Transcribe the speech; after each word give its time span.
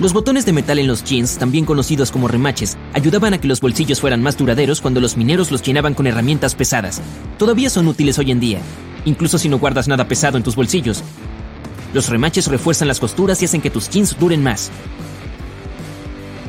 Los 0.00 0.14
botones 0.14 0.46
de 0.46 0.54
metal 0.54 0.78
en 0.78 0.86
los 0.86 1.04
jeans, 1.04 1.36
también 1.36 1.66
conocidos 1.66 2.10
como 2.10 2.26
remaches, 2.26 2.78
ayudaban 2.94 3.34
a 3.34 3.38
que 3.38 3.46
los 3.46 3.60
bolsillos 3.60 4.00
fueran 4.00 4.22
más 4.22 4.38
duraderos 4.38 4.80
cuando 4.80 4.98
los 4.98 5.18
mineros 5.18 5.50
los 5.50 5.60
llenaban 5.60 5.92
con 5.92 6.06
herramientas 6.06 6.54
pesadas. 6.54 7.02
Todavía 7.36 7.68
son 7.68 7.86
útiles 7.86 8.18
hoy 8.18 8.30
en 8.30 8.40
día, 8.40 8.60
incluso 9.04 9.36
si 9.36 9.50
no 9.50 9.58
guardas 9.58 9.88
nada 9.88 10.08
pesado 10.08 10.38
en 10.38 10.42
tus 10.42 10.56
bolsillos. 10.56 11.04
Los 11.92 12.08
remaches 12.08 12.46
refuerzan 12.46 12.88
las 12.88 12.98
costuras 12.98 13.42
y 13.42 13.44
hacen 13.44 13.60
que 13.60 13.68
tus 13.68 13.90
jeans 13.90 14.18
duren 14.18 14.42
más. 14.42 14.70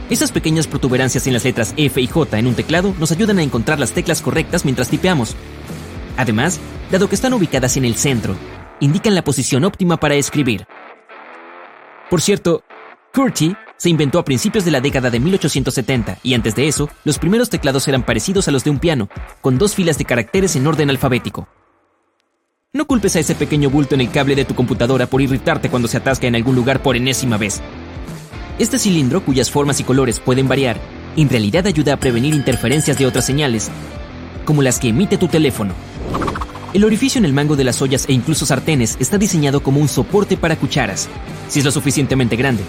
Esas 0.10 0.32
pequeñas 0.32 0.68
protuberancias 0.68 1.28
en 1.28 1.34
las 1.34 1.44
letras 1.44 1.74
F 1.76 2.00
y 2.00 2.08
J 2.08 2.40
en 2.40 2.48
un 2.48 2.56
teclado 2.56 2.96
nos 3.00 3.12
ayudan 3.12 3.40
a 3.40 3.44
encontrar 3.44 3.82
las 3.82 3.92
teclas 3.92 4.22
correctas 4.22 4.64
mientras 4.64 4.88
tipeamos. 4.88 5.36
Además, 6.16 6.58
dado 6.90 7.10
que 7.10 7.16
están 7.16 7.34
ubicadas 7.34 7.76
en 7.76 7.84
el 7.84 7.96
centro, 7.96 8.34
indican 8.80 9.14
la 9.14 9.26
posición 9.26 9.66
óptima 9.66 9.98
para 9.98 10.16
escribir. 10.16 10.66
Por 12.10 12.22
cierto, 12.22 12.64
QWERTY 13.14 13.58
se 13.76 13.90
inventó 13.90 14.20
a 14.20 14.24
principios 14.24 14.64
de 14.64 14.72
la 14.72 14.80
década 14.80 15.10
de 15.10 15.20
1870 15.20 16.20
y 16.24 16.34
antes 16.34 16.56
de 16.56 16.70
eso, 16.70 16.88
los 17.04 17.20
primeros 17.20 17.50
teclados 17.50 17.86
eran 17.90 18.06
parecidos 18.06 18.48
a 18.48 18.52
los 18.52 18.64
de 18.64 18.70
un 18.70 18.80
piano, 18.80 19.10
con 19.42 19.58
dos 19.58 19.76
filas 19.76 19.98
de 19.98 20.06
caracteres 20.06 20.56
en 20.56 20.66
orden 20.66 20.90
alfabético. 20.90 21.50
No 22.72 22.88
culpes 22.88 23.18
a 23.18 23.20
ese 23.20 23.36
pequeño 23.36 23.70
bulto 23.70 23.96
en 23.96 24.02
el 24.02 24.12
cable 24.12 24.34
de 24.36 24.46
tu 24.46 24.56
computadora 24.56 25.08
por 25.08 25.22
irritarte 25.22 25.70
cuando 25.70 25.90
se 25.90 25.98
atasca 25.98 26.26
en 26.26 26.36
algún 26.36 26.56
lugar 26.56 26.82
por 26.82 26.96
enésima 26.96 27.36
vez. 27.36 27.62
Este 28.60 28.80
cilindro, 28.80 29.26
cuyas 29.26 29.52
formas 29.52 29.82
y 29.82 29.84
colores 29.84 30.22
pueden 30.22 30.48
variar, 30.48 30.78
en 31.18 31.28
realidad 31.28 31.68
ayuda 31.68 31.96
a 31.96 31.98
prevenir 31.98 32.34
interferencias 32.34 32.98
de 32.98 33.08
otras 33.08 33.26
señales, 33.26 33.70
como 34.46 34.62
las 34.62 34.80
que 34.80 34.88
emite 34.88 35.18
tu 35.18 35.28
teléfono. 35.28 35.74
El 36.74 36.86
orificio 36.86 37.20
en 37.20 37.26
el 37.26 37.34
mango 37.34 37.58
de 37.58 37.66
las 37.66 37.82
ollas 37.82 38.06
e 38.08 38.14
incluso 38.14 38.46
sartenes 38.46 38.96
está 39.02 39.18
diseñado 39.18 39.62
como 39.62 39.82
un 39.82 39.90
soporte 39.90 40.38
para 40.38 40.56
cucharas, 40.56 41.10
si 41.50 41.60
es 41.60 41.66
lo 41.66 41.72
suficientemente 41.72 42.38
grande, 42.38 42.64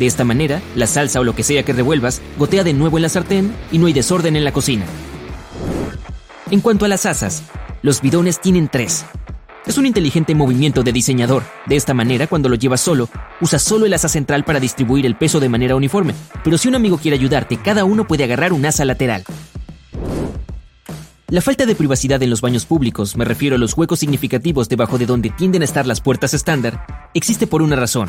de 0.00 0.06
esta 0.06 0.24
manera, 0.24 0.62
la 0.74 0.86
salsa 0.86 1.20
o 1.20 1.24
lo 1.24 1.34
que 1.34 1.42
sea 1.42 1.62
que 1.62 1.74
revuelvas 1.74 2.22
gotea 2.38 2.64
de 2.64 2.72
nuevo 2.72 2.96
en 2.96 3.02
la 3.02 3.10
sartén 3.10 3.54
y 3.70 3.76
no 3.76 3.86
hay 3.86 3.92
desorden 3.92 4.34
en 4.34 4.44
la 4.44 4.52
cocina. 4.52 4.86
En 6.50 6.62
cuanto 6.62 6.86
a 6.86 6.88
las 6.88 7.04
asas, 7.04 7.42
los 7.82 8.00
bidones 8.00 8.40
tienen 8.40 8.68
tres. 8.68 9.04
Es 9.66 9.76
un 9.76 9.84
inteligente 9.84 10.34
movimiento 10.34 10.82
de 10.82 10.92
diseñador. 10.92 11.42
De 11.66 11.76
esta 11.76 11.92
manera, 11.92 12.26
cuando 12.26 12.48
lo 12.48 12.56
llevas 12.56 12.80
solo, 12.80 13.10
usa 13.42 13.58
solo 13.58 13.84
el 13.84 13.92
asa 13.92 14.08
central 14.08 14.42
para 14.42 14.58
distribuir 14.58 15.04
el 15.04 15.16
peso 15.16 15.38
de 15.38 15.50
manera 15.50 15.76
uniforme. 15.76 16.14
Pero 16.42 16.56
si 16.56 16.66
un 16.66 16.76
amigo 16.76 16.96
quiere 16.96 17.18
ayudarte, 17.18 17.58
cada 17.58 17.84
uno 17.84 18.06
puede 18.06 18.24
agarrar 18.24 18.54
un 18.54 18.64
asa 18.64 18.86
lateral. 18.86 19.22
La 21.28 21.42
falta 21.42 21.66
de 21.66 21.74
privacidad 21.74 22.22
en 22.22 22.30
los 22.30 22.40
baños 22.40 22.64
públicos, 22.64 23.18
me 23.18 23.26
refiero 23.26 23.56
a 23.56 23.58
los 23.58 23.76
huecos 23.76 23.98
significativos 23.98 24.70
debajo 24.70 24.96
de 24.96 25.04
donde 25.04 25.28
tienden 25.28 25.60
a 25.60 25.66
estar 25.66 25.86
las 25.86 26.00
puertas 26.00 26.32
estándar, 26.32 27.10
existe 27.12 27.46
por 27.46 27.60
una 27.60 27.76
razón. 27.76 28.08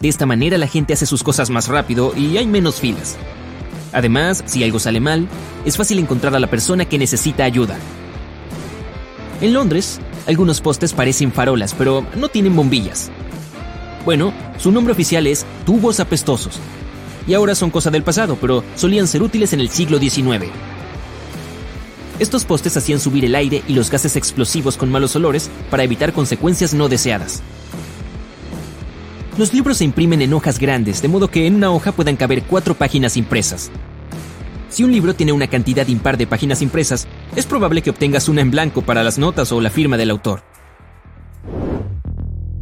De 0.00 0.08
esta 0.08 0.26
manera 0.26 0.58
la 0.58 0.68
gente 0.68 0.92
hace 0.92 1.06
sus 1.06 1.22
cosas 1.22 1.50
más 1.50 1.68
rápido 1.68 2.12
y 2.16 2.36
hay 2.36 2.46
menos 2.46 2.80
filas. 2.80 3.16
Además, 3.92 4.44
si 4.46 4.62
algo 4.62 4.78
sale 4.78 5.00
mal, 5.00 5.28
es 5.64 5.76
fácil 5.76 5.98
encontrar 5.98 6.34
a 6.34 6.40
la 6.40 6.48
persona 6.48 6.84
que 6.84 6.98
necesita 6.98 7.44
ayuda. 7.44 7.76
En 9.40 9.52
Londres, 9.52 10.00
algunos 10.26 10.60
postes 10.60 10.92
parecen 10.92 11.32
farolas, 11.32 11.74
pero 11.74 12.06
no 12.14 12.28
tienen 12.28 12.56
bombillas. 12.56 13.10
Bueno, 14.04 14.32
su 14.58 14.70
nombre 14.70 14.92
oficial 14.92 15.26
es 15.26 15.44
tubos 15.64 16.00
apestosos. 16.00 16.58
Y 17.26 17.34
ahora 17.34 17.54
son 17.54 17.70
cosa 17.70 17.90
del 17.90 18.02
pasado, 18.02 18.36
pero 18.40 18.62
solían 18.76 19.08
ser 19.08 19.22
útiles 19.22 19.52
en 19.52 19.60
el 19.60 19.68
siglo 19.68 19.98
XIX. 19.98 20.46
Estos 22.18 22.44
postes 22.44 22.76
hacían 22.76 23.00
subir 23.00 23.24
el 23.24 23.34
aire 23.34 23.62
y 23.68 23.74
los 23.74 23.90
gases 23.90 24.16
explosivos 24.16 24.76
con 24.76 24.90
malos 24.90 25.16
olores 25.16 25.50
para 25.70 25.84
evitar 25.84 26.12
consecuencias 26.12 26.72
no 26.72 26.88
deseadas. 26.88 27.42
Los 29.38 29.52
libros 29.52 29.76
se 29.76 29.84
imprimen 29.84 30.22
en 30.22 30.32
hojas 30.32 30.58
grandes, 30.58 31.02
de 31.02 31.08
modo 31.08 31.28
que 31.28 31.46
en 31.46 31.56
una 31.56 31.70
hoja 31.70 31.92
puedan 31.92 32.16
caber 32.16 32.44
cuatro 32.44 32.74
páginas 32.74 33.18
impresas. 33.18 33.70
Si 34.70 34.82
un 34.82 34.92
libro 34.92 35.14
tiene 35.14 35.32
una 35.32 35.46
cantidad 35.46 35.86
impar 35.88 36.16
de 36.16 36.26
páginas 36.26 36.62
impresas, 36.62 37.06
es 37.34 37.44
probable 37.44 37.82
que 37.82 37.90
obtengas 37.90 38.30
una 38.30 38.40
en 38.40 38.50
blanco 38.50 38.80
para 38.80 39.04
las 39.04 39.18
notas 39.18 39.52
o 39.52 39.60
la 39.60 39.68
firma 39.68 39.98
del 39.98 40.10
autor. 40.10 40.42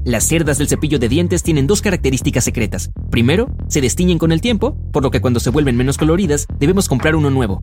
Las 0.04 0.24
cerdas 0.24 0.58
del 0.58 0.66
cepillo 0.66 0.98
de 0.98 1.08
dientes 1.08 1.44
tienen 1.44 1.68
dos 1.68 1.80
características 1.80 2.42
secretas. 2.42 2.90
Primero, 3.08 3.48
se 3.68 3.80
destiñen 3.80 4.18
con 4.18 4.32
el 4.32 4.40
tiempo, 4.40 4.76
por 4.92 5.04
lo 5.04 5.12
que 5.12 5.20
cuando 5.20 5.38
se 5.38 5.50
vuelven 5.50 5.76
menos 5.76 5.96
coloridas, 5.96 6.48
debemos 6.58 6.88
comprar 6.88 7.14
uno 7.14 7.30
nuevo. 7.30 7.62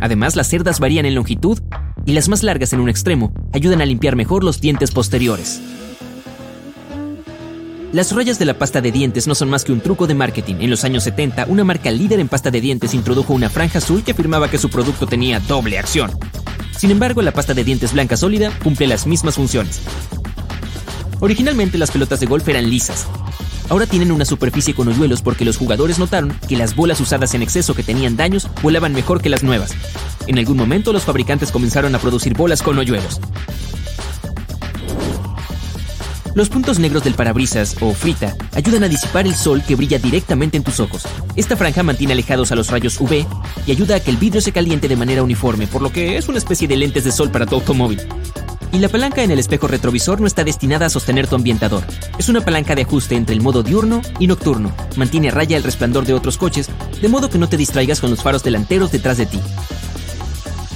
Además, 0.00 0.36
las 0.36 0.48
cerdas 0.48 0.80
varían 0.80 1.06
en 1.06 1.14
longitud 1.14 1.60
y 2.04 2.12
las 2.12 2.28
más 2.28 2.42
largas 2.42 2.74
en 2.74 2.80
un 2.80 2.90
extremo 2.90 3.32
ayudan 3.54 3.80
a 3.80 3.86
limpiar 3.86 4.16
mejor 4.16 4.44
los 4.44 4.60
dientes 4.60 4.90
posteriores. 4.90 5.62
Las 7.94 8.10
rayas 8.10 8.40
de 8.40 8.44
la 8.44 8.58
pasta 8.58 8.80
de 8.80 8.90
dientes 8.90 9.28
no 9.28 9.36
son 9.36 9.48
más 9.48 9.62
que 9.62 9.70
un 9.70 9.80
truco 9.80 10.08
de 10.08 10.14
marketing. 10.14 10.56
En 10.58 10.68
los 10.68 10.82
años 10.82 11.04
70, 11.04 11.46
una 11.46 11.62
marca 11.62 11.92
líder 11.92 12.18
en 12.18 12.26
pasta 12.26 12.50
de 12.50 12.60
dientes 12.60 12.92
introdujo 12.92 13.32
una 13.32 13.48
franja 13.48 13.78
azul 13.78 14.02
que 14.02 14.10
afirmaba 14.10 14.50
que 14.50 14.58
su 14.58 14.68
producto 14.68 15.06
tenía 15.06 15.38
doble 15.38 15.78
acción. 15.78 16.10
Sin 16.76 16.90
embargo, 16.90 17.22
la 17.22 17.30
pasta 17.30 17.54
de 17.54 17.62
dientes 17.62 17.92
blanca 17.92 18.16
sólida 18.16 18.50
cumple 18.64 18.88
las 18.88 19.06
mismas 19.06 19.36
funciones. 19.36 19.80
Originalmente 21.20 21.78
las 21.78 21.92
pelotas 21.92 22.18
de 22.18 22.26
golf 22.26 22.48
eran 22.48 22.68
lisas. 22.68 23.06
Ahora 23.68 23.86
tienen 23.86 24.10
una 24.10 24.24
superficie 24.24 24.74
con 24.74 24.88
hoyuelos 24.88 25.22
porque 25.22 25.44
los 25.44 25.56
jugadores 25.56 26.00
notaron 26.00 26.36
que 26.48 26.56
las 26.56 26.74
bolas 26.74 26.98
usadas 26.98 27.32
en 27.34 27.42
exceso 27.42 27.76
que 27.76 27.84
tenían 27.84 28.16
daños 28.16 28.48
volaban 28.60 28.92
mejor 28.92 29.22
que 29.22 29.28
las 29.28 29.44
nuevas. 29.44 29.70
En 30.26 30.36
algún 30.40 30.56
momento 30.56 30.92
los 30.92 31.04
fabricantes 31.04 31.52
comenzaron 31.52 31.94
a 31.94 32.00
producir 32.00 32.34
bolas 32.34 32.60
con 32.60 32.76
hoyuelos. 32.76 33.20
Los 36.34 36.48
puntos 36.48 36.80
negros 36.80 37.04
del 37.04 37.14
parabrisas 37.14 37.76
o 37.80 37.94
frita 37.94 38.36
ayudan 38.54 38.82
a 38.82 38.88
disipar 38.88 39.24
el 39.24 39.36
sol 39.36 39.62
que 39.66 39.76
brilla 39.76 39.98
directamente 39.98 40.56
en 40.56 40.64
tus 40.64 40.80
ojos. 40.80 41.04
Esta 41.36 41.56
franja 41.56 41.84
mantiene 41.84 42.12
alejados 42.12 42.50
a 42.50 42.56
los 42.56 42.70
rayos 42.70 43.00
UV 43.00 43.24
y 43.66 43.70
ayuda 43.70 43.96
a 43.96 44.00
que 44.00 44.10
el 44.10 44.16
vidrio 44.16 44.40
se 44.40 44.50
caliente 44.50 44.88
de 44.88 44.96
manera 44.96 45.22
uniforme, 45.22 45.68
por 45.68 45.80
lo 45.80 45.92
que 45.92 46.16
es 46.16 46.28
una 46.28 46.38
especie 46.38 46.66
de 46.66 46.76
lentes 46.76 47.04
de 47.04 47.12
sol 47.12 47.30
para 47.30 47.46
tu 47.46 47.54
automóvil. 47.54 48.00
Y 48.72 48.78
la 48.78 48.88
palanca 48.88 49.22
en 49.22 49.30
el 49.30 49.38
espejo 49.38 49.68
retrovisor 49.68 50.20
no 50.20 50.26
está 50.26 50.42
destinada 50.42 50.86
a 50.86 50.90
sostener 50.90 51.28
tu 51.28 51.36
ambientador. 51.36 51.84
Es 52.18 52.28
una 52.28 52.40
palanca 52.40 52.74
de 52.74 52.82
ajuste 52.82 53.14
entre 53.14 53.36
el 53.36 53.40
modo 53.40 53.62
diurno 53.62 54.02
y 54.18 54.26
nocturno. 54.26 54.72
Mantiene 54.96 55.28
a 55.28 55.30
raya 55.30 55.56
el 55.56 55.62
resplandor 55.62 56.04
de 56.04 56.14
otros 56.14 56.36
coches, 56.36 56.68
de 57.00 57.08
modo 57.08 57.30
que 57.30 57.38
no 57.38 57.48
te 57.48 57.56
distraigas 57.56 58.00
con 58.00 58.10
los 58.10 58.24
faros 58.24 58.42
delanteros 58.42 58.90
detrás 58.90 59.18
de 59.18 59.26
ti. 59.26 59.40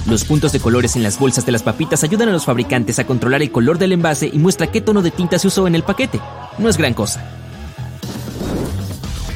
Los 0.09 0.23
puntos 0.23 0.51
de 0.51 0.59
colores 0.59 0.95
en 0.95 1.03
las 1.03 1.19
bolsas 1.19 1.45
de 1.45 1.51
las 1.51 1.61
papitas 1.61 2.03
ayudan 2.03 2.29
a 2.29 2.31
los 2.31 2.45
fabricantes 2.45 2.97
a 2.97 3.05
controlar 3.05 3.43
el 3.43 3.51
color 3.51 3.77
del 3.77 3.91
envase 3.91 4.27
y 4.33 4.39
muestra 4.39 4.71
qué 4.71 4.81
tono 4.81 5.03
de 5.03 5.11
tinta 5.11 5.37
se 5.37 5.45
usó 5.45 5.67
en 5.67 5.75
el 5.75 5.83
paquete. 5.83 6.19
No 6.57 6.67
es 6.67 6.77
gran 6.77 6.95
cosa. 6.95 7.23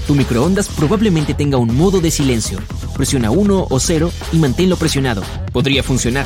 Tu 0.07 0.15
microondas 0.15 0.69
probablemente 0.69 1.35
tenga 1.35 1.57
un 1.57 1.75
modo 1.77 2.01
de 2.01 2.09
silencio. 2.09 2.57
Presiona 2.95 3.29
1 3.29 3.67
o 3.69 3.79
0 3.79 4.11
y 4.31 4.37
manténlo 4.37 4.75
presionado. 4.75 5.21
Podría 5.51 5.83
funcionar. 5.83 6.25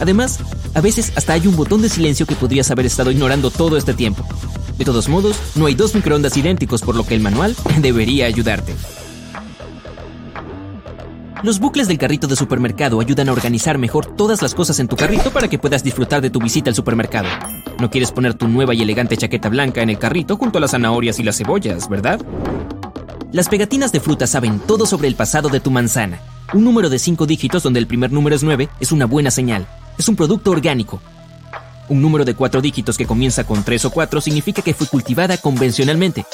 Además, 0.00 0.38
a 0.72 0.80
veces 0.80 1.12
hasta 1.14 1.34
hay 1.34 1.46
un 1.46 1.56
botón 1.56 1.82
de 1.82 1.90
silencio 1.90 2.24
que 2.24 2.34
podrías 2.34 2.70
haber 2.70 2.86
estado 2.86 3.10
ignorando 3.10 3.50
todo 3.50 3.76
este 3.76 3.92
tiempo. 3.92 4.26
De 4.78 4.86
todos 4.86 5.10
modos, 5.10 5.36
no 5.54 5.66
hay 5.66 5.74
dos 5.74 5.94
microondas 5.94 6.34
idénticos 6.38 6.80
por 6.80 6.96
lo 6.96 7.06
que 7.06 7.14
el 7.14 7.20
manual 7.20 7.54
debería 7.82 8.24
ayudarte. 8.24 8.74
Los 11.42 11.60
bucles 11.60 11.86
del 11.86 11.98
carrito 11.98 12.26
de 12.26 12.34
supermercado 12.34 12.98
ayudan 12.98 13.28
a 13.28 13.32
organizar 13.32 13.76
mejor 13.76 14.06
todas 14.06 14.40
las 14.40 14.54
cosas 14.54 14.80
en 14.80 14.88
tu 14.88 14.96
carrito 14.96 15.30
para 15.30 15.48
que 15.48 15.58
puedas 15.58 15.84
disfrutar 15.84 16.22
de 16.22 16.30
tu 16.30 16.40
visita 16.40 16.70
al 16.70 16.74
supermercado. 16.74 17.28
No 17.78 17.90
quieres 17.90 18.10
poner 18.10 18.34
tu 18.34 18.48
nueva 18.48 18.74
y 18.74 18.80
elegante 18.80 19.16
chaqueta 19.16 19.50
blanca 19.50 19.82
en 19.82 19.90
el 19.90 19.98
carrito 19.98 20.36
junto 20.36 20.58
a 20.58 20.60
las 20.62 20.70
zanahorias 20.70 21.18
y 21.18 21.22
las 21.22 21.36
cebollas, 21.36 21.88
¿verdad? 21.90 22.20
Las 23.32 23.48
pegatinas 23.50 23.92
de 23.92 24.00
fruta 24.00 24.26
saben 24.26 24.60
todo 24.60 24.86
sobre 24.86 25.08
el 25.08 25.14
pasado 25.14 25.50
de 25.50 25.60
tu 25.60 25.70
manzana. 25.70 26.20
Un 26.54 26.64
número 26.64 26.88
de 26.88 26.98
5 26.98 27.26
dígitos 27.26 27.62
donde 27.62 27.80
el 27.80 27.86
primer 27.86 28.12
número 28.12 28.34
es 28.34 28.42
9 28.42 28.70
es 28.80 28.90
una 28.90 29.04
buena 29.04 29.30
señal. 29.30 29.66
Es 29.98 30.08
un 30.08 30.16
producto 30.16 30.50
orgánico. 30.50 31.02
Un 31.90 32.00
número 32.00 32.24
de 32.24 32.34
4 32.34 32.62
dígitos 32.62 32.96
que 32.96 33.06
comienza 33.06 33.44
con 33.44 33.62
3 33.62 33.84
o 33.84 33.90
4 33.90 34.20
significa 34.22 34.62
que 34.62 34.74
fue 34.74 34.86
cultivada 34.86 35.36
convencionalmente. 35.36 36.24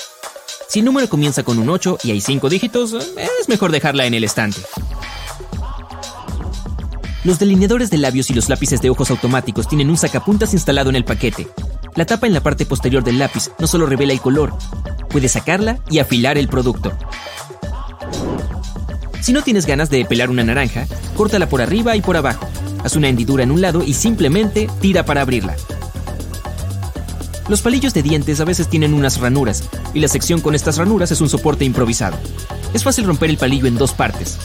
Si 0.73 0.79
el 0.79 0.87
número 0.87 1.07
comienza 1.07 1.43
con 1.43 1.59
un 1.59 1.69
8 1.69 1.99
y 2.03 2.13
hay 2.13 2.23
5 2.23 2.49
dígitos, 2.49 2.95
es 2.95 3.47
mejor 3.47 3.73
dejarla 3.73 4.07
en 4.07 4.15
el 4.15 4.25
estante. 4.25 4.59
Los 7.25 7.39
delineadores 7.39 7.91
de 7.91 7.99
labios 7.99 8.31
y 8.31 8.33
los 8.33 8.49
lápices 8.49 8.81
de 8.81 8.89
ojos 8.89 9.11
automáticos 9.11 9.69
tienen 9.69 9.91
un 9.91 9.99
sacapuntas 9.99 10.55
instalado 10.55 10.89
en 10.89 10.97
el 10.97 11.05
paquete. 11.05 11.47
La 11.95 12.07
tapa 12.07 12.27
en 12.27 12.33
la 12.33 12.43
parte 12.43 12.65
posterior 12.65 13.05
del 13.05 13.19
lápiz 13.19 13.51
no 13.59 13.67
solo 13.67 13.85
revela 13.85 14.15
el 14.15 14.23
color, 14.23 14.57
puedes 15.11 15.33
sacarla 15.33 15.79
y 15.91 15.99
afilar 15.99 16.39
el 16.39 16.49
producto. 16.49 16.91
Si 19.21 19.35
no 19.35 19.43
tienes 19.43 19.67
ganas 19.67 19.91
de 19.91 20.07
pelar 20.07 20.31
una 20.31 20.43
naranja, 20.43 20.87
córtala 21.15 21.51
por 21.51 21.61
arriba 21.61 21.97
y 21.97 22.01
por 22.01 22.17
abajo. 22.17 22.49
Haz 22.83 22.97
una 22.97 23.11
hendidura 23.11 23.45
en 23.45 23.51
un 23.51 23.61
lado 23.61 23.83
y 23.85 23.93
simplemente 23.93 24.71
tira 24.81 25.05
para 25.05 25.21
abrirla. 25.21 25.55
Los 27.53 27.61
palillos 27.61 27.93
de 27.93 28.03
dientes 28.03 28.41
a 28.41 28.47
veces 28.47 28.67
tienen 28.67 28.95
unas 28.95 29.21
ranuras, 29.21 29.65
y 29.93 30.01
la 30.01 30.09
sección 30.09 30.41
con 30.41 30.55
estas 30.55 30.79
ranuras 30.79 31.13
es 31.13 31.21
un 31.21 31.29
soporte 31.29 31.67
improvisado. 31.67 32.17
Es 32.73 32.83
fácil 32.83 33.05
romper 33.05 33.29
el 33.29 33.37
palillo 33.37 33.67
en 33.67 33.77
dos 33.77 33.93
partes. 33.93 34.39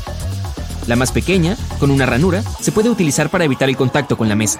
La 0.87 0.97
más 0.97 1.13
pequeña, 1.13 1.55
con 1.79 1.89
una 1.89 2.05
ranura, 2.05 2.43
se 2.59 2.73
puede 2.73 2.89
utilizar 2.89 3.29
para 3.29 3.45
evitar 3.45 3.69
el 3.69 3.77
contacto 3.77 4.17
con 4.17 4.27
la 4.27 4.35
mesa. 4.35 4.59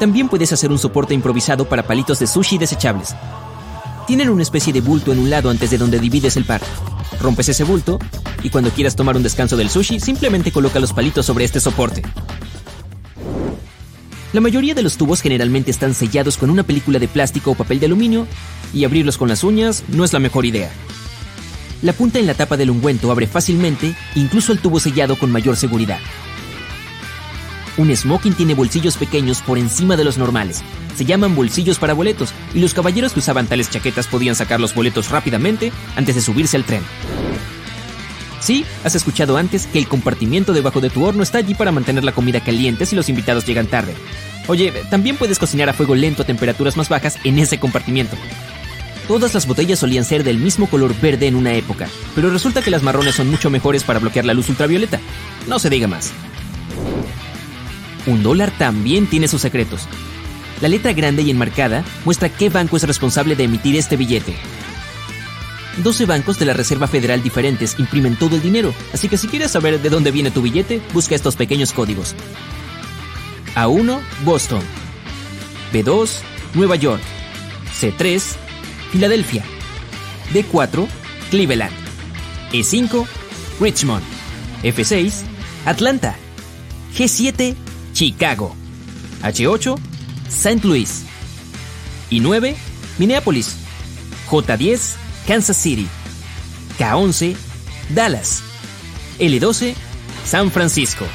También 0.00 0.30
puedes 0.30 0.50
hacer 0.54 0.70
un 0.70 0.78
soporte 0.78 1.12
improvisado 1.12 1.68
para 1.68 1.82
palitos 1.82 2.18
de 2.20 2.26
sushi 2.26 2.56
desechables. 2.56 3.14
Tienen 4.06 4.30
una 4.30 4.44
especie 4.44 4.72
de 4.72 4.80
bulto 4.80 5.12
en 5.12 5.18
un 5.18 5.28
lado 5.28 5.50
antes 5.50 5.70
de 5.70 5.76
donde 5.76 5.98
divides 5.98 6.38
el 6.38 6.46
par. 6.46 6.62
Rompes 7.20 7.50
ese 7.50 7.64
bulto 7.64 7.98
y 8.42 8.48
cuando 8.48 8.70
quieras 8.70 8.96
tomar 8.96 9.14
un 9.14 9.24
descanso 9.24 9.58
del 9.58 9.68
sushi, 9.68 10.00
simplemente 10.00 10.52
coloca 10.52 10.80
los 10.80 10.94
palitos 10.94 11.26
sobre 11.26 11.44
este 11.44 11.60
soporte. 11.60 12.00
La 14.32 14.40
mayoría 14.40 14.74
de 14.74 14.82
los 14.82 14.96
tubos 14.96 15.20
generalmente 15.20 15.70
están 15.70 15.94
sellados 15.94 16.38
con 16.38 16.48
una 16.48 16.62
película 16.62 16.98
de 16.98 17.06
plástico 17.06 17.50
o 17.50 17.54
papel 17.54 17.80
de 17.80 17.86
aluminio 17.86 18.26
y 18.72 18.84
abrirlos 18.84 19.18
con 19.18 19.28
las 19.28 19.44
uñas 19.44 19.84
no 19.88 20.04
es 20.04 20.14
la 20.14 20.20
mejor 20.20 20.46
idea. 20.46 20.70
La 21.82 21.92
punta 21.92 22.18
en 22.18 22.26
la 22.26 22.34
tapa 22.34 22.56
del 22.56 22.70
ungüento 22.70 23.10
abre 23.10 23.26
fácilmente, 23.26 23.94
incluso 24.14 24.52
el 24.52 24.60
tubo 24.60 24.80
sellado 24.80 25.18
con 25.18 25.30
mayor 25.30 25.56
seguridad. 25.56 25.98
Un 27.76 27.94
smoking 27.94 28.34
tiene 28.34 28.54
bolsillos 28.54 28.96
pequeños 28.96 29.42
por 29.42 29.58
encima 29.58 29.96
de 29.96 30.04
los 30.04 30.16
normales. 30.16 30.62
Se 30.96 31.04
llaman 31.04 31.34
bolsillos 31.34 31.78
para 31.78 31.94
boletos 31.94 32.32
y 32.54 32.60
los 32.60 32.72
caballeros 32.72 33.12
que 33.12 33.18
usaban 33.20 33.46
tales 33.46 33.68
chaquetas 33.68 34.06
podían 34.06 34.34
sacar 34.34 34.60
los 34.60 34.74
boletos 34.74 35.10
rápidamente 35.10 35.72
antes 35.96 36.14
de 36.14 36.20
subirse 36.22 36.56
al 36.56 36.64
tren. 36.64 36.82
Sí, 38.42 38.64
has 38.82 38.96
escuchado 38.96 39.36
antes 39.36 39.68
que 39.68 39.78
el 39.78 39.86
compartimiento 39.86 40.52
debajo 40.52 40.80
de 40.80 40.90
tu 40.90 41.04
horno 41.04 41.22
está 41.22 41.38
allí 41.38 41.54
para 41.54 41.70
mantener 41.70 42.02
la 42.02 42.10
comida 42.10 42.40
caliente 42.40 42.86
si 42.86 42.96
los 42.96 43.08
invitados 43.08 43.46
llegan 43.46 43.68
tarde. 43.68 43.94
Oye, 44.48 44.72
también 44.90 45.16
puedes 45.16 45.38
cocinar 45.38 45.68
a 45.68 45.72
fuego 45.72 45.94
lento 45.94 46.22
a 46.22 46.26
temperaturas 46.26 46.76
más 46.76 46.88
bajas 46.88 47.18
en 47.22 47.38
ese 47.38 47.60
compartimiento. 47.60 48.16
Todas 49.06 49.32
las 49.32 49.46
botellas 49.46 49.78
solían 49.78 50.04
ser 50.04 50.24
del 50.24 50.38
mismo 50.38 50.68
color 50.68 50.92
verde 51.00 51.28
en 51.28 51.36
una 51.36 51.54
época, 51.54 51.88
pero 52.16 52.30
resulta 52.30 52.62
que 52.62 52.72
las 52.72 52.82
marrones 52.82 53.14
son 53.14 53.30
mucho 53.30 53.48
mejores 53.48 53.84
para 53.84 54.00
bloquear 54.00 54.24
la 54.24 54.34
luz 54.34 54.48
ultravioleta. 54.48 54.98
No 55.46 55.60
se 55.60 55.70
diga 55.70 55.86
más. 55.86 56.12
Un 58.06 58.24
dólar 58.24 58.50
también 58.58 59.06
tiene 59.06 59.28
sus 59.28 59.42
secretos. 59.42 59.86
La 60.60 60.68
letra 60.68 60.92
grande 60.92 61.22
y 61.22 61.30
enmarcada 61.30 61.84
muestra 62.04 62.28
qué 62.28 62.48
banco 62.48 62.76
es 62.76 62.82
responsable 62.82 63.36
de 63.36 63.44
emitir 63.44 63.76
este 63.76 63.96
billete, 63.96 64.34
12 65.78 66.06
bancos 66.06 66.38
de 66.38 66.44
la 66.44 66.52
Reserva 66.52 66.86
Federal 66.86 67.22
diferentes 67.22 67.78
imprimen 67.78 68.16
todo 68.16 68.36
el 68.36 68.42
dinero, 68.42 68.74
así 68.92 69.08
que 69.08 69.16
si 69.16 69.28
quieres 69.28 69.52
saber 69.52 69.80
de 69.80 69.90
dónde 69.90 70.10
viene 70.10 70.30
tu 70.30 70.42
billete, 70.42 70.82
busca 70.92 71.14
estos 71.14 71.36
pequeños 71.36 71.72
códigos. 71.72 72.14
A1, 73.54 74.00
Boston. 74.24 74.62
B2, 75.72 76.10
Nueva 76.54 76.76
York. 76.76 77.02
C3, 77.80 78.22
Filadelfia. 78.90 79.44
D4, 80.32 80.86
Cleveland. 81.30 81.72
E5, 82.52 83.06
Richmond. 83.60 84.04
F6, 84.62 85.22
Atlanta. 85.64 86.16
G7, 86.94 87.54
Chicago. 87.92 88.54
H8, 89.22 89.78
St. 90.28 90.66
Louis. 90.66 91.04
Y 92.10 92.20
9, 92.20 92.56
Minneapolis. 92.98 93.56
J10, 94.28 94.96
Kansas 95.26 95.56
City. 95.56 95.86
K11, 96.78 97.36
Dallas. 97.94 98.42
L12, 99.18 99.74
San 100.24 100.50
Francisco. 100.50 101.06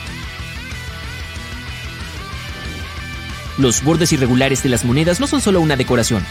Los 3.57 3.83
bordes 3.83 4.13
irregulares 4.13 4.61
de 4.63 4.69
las 4.69 4.85
monedas 4.85 5.19
no 5.19 5.27
son 5.27 5.41
solo 5.41 5.59
una 5.61 5.75
decoración. 5.75 6.23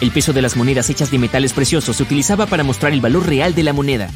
El 0.00 0.10
peso 0.10 0.32
de 0.32 0.42
las 0.42 0.56
monedas 0.56 0.88
hechas 0.90 1.10
de 1.10 1.18
metales 1.18 1.52
preciosos 1.52 1.96
se 1.96 2.02
utilizaba 2.02 2.46
para 2.46 2.64
mostrar 2.64 2.92
el 2.92 3.00
valor 3.00 3.26
real 3.26 3.54
de 3.54 3.62
la 3.62 3.72
moneda. 3.72 4.10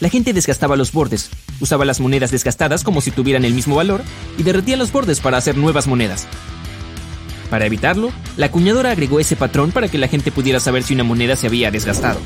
La 0.00 0.08
gente 0.08 0.32
desgastaba 0.32 0.76
los 0.76 0.92
bordes, 0.92 1.30
usaba 1.60 1.84
las 1.84 2.00
monedas 2.00 2.30
desgastadas 2.30 2.82
como 2.84 3.00
si 3.00 3.10
tuvieran 3.10 3.44
el 3.44 3.54
mismo 3.54 3.76
valor 3.76 4.02
y 4.36 4.42
derretía 4.42 4.76
los 4.76 4.92
bordes 4.92 5.20
para 5.20 5.38
hacer 5.38 5.56
nuevas 5.56 5.86
monedas. 5.86 6.26
Para 7.50 7.66
evitarlo, 7.66 8.10
la 8.36 8.46
acuñadora 8.46 8.90
agregó 8.90 9.20
ese 9.20 9.36
patrón 9.36 9.70
para 9.72 9.88
que 9.88 9.98
la 9.98 10.08
gente 10.08 10.32
pudiera 10.32 10.60
saber 10.60 10.82
si 10.82 10.94
una 10.94 11.04
moneda 11.04 11.36
se 11.36 11.46
había 11.46 11.70
desgastado. 11.70 12.20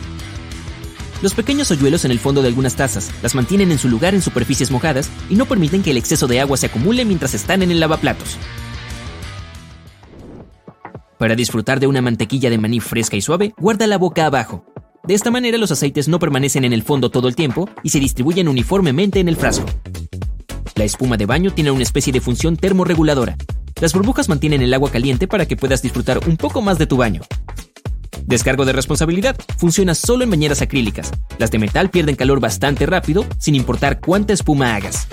Los 1.23 1.35
pequeños 1.35 1.71
hoyuelos 1.71 2.07
en 2.07 2.13
el 2.13 2.19
fondo 2.19 2.41
de 2.41 2.49
algunas 2.49 2.77
tazas 2.77 3.11
las 3.23 3.35
mantienen 3.35 3.71
en 3.71 3.79
su 3.79 3.89
lugar 3.89 4.15
en 4.15 4.23
superficies 4.23 4.71
mojadas 4.71 5.11
y 5.29 5.35
no 5.35 5.45
permiten 5.45 5.83
que 5.83 5.91
el 5.91 5.99
exceso 5.99 6.27
de 6.27 6.41
agua 6.41 6.57
se 6.57 6.67
acumule 6.67 7.05
mientras 7.05 7.35
están 7.35 7.63
en 7.63 7.71
el 7.71 7.81
lavaplatos. 7.81 8.39
Para 11.19 11.35
disfrutar 11.35 11.81
de 11.81 11.87
una 11.87 12.01
mantequilla 12.01 12.49
de 12.49 12.57
maní 12.57 12.81
fresca 12.81 13.17
y 13.17 13.21
suave, 13.21 13.53
guarda 13.59 13.87
la 13.87 13.99
boca 13.99 14.25
abajo. 14.25 14.65
De 15.07 15.13
esta 15.13 15.31
manera 15.31 15.59
los 15.59 15.71
aceites 15.71 16.09
no 16.09 16.19
permanecen 16.19 16.65
en 16.65 16.73
el 16.73 16.83
fondo 16.83 17.11
todo 17.11 17.29
el 17.29 17.37
tiempo 17.37 17.69
y 17.83 17.91
se 17.91 18.01
distribuyen 18.01 18.49
uniformemente 18.49 19.21
en 19.21 19.29
el 19.29 19.37
frasco. 19.37 19.67
La 20.81 20.87
espuma 20.87 21.19
de 21.19 21.27
baño 21.27 21.53
tiene 21.53 21.71
una 21.71 21.83
especie 21.83 22.11
de 22.11 22.23
función 22.23 22.57
termorreguladora, 22.57 23.37
las 23.83 23.93
burbujas 23.93 24.31
mantienen 24.31 24.63
el 24.63 24.73
agua 24.73 24.91
caliente 24.91 25.29
para 25.29 25.45
que 25.45 25.55
puedas 25.55 25.83
disfrutar 25.83 26.27
un 26.27 26.39
poco 26.39 26.63
más 26.63 26.79
de 26.79 26.87
tu 26.87 26.97
baño. 26.97 27.21
Descargo 28.25 28.65
de 28.65 28.73
responsabilidad. 28.73 29.37
Funciona 29.59 29.95
solo 29.95 30.25
en 30.25 30.31
bañeras 30.31 30.63
acrílicas. 30.63 31.13
Las 31.37 31.51
de 31.51 31.59
metal 31.59 31.91
pierden 31.91 32.17
calor 32.17 32.41
bastante 32.41 32.87
rápido, 32.87 33.27
sin 33.39 33.57
importar 33.57 34.01
cuánta 34.01 34.33
espuma 34.33 34.75
hagas. 34.75 35.07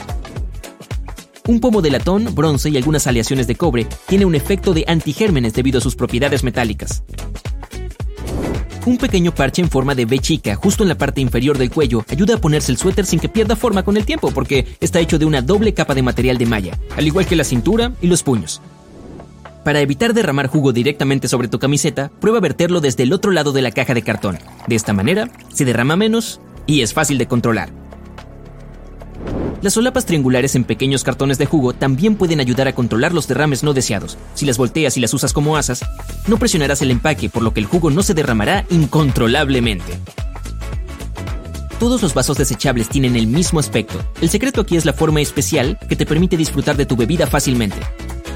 Un 1.49 1.59
pomo 1.59 1.81
de 1.81 1.91
latón, 1.91 2.33
bronce 2.33 2.69
y 2.69 2.77
algunas 2.77 3.05
aleaciones 3.05 3.45
de 3.45 3.55
cobre 3.55 3.87
tiene 4.07 4.23
un 4.23 4.35
efecto 4.35 4.73
de 4.73 4.85
antigérmenes 4.87 5.53
debido 5.53 5.79
a 5.79 5.81
sus 5.81 5.97
propiedades 5.97 6.45
metálicas. 6.45 7.03
Un 8.87 8.97
pequeño 8.97 9.35
parche 9.35 9.61
en 9.61 9.69
forma 9.69 9.95
de 9.95 10.05
B 10.05 10.17
chica 10.19 10.55
justo 10.55 10.81
en 10.81 10.87
la 10.87 10.97
parte 10.97 11.19
inferior 11.19 11.57
del 11.57 11.69
cuello 11.69 12.05
ayuda 12.07 12.35
a 12.35 12.37
ponerse 12.37 12.71
el 12.71 12.77
suéter 12.77 13.05
sin 13.05 13.19
que 13.19 13.27
pierda 13.27 13.57
forma 13.57 13.83
con 13.83 13.97
el 13.97 14.05
tiempo 14.05 14.31
porque 14.31 14.65
está 14.79 15.01
hecho 15.01 15.19
de 15.19 15.25
una 15.25 15.41
doble 15.41 15.73
capa 15.73 15.93
de 15.93 16.01
material 16.01 16.37
de 16.37 16.45
malla, 16.45 16.79
al 16.95 17.05
igual 17.05 17.25
que 17.25 17.35
la 17.35 17.43
cintura 17.43 17.91
y 18.01 18.07
los 18.07 18.23
puños. 18.23 18.61
Para 19.65 19.81
evitar 19.81 20.13
derramar 20.13 20.47
jugo 20.47 20.71
directamente 20.71 21.27
sobre 21.27 21.49
tu 21.49 21.59
camiseta, 21.59 22.09
prueba 22.21 22.39
verterlo 22.39 22.79
desde 22.79 23.03
el 23.03 23.11
otro 23.11 23.31
lado 23.31 23.51
de 23.51 23.61
la 23.61 23.71
caja 23.71 23.93
de 23.93 24.03
cartón. 24.03 24.39
De 24.67 24.77
esta 24.77 24.93
manera, 24.93 25.29
se 25.53 25.65
derrama 25.65 25.97
menos 25.97 26.39
y 26.65 26.79
es 26.79 26.93
fácil 26.93 27.17
de 27.17 27.27
controlar. 27.27 27.86
Las 29.61 29.73
solapas 29.73 30.05
triangulares 30.05 30.55
en 30.55 30.65
pequeños 30.65 31.03
cartones 31.03 31.39
de 31.39 31.47
jugo 31.47 31.73
también 31.73 32.15
pueden 32.15 32.39
ayudar 32.39 32.67
a 32.67 32.75
controlar 32.75 33.11
los 33.11 33.27
derrames 33.27 33.63
no 33.63 33.73
deseados. 33.73 34.17
Si 34.35 34.45
las 34.45 34.57
volteas 34.57 34.97
y 34.97 34.99
las 34.99 35.13
usas 35.15 35.33
como 35.33 35.57
asas, 35.57 35.83
no 36.27 36.37
presionarás 36.37 36.83
el 36.83 36.91
empaque, 36.91 37.27
por 37.29 37.41
lo 37.41 37.53
que 37.53 37.59
el 37.59 37.65
jugo 37.65 37.89
no 37.89 38.03
se 38.03 38.13
derramará 38.13 38.65
incontrolablemente. 38.69 39.97
Todos 41.79 42.03
los 42.03 42.13
vasos 42.13 42.37
desechables 42.37 42.87
tienen 42.87 43.15
el 43.15 43.25
mismo 43.25 43.59
aspecto. 43.59 43.99
El 44.21 44.29
secreto 44.29 44.61
aquí 44.61 44.77
es 44.77 44.85
la 44.85 44.93
forma 44.93 45.21
especial 45.21 45.79
que 45.89 45.95
te 45.95 46.05
permite 46.05 46.37
disfrutar 46.37 46.77
de 46.77 46.85
tu 46.85 46.95
bebida 46.95 47.25
fácilmente. 47.25 47.77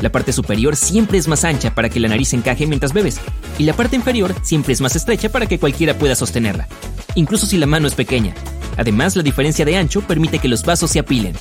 La 0.01 0.11
parte 0.11 0.33
superior 0.33 0.75
siempre 0.75 1.19
es 1.19 1.27
más 1.27 1.43
ancha 1.43 1.75
para 1.75 1.89
que 1.89 1.99
la 1.99 2.07
nariz 2.07 2.33
encaje 2.33 2.65
mientras 2.65 2.93
bebes, 2.93 3.19
y 3.59 3.63
la 3.63 3.73
parte 3.73 3.95
inferior 3.95 4.33
siempre 4.41 4.73
es 4.73 4.81
más 4.81 4.95
estrecha 4.95 5.29
para 5.29 5.45
que 5.45 5.59
cualquiera 5.59 5.95
pueda 5.95 6.15
sostenerla, 6.15 6.67
incluso 7.13 7.45
si 7.45 7.57
la 7.57 7.67
mano 7.67 7.87
es 7.87 7.93
pequeña. 7.93 8.33
Además, 8.77 9.15
la 9.15 9.23
diferencia 9.23 9.65
de 9.65 9.77
ancho 9.77 10.01
permite 10.01 10.39
que 10.39 10.47
los 10.47 10.63
vasos 10.63 10.91
se 10.91 10.99
apilen. 10.99 11.35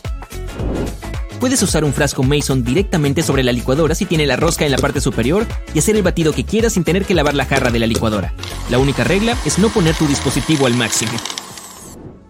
Puedes 1.40 1.62
usar 1.62 1.84
un 1.84 1.94
frasco 1.94 2.22
Mason 2.22 2.62
directamente 2.62 3.22
sobre 3.22 3.42
la 3.42 3.52
licuadora 3.52 3.94
si 3.94 4.04
tiene 4.04 4.26
la 4.26 4.37
rosca 4.37 4.66
en 4.66 4.72
la 4.72 4.76
parte 4.76 5.00
superior 5.00 5.46
y 5.72 5.78
hacer 5.78 5.96
el 5.96 6.02
batido 6.02 6.34
que 6.34 6.44
quieras 6.44 6.75
sin 6.75 6.84
tener 6.84 7.06
que 7.06 7.14
lavar 7.14 7.34
la 7.34 7.46
jarra 7.46 7.70
de 7.70 7.78
la 7.78 7.87
licuadora. 7.87 8.34
La 8.68 8.78
única 8.78 9.04
regla 9.04 9.34
es 9.46 9.58
no 9.58 9.70
poner 9.70 9.94
tu 9.94 10.06
dispositivo 10.06 10.66
al 10.66 10.75
máximo. 10.75 11.12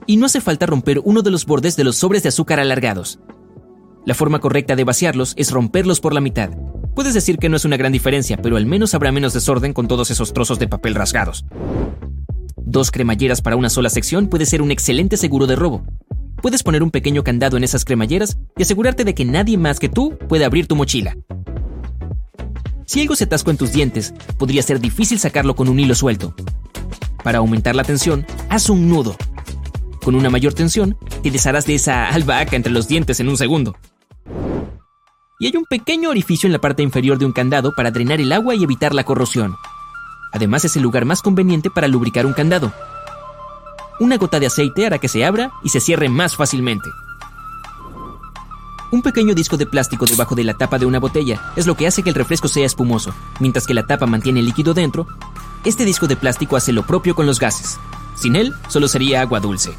Y 0.07 0.17
no 0.17 0.27
hace 0.27 0.41
falta 0.41 0.67
romper 0.67 1.01
uno 1.05 1.23
de 1.23 1.33
los 1.33 1.45
bordes 1.45 1.77
de 1.77 1.83
los 1.83 1.97
sobres 1.97 2.23
de 2.23 2.29
azúcar 2.29 2.61
alargados. 2.61 3.19
La 4.07 4.15
forma 4.15 4.39
correcta 4.39 4.77
de 4.77 4.85
vaciarlos 4.85 5.35
es 5.37 5.51
romperlos 5.51 6.01
por 6.01 6.15
la 6.15 6.21
mitad. 6.21 6.51
Puedes 6.95 7.13
decir 7.13 7.39
que 7.39 7.49
no 7.49 7.57
es 7.57 7.65
una 7.65 7.77
gran 7.77 7.91
diferencia, 7.91 8.37
pero 8.37 8.57
al 8.57 8.67
menos 8.67 8.95
habrá 8.95 9.11
menos 9.11 9.33
desorden 9.33 9.73
con 9.73 9.89
todos 9.89 10.13
esos 10.13 10.33
trozos 10.33 10.61
de 10.61 10.69
papel 10.69 10.95
rasgados. 10.95 11.45
Dos 12.71 12.93
cremalleras 12.93 13.43
para 13.43 13.57
una 13.57 13.69
sola 13.69 13.91
sección 13.91 14.29
puede 14.29 14.47
ser 14.47 14.63
un 14.63 14.71
excelente 14.71 15.17
seguro 15.17 15.49
de 15.49 15.57
robo. 15.57 15.83
Puedes 16.41 16.63
poner 16.63 16.85
un 16.85 16.93
pequeño 16.93 17.25
candado 17.25 17.57
en 17.57 17.65
esas 17.65 17.85
cremalleras 17.85 18.39
y 18.57 18.63
asegurarte 18.63 19.03
de 19.03 19.13
que 19.13 19.25
nadie 19.25 19.59
más 19.59 19.81
que 19.81 19.89
tú 19.89 20.17
puede 20.29 20.45
abrir 20.45 20.69
tu 20.69 20.77
mochila. 20.77 21.17
Si 22.87 23.01
algo 23.01 23.17
se 23.17 23.25
atascó 23.25 23.51
en 23.51 23.57
tus 23.57 23.73
dientes, 23.73 24.15
podría 24.39 24.63
ser 24.63 24.79
difícil 24.79 25.19
sacarlo 25.19 25.57
con 25.57 25.69
un 25.69 25.81
hilo 25.81 25.97
suelto. 25.97 26.33
Para 27.25 27.39
aumentar 27.39 27.75
la 27.75 27.83
tensión, 27.83 28.25
haz 28.49 28.71
un 28.71 28.89
nudo. 28.89 29.17
Con 30.05 30.15
una 30.15 30.31
mayor 30.31 30.55
tensión, 30.55 30.97
te 31.25 31.33
desharás 31.33 31.67
de 31.67 31.75
esa 31.75 32.07
albahaca 32.07 32.55
entre 32.55 32.71
los 32.71 32.87
dientes 32.87 33.19
en 33.19 33.31
un 33.31 33.37
segundo. 33.37 33.75
Y 35.41 35.47
hay 35.47 35.57
un 35.57 35.65
pequeño 35.65 36.11
orificio 36.11 36.47
en 36.47 36.53
la 36.53 36.61
parte 36.61 36.85
inferior 36.85 37.19
de 37.19 37.27
un 37.27 37.33
candado 37.33 37.75
para 37.75 37.91
drenar 37.91 38.21
el 38.21 38.31
agua 38.31 38.55
y 38.55 38.63
evitar 38.63 38.95
la 38.95 39.03
corrosión. 39.03 39.57
Además 40.33 40.65
es 40.65 40.77
el 40.77 40.83
lugar 40.83 41.05
más 41.05 41.23
conveniente 41.23 41.71
para 41.71 41.89
lubricar 41.89 42.27
un 42.27 42.33
candado. 42.33 42.73
Una 43.99 44.17
gota 44.17 44.41
de 44.41 44.47
aceite 44.47 44.87
hará 44.87 44.99
que 44.99 45.09
se 45.09 45.25
abra 45.25 45.53
y 45.63 45.69
se 45.69 45.81
cierre 45.81 46.09
más 46.09 46.37
fácilmente. 46.37 46.89
Un 48.93 49.03
pequeño 49.03 49.35
disco 49.35 49.57
de 49.57 49.67
plástico 49.67 50.05
debajo 50.05 50.35
de 50.35 50.43
la 50.43 50.55
tapa 50.55 50.79
de 50.79 50.87
una 50.87 50.99
botella 50.99 51.53
es 51.55 51.67
lo 51.67 51.77
que 51.77 51.87
hace 51.87 52.03
que 52.03 52.09
el 52.09 52.17
refresco 52.17 52.49
sea 52.49 52.67
espumoso, 52.67 53.15
mientras 53.39 53.67
que 53.67 53.75
la 53.75 53.87
tapa 53.87 54.07
mantiene 54.07 54.41
el 54.41 54.47
líquido 54.47 54.75
dentro. 54.75 55.07
Este 55.65 55.85
disco 55.85 56.09
de 56.09 56.17
plástico 56.17 56.57
hace 56.57 56.73
lo 56.73 56.85
propio 56.85 57.15
con 57.15 57.27
los 57.27 57.39
gases. 57.39 57.79
Sin 58.17 58.35
él, 58.35 58.53
solo 58.69 58.89
sería 58.89 59.21
agua 59.21 59.39
dulce. 59.39 59.75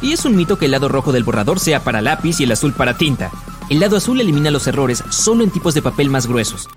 Y 0.00 0.12
es 0.12 0.24
un 0.24 0.34
mito 0.34 0.56
que 0.56 0.64
el 0.64 0.70
lado 0.70 0.88
rojo 0.88 1.12
del 1.12 1.24
borrador 1.24 1.60
sea 1.60 1.84
para 1.84 2.00
lápiz 2.00 2.40
y 2.40 2.44
el 2.44 2.52
azul 2.52 2.72
para 2.72 2.96
tinta. 2.96 3.30
El 3.68 3.80
lado 3.80 3.96
azul 3.96 4.20
elimina 4.20 4.50
los 4.50 4.66
errores 4.66 5.04
solo 5.10 5.44
en 5.44 5.50
tipos 5.50 5.74
de 5.74 5.82
papel 5.82 6.08
más 6.08 6.26
gruesos. 6.26 6.68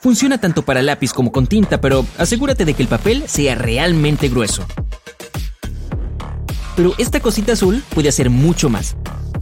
Funciona 0.00 0.38
tanto 0.38 0.62
para 0.62 0.80
lápiz 0.80 1.12
como 1.12 1.30
con 1.30 1.46
tinta, 1.46 1.80
pero 1.80 2.06
asegúrate 2.16 2.64
de 2.64 2.72
que 2.72 2.82
el 2.82 2.88
papel 2.88 3.24
sea 3.26 3.54
realmente 3.54 4.30
grueso. 4.30 4.64
Pero 6.74 6.94
esta 6.96 7.20
cosita 7.20 7.52
azul 7.52 7.82
puede 7.94 8.08
hacer 8.08 8.30
mucho 8.30 8.70
más. 8.70 8.96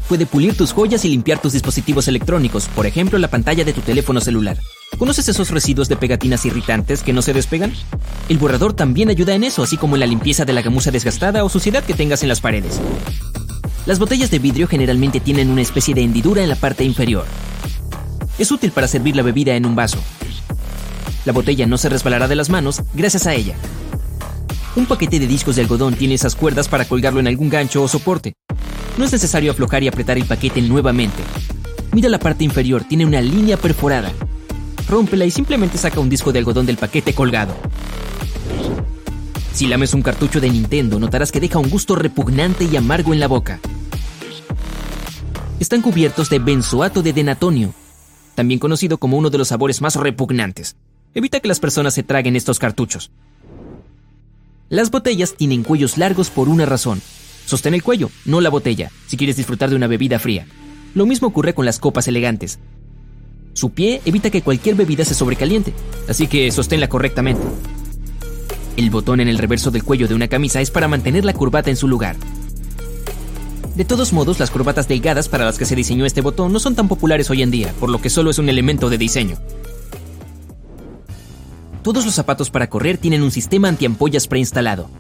Puede 0.08 0.26
pulir 0.26 0.56
tus 0.56 0.72
joyas 0.72 1.04
y 1.04 1.10
limpiar 1.10 1.40
tus 1.40 1.52
dispositivos 1.52 2.08
electrónicos, 2.08 2.66
por 2.74 2.86
ejemplo 2.86 3.18
la 3.18 3.28
pantalla 3.28 3.64
de 3.64 3.72
tu 3.72 3.82
teléfono 3.82 4.20
celular. 4.20 4.58
¿Conoces 4.98 5.28
esos 5.28 5.50
residuos 5.50 5.88
de 5.88 5.94
pegatinas 5.94 6.44
irritantes 6.44 7.04
que 7.04 7.12
no 7.12 7.22
se 7.22 7.34
despegan? 7.34 7.72
El 8.28 8.38
borrador 8.38 8.72
también 8.72 9.10
ayuda 9.10 9.34
en 9.34 9.44
eso, 9.44 9.62
así 9.62 9.76
como 9.76 9.94
en 9.94 10.00
la 10.00 10.06
limpieza 10.06 10.44
de 10.44 10.54
la 10.54 10.62
gamuza 10.62 10.90
desgastada 10.90 11.44
o 11.44 11.48
suciedad 11.48 11.84
que 11.84 11.94
tengas 11.94 12.22
en 12.24 12.30
las 12.30 12.40
paredes. 12.40 12.80
Las 13.86 14.00
botellas 14.00 14.32
de 14.32 14.40
vidrio 14.40 14.66
generalmente 14.66 15.20
tienen 15.20 15.50
una 15.50 15.62
especie 15.62 15.94
de 15.94 16.02
hendidura 16.02 16.42
en 16.42 16.48
la 16.48 16.56
parte 16.56 16.82
inferior. 16.82 17.26
Es 18.38 18.50
útil 18.50 18.72
para 18.72 18.88
servir 18.88 19.14
la 19.14 19.22
bebida 19.22 19.54
en 19.54 19.66
un 19.66 19.76
vaso. 19.76 19.98
La 21.28 21.34
botella 21.34 21.66
no 21.66 21.76
se 21.76 21.90
resbalará 21.90 22.26
de 22.26 22.36
las 22.36 22.48
manos 22.48 22.80
gracias 22.94 23.26
a 23.26 23.34
ella. 23.34 23.54
Un 24.76 24.86
paquete 24.86 25.20
de 25.20 25.26
discos 25.26 25.56
de 25.56 25.60
algodón 25.60 25.92
tiene 25.92 26.14
esas 26.14 26.34
cuerdas 26.34 26.68
para 26.68 26.86
colgarlo 26.86 27.20
en 27.20 27.26
algún 27.26 27.50
gancho 27.50 27.82
o 27.82 27.86
soporte. 27.86 28.32
No 28.96 29.04
es 29.04 29.12
necesario 29.12 29.50
aflojar 29.52 29.82
y 29.82 29.88
apretar 29.88 30.16
el 30.16 30.24
paquete 30.24 30.62
nuevamente. 30.62 31.22
Mira 31.92 32.08
la 32.08 32.18
parte 32.18 32.44
inferior, 32.44 32.84
tiene 32.84 33.04
una 33.04 33.20
línea 33.20 33.58
perforada. 33.58 34.10
Rómpela 34.88 35.26
y 35.26 35.30
simplemente 35.30 35.76
saca 35.76 36.00
un 36.00 36.08
disco 36.08 36.32
de 36.32 36.38
algodón 36.38 36.64
del 36.64 36.78
paquete 36.78 37.12
colgado. 37.12 37.54
Si 39.52 39.66
lames 39.66 39.92
un 39.92 40.00
cartucho 40.00 40.40
de 40.40 40.48
Nintendo, 40.48 40.98
notarás 40.98 41.30
que 41.30 41.40
deja 41.40 41.58
un 41.58 41.68
gusto 41.68 41.94
repugnante 41.94 42.64
y 42.64 42.74
amargo 42.74 43.12
en 43.12 43.20
la 43.20 43.28
boca. 43.28 43.60
Están 45.60 45.82
cubiertos 45.82 46.30
de 46.30 46.38
benzoato 46.38 47.02
de 47.02 47.12
denatonio, 47.12 47.74
también 48.34 48.58
conocido 48.58 48.96
como 48.96 49.18
uno 49.18 49.28
de 49.28 49.36
los 49.36 49.48
sabores 49.48 49.82
más 49.82 49.94
repugnantes. 49.96 50.74
Evita 51.14 51.40
que 51.40 51.48
las 51.48 51.60
personas 51.60 51.94
se 51.94 52.02
traguen 52.02 52.36
estos 52.36 52.58
cartuchos. 52.58 53.10
Las 54.68 54.90
botellas 54.90 55.34
tienen 55.34 55.62
cuellos 55.62 55.96
largos 55.96 56.28
por 56.28 56.48
una 56.48 56.66
razón. 56.66 57.00
Sostén 57.46 57.72
el 57.72 57.82
cuello, 57.82 58.10
no 58.26 58.42
la 58.42 58.50
botella, 58.50 58.90
si 59.06 59.16
quieres 59.16 59.36
disfrutar 59.36 59.70
de 59.70 59.76
una 59.76 59.86
bebida 59.86 60.18
fría. 60.18 60.46
Lo 60.94 61.06
mismo 61.06 61.28
ocurre 61.28 61.54
con 61.54 61.64
las 61.64 61.78
copas 61.78 62.06
elegantes. 62.08 62.58
Su 63.54 63.70
pie 63.70 64.02
evita 64.04 64.30
que 64.30 64.42
cualquier 64.42 64.74
bebida 64.74 65.04
se 65.04 65.14
sobrecaliente, 65.14 65.72
así 66.08 66.26
que 66.26 66.50
sosténla 66.50 66.88
correctamente. 66.88 67.42
El 68.76 68.90
botón 68.90 69.20
en 69.20 69.28
el 69.28 69.38
reverso 69.38 69.70
del 69.70 69.84
cuello 69.84 70.06
de 70.06 70.14
una 70.14 70.28
camisa 70.28 70.60
es 70.60 70.70
para 70.70 70.86
mantener 70.86 71.24
la 71.24 71.32
corbata 71.32 71.70
en 71.70 71.76
su 71.76 71.88
lugar. 71.88 72.16
De 73.74 73.84
todos 73.84 74.12
modos, 74.12 74.38
las 74.38 74.50
corbatas 74.50 74.86
delgadas 74.86 75.28
para 75.28 75.44
las 75.44 75.56
que 75.56 75.64
se 75.64 75.74
diseñó 75.74 76.04
este 76.04 76.20
botón 76.20 76.52
no 76.52 76.60
son 76.60 76.74
tan 76.74 76.88
populares 76.88 77.30
hoy 77.30 77.42
en 77.42 77.50
día, 77.50 77.72
por 77.80 77.88
lo 77.88 78.00
que 78.00 78.10
solo 78.10 78.30
es 78.30 78.38
un 78.38 78.48
elemento 78.48 78.90
de 78.90 78.98
diseño. 78.98 79.38
Todos 81.88 82.04
los 82.04 82.16
zapatos 82.16 82.50
para 82.50 82.68
correr 82.68 82.98
tienen 82.98 83.22
un 83.22 83.30
sistema 83.30 83.66
antiampollas 83.66 84.28
preinstalado. 84.28 84.90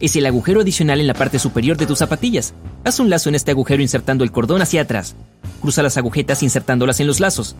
Es 0.00 0.16
el 0.16 0.26
agujero 0.26 0.62
adicional 0.62 0.98
en 0.98 1.06
la 1.06 1.14
parte 1.14 1.38
superior 1.38 1.76
de 1.76 1.86
tus 1.86 2.00
zapatillas. 2.00 2.52
Haz 2.82 2.98
un 2.98 3.10
lazo 3.10 3.28
en 3.28 3.36
este 3.36 3.52
agujero 3.52 3.80
insertando 3.80 4.24
el 4.24 4.32
cordón 4.32 4.60
hacia 4.60 4.80
atrás. 4.80 5.14
Cruza 5.62 5.84
las 5.84 5.96
agujetas 5.96 6.42
insertándolas 6.42 6.98
en 6.98 7.06
los 7.06 7.20
lazos. 7.20 7.54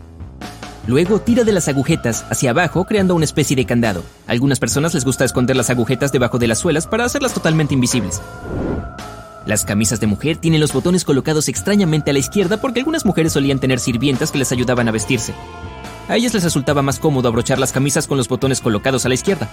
Luego 0.85 1.21
tira 1.21 1.45
de 1.45 1.53
las 1.53 1.69
agujetas 1.69 2.25
hacia 2.29 2.49
abajo 2.49 2.83
creando 2.83 3.15
una 3.15 3.23
especie 3.23 3.55
de 3.55 3.65
candado. 3.65 4.03
A 4.27 4.33
algunas 4.33 4.59
personas 4.59 4.93
les 4.93 5.05
gusta 5.05 5.23
esconder 5.23 5.55
las 5.55 5.69
agujetas 5.69 6.11
debajo 6.11 6.37
de 6.37 6.49
las 6.49 6.59
suelas 6.59 6.87
para 6.87 7.05
hacerlas 7.05 7.33
totalmente 7.33 7.73
invisibles. 7.73 8.21
Las 9.45 9.63
camisas 9.63 10.01
de 10.01 10.07
mujer 10.07 10.35
tienen 10.35 10.59
los 10.59 10.73
botones 10.73 11.05
colocados 11.05 11.47
extrañamente 11.47 12.09
a 12.09 12.13
la 12.13 12.19
izquierda 12.19 12.57
porque 12.57 12.81
algunas 12.81 13.05
mujeres 13.05 13.31
solían 13.31 13.59
tener 13.59 13.79
sirvientas 13.79 14.33
que 14.33 14.39
les 14.39 14.51
ayudaban 14.51 14.89
a 14.89 14.91
vestirse. 14.91 15.33
A 16.07 16.15
ellas 16.15 16.33
les 16.33 16.43
resultaba 16.43 16.83
más 16.83 16.99
cómodo 16.99 17.27
abrochar 17.27 17.57
las 17.57 17.71
camisas 17.71 18.05
con 18.07 18.17
los 18.17 18.27
botones 18.27 18.61
colocados 18.61 19.05
a 19.05 19.09
la 19.09 19.15
izquierda. 19.15 19.49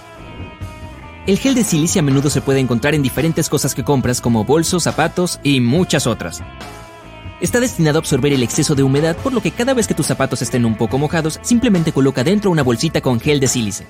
El 1.25 1.39
gel 1.39 1.55
de 1.55 1.63
silicia 1.63 2.01
a 2.01 2.03
menudo 2.03 2.29
se 2.29 2.41
puede 2.41 2.59
encontrar 2.59 2.93
en 2.93 3.01
diferentes 3.01 3.49
cosas 3.49 3.73
que 3.73 3.83
compras 3.83 4.21
como 4.21 4.43
bolsos, 4.43 4.83
zapatos 4.83 5.39
y 5.41 5.61
muchas 5.61 6.05
otras. 6.05 6.43
Está 7.41 7.59
destinado 7.59 7.97
a 7.97 8.01
absorber 8.01 8.33
el 8.33 8.43
exceso 8.43 8.75
de 8.75 8.83
humedad, 8.83 9.17
por 9.17 9.33
lo 9.33 9.41
que 9.41 9.51
cada 9.51 9.73
vez 9.73 9.87
que 9.87 9.93
tus 9.93 10.05
zapatos 10.05 10.41
estén 10.41 10.65
un 10.65 10.75
poco 10.75 10.97
mojados, 10.97 11.39
simplemente 11.41 11.91
coloca 11.91 12.23
dentro 12.23 12.51
una 12.51 12.61
bolsita 12.61 13.01
con 13.01 13.19
gel 13.19 13.39
de 13.39 13.47
sílice. 13.47 13.87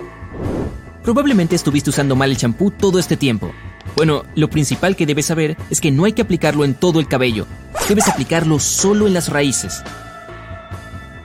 Probablemente 1.02 1.54
estuviste 1.54 1.90
usando 1.90 2.16
mal 2.16 2.30
el 2.30 2.36
champú 2.36 2.70
todo 2.70 2.98
este 2.98 3.16
tiempo. 3.16 3.52
Bueno, 3.94 4.24
lo 4.34 4.48
principal 4.48 4.96
que 4.96 5.06
debes 5.06 5.26
saber 5.26 5.56
es 5.70 5.80
que 5.80 5.90
no 5.90 6.04
hay 6.04 6.14
que 6.14 6.22
aplicarlo 6.22 6.64
en 6.64 6.74
todo 6.74 6.98
el 6.98 7.08
cabello, 7.08 7.46
debes 7.88 8.08
aplicarlo 8.08 8.58
solo 8.58 9.06
en 9.06 9.12
las 9.12 9.28
raíces. 9.28 9.82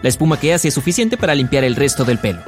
La 0.02 0.10
espuma 0.10 0.40
que 0.40 0.54
hace 0.54 0.70
es 0.70 0.74
suficiente 0.74 1.18
para 1.18 1.36
limpiar 1.36 1.64
el 1.64 1.76
resto 1.76 2.06
del 2.06 2.20
pelo. 2.20 2.42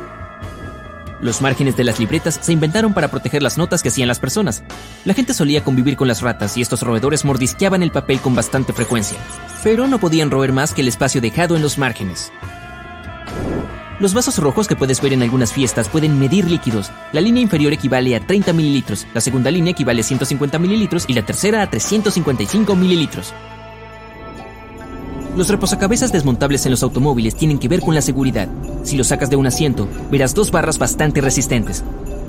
Los 1.22 1.42
márgenes 1.42 1.78
de 1.78 1.84
las 1.84 2.00
libretas 2.00 2.40
se 2.42 2.54
inventaron 2.54 2.94
para 2.94 3.10
proteger 3.10 3.44
las 3.44 3.58
notas 3.58 3.84
que 3.84 3.90
hacían 3.90 4.08
las 4.08 4.20
personas. 4.20 4.64
La 5.06 5.14
gente 5.14 5.34
solía 5.34 5.64
convivir 5.64 5.96
con 5.96 6.08
las 6.08 6.22
ratas 6.22 6.58
y 6.58 6.62
estos 6.62 6.82
roedores 6.82 7.26
mordisqueaban 7.26 7.84
el 7.84 7.92
papel 7.92 8.20
con 8.20 8.34
bastante 8.34 8.74
frecuencia, 8.74 9.20
pero 9.64 9.88
no 9.88 10.00
podían 10.00 10.32
roer 10.32 10.52
más 10.52 10.74
que 10.74 10.82
el 10.82 10.88
espacio 10.88 11.22
dejado 11.22 11.56
en 11.56 11.62
los 11.62 11.78
márgenes. 11.78 12.32
Los 14.00 14.16
vasos 14.16 14.40
rojos 14.40 14.68
que 14.68 14.76
puedes 14.76 15.00
ver 15.00 15.14
en 15.14 15.22
algunas 15.22 15.54
fiestas 15.54 15.88
pueden 15.88 16.18
medir 16.18 16.50
líquidos. 16.50 16.90
La 17.12 17.22
línea 17.22 17.44
inferior 17.44 17.72
equivale 17.72 18.16
a 18.16 18.20
30 18.20 18.52
mililitros, 18.52 19.06
la 19.14 19.22
segunda 19.22 19.52
línea 19.52 19.74
equivale 19.74 20.02
a 20.02 20.04
150 20.04 20.58
mililitros 20.58 21.06
y 21.08 21.14
la 21.14 21.24
tercera 21.24 21.62
a 21.62 21.70
355 21.70 22.76
mililitros. 22.76 23.32
Los 25.36 25.48
reposacabezas 25.48 26.12
desmontables 26.12 26.66
en 26.66 26.72
los 26.72 26.84
automóviles 26.84 27.36
tienen 27.36 27.58
que 27.58 27.70
ver 27.70 27.80
con 27.80 27.96
la 27.96 28.02
seguridad. 28.02 28.50
Si 28.84 28.98
lo 28.98 29.06
sacas 29.06 29.30
de 29.30 29.38
un 29.38 29.48
asiento, 29.48 29.88
verás 30.12 30.34
dos 30.34 30.52
barras 30.52 30.78
bastante 30.78 31.22
resistentes. 31.22 31.84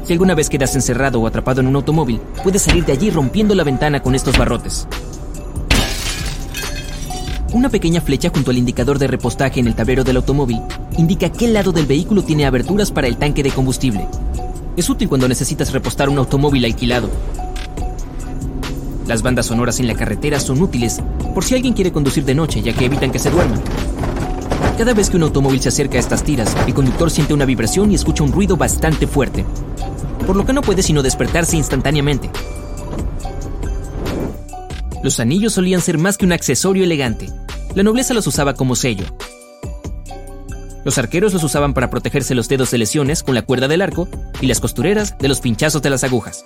Si 0.04 0.12
alguna 0.12 0.36
vez 0.36 0.48
quedas 0.48 0.76
encerrado 0.76 1.20
o 1.20 1.26
atrapado 1.26 1.60
en 1.60 1.66
un 1.66 1.74
automóvil, 1.74 2.20
puedes 2.44 2.62
salir 2.62 2.84
de 2.84 2.92
allí 2.92 3.10
rompiendo 3.10 3.56
la 3.56 3.64
ventana 3.64 4.00
con 4.00 4.14
estos 4.14 4.38
barrotes. 4.38 4.86
Una 7.52 7.68
pequeña 7.68 8.00
flecha 8.00 8.30
junto 8.32 8.52
al 8.52 8.58
indicador 8.58 9.00
de 9.00 9.08
repostaje 9.08 9.58
en 9.58 9.66
el 9.66 9.74
tablero 9.74 10.04
del 10.04 10.16
automóvil 10.16 10.60
indica 10.96 11.30
qué 11.30 11.48
lado 11.48 11.72
del 11.72 11.86
vehículo 11.86 12.22
tiene 12.22 12.46
aberturas 12.46 12.92
para 12.92 13.08
el 13.08 13.16
tanque 13.16 13.42
de 13.42 13.50
combustible. 13.50 14.06
Es 14.76 14.88
útil 14.88 15.08
cuando 15.08 15.28
necesitas 15.28 15.72
repostar 15.72 16.08
un 16.08 16.18
automóvil 16.18 16.64
alquilado. 16.64 17.10
Las 19.06 19.22
bandas 19.22 19.46
sonoras 19.46 19.80
en 19.80 19.88
la 19.88 19.94
carretera 19.94 20.38
son 20.38 20.62
útiles 20.62 21.00
por 21.32 21.44
si 21.44 21.54
alguien 21.54 21.74
quiere 21.74 21.92
conducir 21.92 22.24
de 22.24 22.34
noche, 22.34 22.62
ya 22.62 22.72
que 22.72 22.84
evitan 22.84 23.10
que 23.10 23.18
se 23.18 23.30
duerman. 23.30 23.62
Cada 24.78 24.94
vez 24.94 25.10
que 25.10 25.16
un 25.16 25.22
automóvil 25.22 25.60
se 25.60 25.68
acerca 25.68 25.96
a 25.96 26.00
estas 26.00 26.24
tiras, 26.24 26.54
el 26.66 26.74
conductor 26.74 27.10
siente 27.10 27.34
una 27.34 27.44
vibración 27.44 27.92
y 27.92 27.94
escucha 27.94 28.24
un 28.24 28.32
ruido 28.32 28.56
bastante 28.56 29.06
fuerte, 29.06 29.44
por 30.26 30.36
lo 30.36 30.46
que 30.46 30.52
no 30.52 30.62
puede 30.62 30.82
sino 30.82 31.02
despertarse 31.02 31.56
instantáneamente. 31.56 32.30
Los 35.02 35.20
anillos 35.20 35.54
solían 35.54 35.80
ser 35.80 35.98
más 35.98 36.16
que 36.16 36.24
un 36.24 36.32
accesorio 36.32 36.84
elegante. 36.84 37.28
La 37.74 37.82
nobleza 37.82 38.14
los 38.14 38.26
usaba 38.26 38.54
como 38.54 38.76
sello. 38.76 39.04
Los 40.84 40.98
arqueros 40.98 41.32
los 41.32 41.44
usaban 41.44 41.74
para 41.74 41.90
protegerse 41.90 42.34
los 42.34 42.48
dedos 42.48 42.70
de 42.70 42.78
lesiones 42.78 43.22
con 43.22 43.34
la 43.34 43.42
cuerda 43.42 43.68
del 43.68 43.82
arco 43.82 44.08
y 44.40 44.46
las 44.46 44.60
costureras 44.60 45.16
de 45.18 45.28
los 45.28 45.40
pinchazos 45.40 45.82
de 45.82 45.90
las 45.90 46.04
agujas 46.04 46.44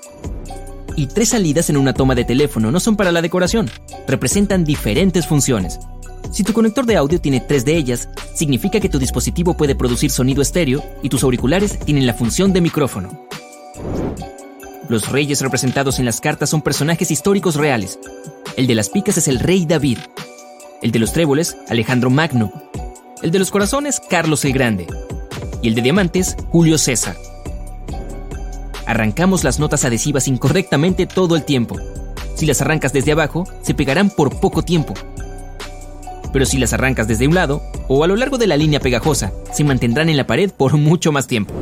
y 0.97 1.07
tres 1.07 1.29
salidas 1.29 1.71
en 1.71 1.77
una 1.77 1.95
toma 1.95 2.15
de 2.15 2.25
teléfono 2.25 2.73
no 2.73 2.81
son 2.81 2.97
para 2.97 3.13
la 3.13 3.23
decoración, 3.23 3.71
representan 4.09 4.65
diferentes 4.65 5.27
funciones. 5.27 5.79
Si 6.33 6.43
tu 6.43 6.53
conector 6.53 6.87
de 6.87 6.97
audio 6.97 7.21
tiene 7.21 7.41
tres 7.41 7.65
de 7.65 7.77
ellas, 7.77 8.09
significa 8.35 8.81
que 8.81 8.89
tu 8.89 8.99
dispositivo 8.99 9.57
puede 9.57 9.75
producir 9.75 10.11
sonido 10.11 10.43
estéreo 10.43 10.83
y 11.03 11.09
tus 11.09 11.23
auriculares 11.23 11.79
tienen 11.79 12.07
la 12.07 12.15
función 12.15 12.53
de 12.53 12.61
micrófono. 12.61 13.27
Los 14.89 15.09
reyes 15.09 15.41
representados 15.41 15.99
en 15.99 16.05
las 16.05 16.21
cartas 16.21 16.51
son 16.51 16.63
personajes 16.63 17.11
históricos 17.11 17.57
reales. 17.57 17.99
El 18.57 18.67
de 18.67 18.75
las 18.75 18.89
picas 18.89 19.19
es 19.19 19.29
el 19.29 19.39
rey 19.39 19.67
David. 19.67 19.99
El 20.83 20.93
de 20.93 20.99
los 20.99 21.13
tréboles, 21.13 21.57
Alejandro 21.69 22.11
Magno. 22.11 22.53
El 23.23 23.31
de 23.31 23.39
los 23.39 23.51
corazones, 23.51 24.01
Carlos 24.01 24.45
el 24.45 24.53
Grande. 24.53 24.87
Y 25.63 25.69
el 25.69 25.75
de 25.75 25.83
diamantes, 25.83 26.37
Julio 26.51 26.79
César. 26.79 27.17
Arrancamos 28.87 29.43
las 29.43 29.59
notas 29.59 29.85
adhesivas 29.85 30.29
incorrectamente 30.29 31.07
todo 31.07 31.35
el 31.35 31.45
tiempo. 31.45 31.77
Si 32.37 32.47
las 32.47 32.61
arrancas 32.61 32.93
desde 32.93 33.13
abajo, 33.13 33.45
se 33.63 33.75
pegarán 33.75 34.11
por 34.11 34.39
poco 34.39 34.63
tiempo. 34.63 34.95
Pero 36.33 36.47
si 36.47 36.59
las 36.59 36.73
arrancas 36.73 37.09
desde 37.09 37.27
un 37.27 37.35
lado, 37.35 37.63
o 37.89 38.05
a 38.05 38.07
lo 38.07 38.15
largo 38.15 38.39
de 38.39 38.47
la 38.47 38.57
línea 38.57 38.79
pegajosa, 38.79 39.33
se 39.53 39.65
mantendrán 39.65 40.09
en 40.09 40.17
la 40.17 40.27
pared 40.27 40.51
por 40.51 40.77
mucho 40.77 41.11
más 41.11 41.27
tiempo. 41.27 41.53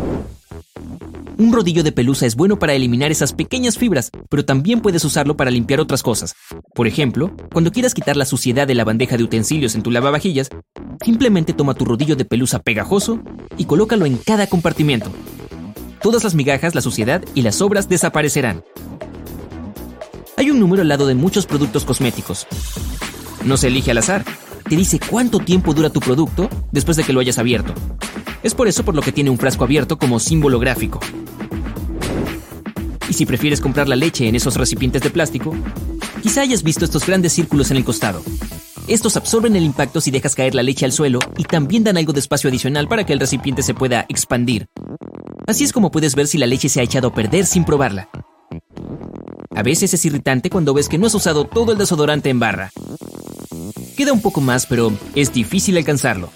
Un 1.36 1.52
rodillo 1.52 1.82
de 1.82 1.92
pelusa 1.92 2.26
es 2.26 2.36
bueno 2.36 2.58
para 2.58 2.74
eliminar 2.74 3.10
esas 3.10 3.32
pequeñas 3.32 3.76
fibras, 3.76 4.10
pero 4.28 4.44
también 4.44 4.80
puedes 4.80 5.04
usarlo 5.04 5.36
para 5.36 5.50
limpiar 5.50 5.80
otras 5.80 6.02
cosas. 6.02 6.36
Por 6.74 6.86
ejemplo, 6.86 7.32
cuando 7.52 7.72
quieras 7.72 7.94
quitar 7.94 8.16
la 8.16 8.24
suciedad 8.24 8.68
de 8.68 8.74
la 8.74 8.84
bandeja 8.84 9.16
de 9.16 9.24
utensilios 9.24 9.74
en 9.74 9.82
tu 9.82 9.90
lavavajillas, 9.90 10.50
simplemente 11.04 11.52
toma 11.52 11.74
tu 11.74 11.84
rodillo 11.86 12.14
de 12.14 12.24
pelusa 12.24 12.60
pegajoso 12.60 13.20
y 13.56 13.64
colócalo 13.64 14.06
en 14.06 14.16
cada 14.18 14.46
compartimento. 14.46 15.10
Todas 16.04 16.22
las 16.22 16.34
migajas, 16.34 16.74
la 16.74 16.82
suciedad 16.82 17.24
y 17.34 17.40
las 17.40 17.54
sobras 17.54 17.88
desaparecerán. 17.88 18.62
Hay 20.36 20.50
un 20.50 20.60
número 20.60 20.82
al 20.82 20.88
lado 20.88 21.06
de 21.06 21.14
muchos 21.14 21.46
productos 21.46 21.86
cosméticos. 21.86 22.46
No 23.42 23.56
se 23.56 23.68
elige 23.68 23.90
al 23.90 23.96
azar. 23.96 24.22
Te 24.68 24.76
dice 24.76 25.00
cuánto 25.00 25.38
tiempo 25.38 25.72
dura 25.72 25.88
tu 25.88 26.00
producto 26.00 26.50
después 26.72 26.98
de 26.98 27.04
que 27.04 27.14
lo 27.14 27.20
hayas 27.20 27.38
abierto. 27.38 27.72
Es 28.42 28.54
por 28.54 28.68
eso 28.68 28.84
por 28.84 28.94
lo 28.94 29.00
que 29.00 29.12
tiene 29.12 29.30
un 29.30 29.38
frasco 29.38 29.64
abierto 29.64 29.96
como 29.96 30.20
símbolo 30.20 30.58
gráfico. 30.58 31.00
Y 33.08 33.14
si 33.14 33.24
prefieres 33.24 33.62
comprar 33.62 33.88
la 33.88 33.96
leche 33.96 34.28
en 34.28 34.34
esos 34.34 34.56
recipientes 34.56 35.00
de 35.00 35.08
plástico, 35.08 35.56
quizá 36.22 36.42
hayas 36.42 36.62
visto 36.62 36.84
estos 36.84 37.06
grandes 37.06 37.32
círculos 37.32 37.70
en 37.70 37.78
el 37.78 37.84
costado. 37.86 38.22
Estos 38.88 39.16
absorben 39.16 39.56
el 39.56 39.64
impacto 39.64 40.02
si 40.02 40.10
dejas 40.10 40.34
caer 40.34 40.54
la 40.54 40.62
leche 40.62 40.84
al 40.84 40.92
suelo 40.92 41.18
y 41.38 41.44
también 41.44 41.82
dan 41.82 41.96
algo 41.96 42.12
de 42.12 42.20
espacio 42.20 42.50
adicional 42.50 42.88
para 42.88 43.06
que 43.06 43.14
el 43.14 43.20
recipiente 43.20 43.62
se 43.62 43.72
pueda 43.72 44.04
expandir. 44.10 44.68
Así 45.46 45.64
es 45.64 45.72
como 45.72 45.90
puedes 45.90 46.14
ver 46.14 46.26
si 46.26 46.38
la 46.38 46.46
leche 46.46 46.68
se 46.68 46.80
ha 46.80 46.82
echado 46.82 47.08
a 47.08 47.14
perder 47.14 47.44
sin 47.44 47.64
probarla. 47.64 48.08
A 49.54 49.62
veces 49.62 49.92
es 49.92 50.04
irritante 50.04 50.50
cuando 50.50 50.74
ves 50.74 50.88
que 50.88 50.98
no 50.98 51.06
has 51.06 51.14
usado 51.14 51.44
todo 51.44 51.72
el 51.72 51.78
desodorante 51.78 52.30
en 52.30 52.40
barra. 52.40 52.70
Queda 53.96 54.12
un 54.12 54.22
poco 54.22 54.40
más, 54.40 54.66
pero 54.66 54.92
es 55.14 55.32
difícil 55.32 55.76
alcanzarlo. 55.76 56.30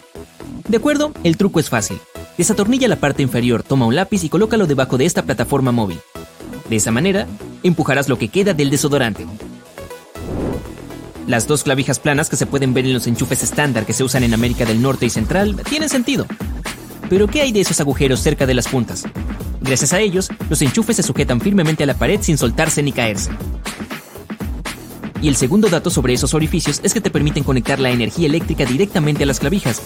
De 0.68 0.76
acuerdo, 0.76 1.12
el 1.24 1.36
truco 1.36 1.58
es 1.58 1.70
fácil. 1.70 1.98
Desatornilla 2.36 2.86
la 2.86 2.96
parte 2.96 3.22
inferior, 3.22 3.62
toma 3.62 3.86
un 3.86 3.96
lápiz 3.96 4.22
y 4.22 4.28
colócalo 4.28 4.66
debajo 4.66 4.98
de 4.98 5.06
esta 5.06 5.22
plataforma 5.22 5.72
móvil. 5.72 5.98
De 6.68 6.76
esa 6.76 6.92
manera, 6.92 7.26
empujarás 7.62 8.08
lo 8.08 8.18
que 8.18 8.28
queda 8.28 8.52
del 8.54 8.70
desodorante. 8.70 9.26
Las 11.26 11.46
dos 11.46 11.64
clavijas 11.64 11.98
planas 11.98 12.28
que 12.28 12.36
se 12.36 12.46
pueden 12.46 12.74
ver 12.74 12.86
en 12.86 12.94
los 12.94 13.06
enchufes 13.06 13.42
estándar 13.42 13.86
que 13.86 13.92
se 13.92 14.04
usan 14.04 14.22
en 14.22 14.34
América 14.34 14.64
del 14.64 14.80
Norte 14.80 15.06
y 15.06 15.10
Central 15.10 15.56
tienen 15.68 15.88
sentido. 15.88 16.26
Pero 17.08 17.26
¿qué 17.26 17.42
hay 17.42 17.52
de 17.52 17.60
esos 17.60 17.80
agujeros 17.80 18.20
cerca 18.20 18.46
de 18.46 18.54
las 18.54 18.68
puntas? 18.68 19.04
Gracias 19.60 19.92
a 19.92 20.00
ellos, 20.00 20.28
los 20.50 20.62
enchufes 20.62 20.96
se 20.96 21.02
sujetan 21.02 21.40
firmemente 21.40 21.82
a 21.82 21.86
la 21.86 21.94
pared 21.94 22.20
sin 22.22 22.38
soltarse 22.38 22.82
ni 22.82 22.92
caerse. 22.92 23.30
Y 25.20 25.28
el 25.28 25.36
segundo 25.36 25.68
dato 25.68 25.90
sobre 25.90 26.14
esos 26.14 26.34
orificios 26.34 26.80
es 26.82 26.94
que 26.94 27.00
te 27.00 27.10
permiten 27.10 27.42
conectar 27.42 27.80
la 27.80 27.90
energía 27.90 28.26
eléctrica 28.26 28.64
directamente 28.64 29.24
a 29.24 29.26
las 29.26 29.40
clavijas, 29.40 29.82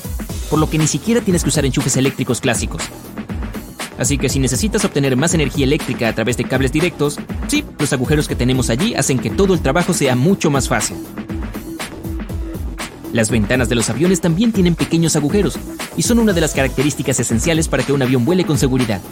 por 0.50 0.58
lo 0.58 0.68
que 0.68 0.78
ni 0.78 0.86
siquiera 0.86 1.20
tienes 1.22 1.42
que 1.42 1.48
usar 1.48 1.64
enchufes 1.64 1.96
eléctricos 1.96 2.40
clásicos. 2.40 2.82
Así 3.98 4.18
que 4.18 4.28
si 4.28 4.40
necesitas 4.40 4.84
obtener 4.84 5.16
más 5.16 5.32
energía 5.32 5.64
eléctrica 5.64 6.08
a 6.08 6.14
través 6.14 6.36
de 6.36 6.44
cables 6.44 6.72
directos, 6.72 7.18
sí, 7.46 7.64
los 7.78 7.92
agujeros 7.92 8.28
que 8.28 8.34
tenemos 8.34 8.68
allí 8.68 8.94
hacen 8.94 9.18
que 9.18 9.30
todo 9.30 9.54
el 9.54 9.60
trabajo 9.60 9.94
sea 9.94 10.16
mucho 10.16 10.50
más 10.50 10.68
fácil. 10.68 10.96
Las 13.12 13.30
ventanas 13.30 13.68
de 13.68 13.74
los 13.74 13.90
aviones 13.90 14.22
también 14.22 14.52
tienen 14.52 14.74
pequeños 14.74 15.16
agujeros 15.16 15.58
y 15.98 16.02
son 16.02 16.18
una 16.18 16.32
de 16.32 16.40
las 16.40 16.54
características 16.54 17.20
esenciales 17.20 17.68
para 17.68 17.82
que 17.82 17.92
un 17.92 18.00
avión 18.00 18.24
vuele 18.24 18.44
con 18.44 18.56
seguridad. 18.56 19.02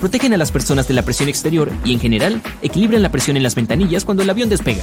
Protegen 0.00 0.32
a 0.32 0.38
las 0.38 0.50
personas 0.50 0.88
de 0.88 0.94
la 0.94 1.02
presión 1.02 1.28
exterior 1.28 1.70
y 1.84 1.92
en 1.92 2.00
general 2.00 2.42
equilibran 2.62 3.02
la 3.02 3.12
presión 3.12 3.36
en 3.36 3.42
las 3.42 3.54
ventanillas 3.54 4.06
cuando 4.06 4.22
el 4.22 4.30
avión 4.30 4.48
despega. 4.48 4.82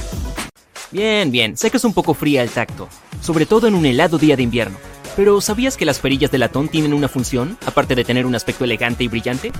Bien, 0.92 1.32
bien, 1.32 1.56
sé 1.56 1.70
que 1.70 1.78
es 1.78 1.84
un 1.84 1.92
poco 1.92 2.14
fría 2.14 2.42
al 2.42 2.48
tacto, 2.48 2.88
sobre 3.20 3.44
todo 3.44 3.66
en 3.66 3.74
un 3.74 3.86
helado 3.86 4.18
día 4.18 4.36
de 4.36 4.44
invierno. 4.44 4.76
Pero 5.16 5.40
¿sabías 5.40 5.76
que 5.76 5.84
las 5.84 5.98
perillas 5.98 6.30
de 6.30 6.38
latón 6.38 6.68
tienen 6.68 6.94
una 6.94 7.08
función, 7.08 7.58
aparte 7.66 7.96
de 7.96 8.04
tener 8.04 8.24
un 8.24 8.36
aspecto 8.36 8.64
elegante 8.64 9.02
y 9.02 9.08
brillante? 9.08 9.50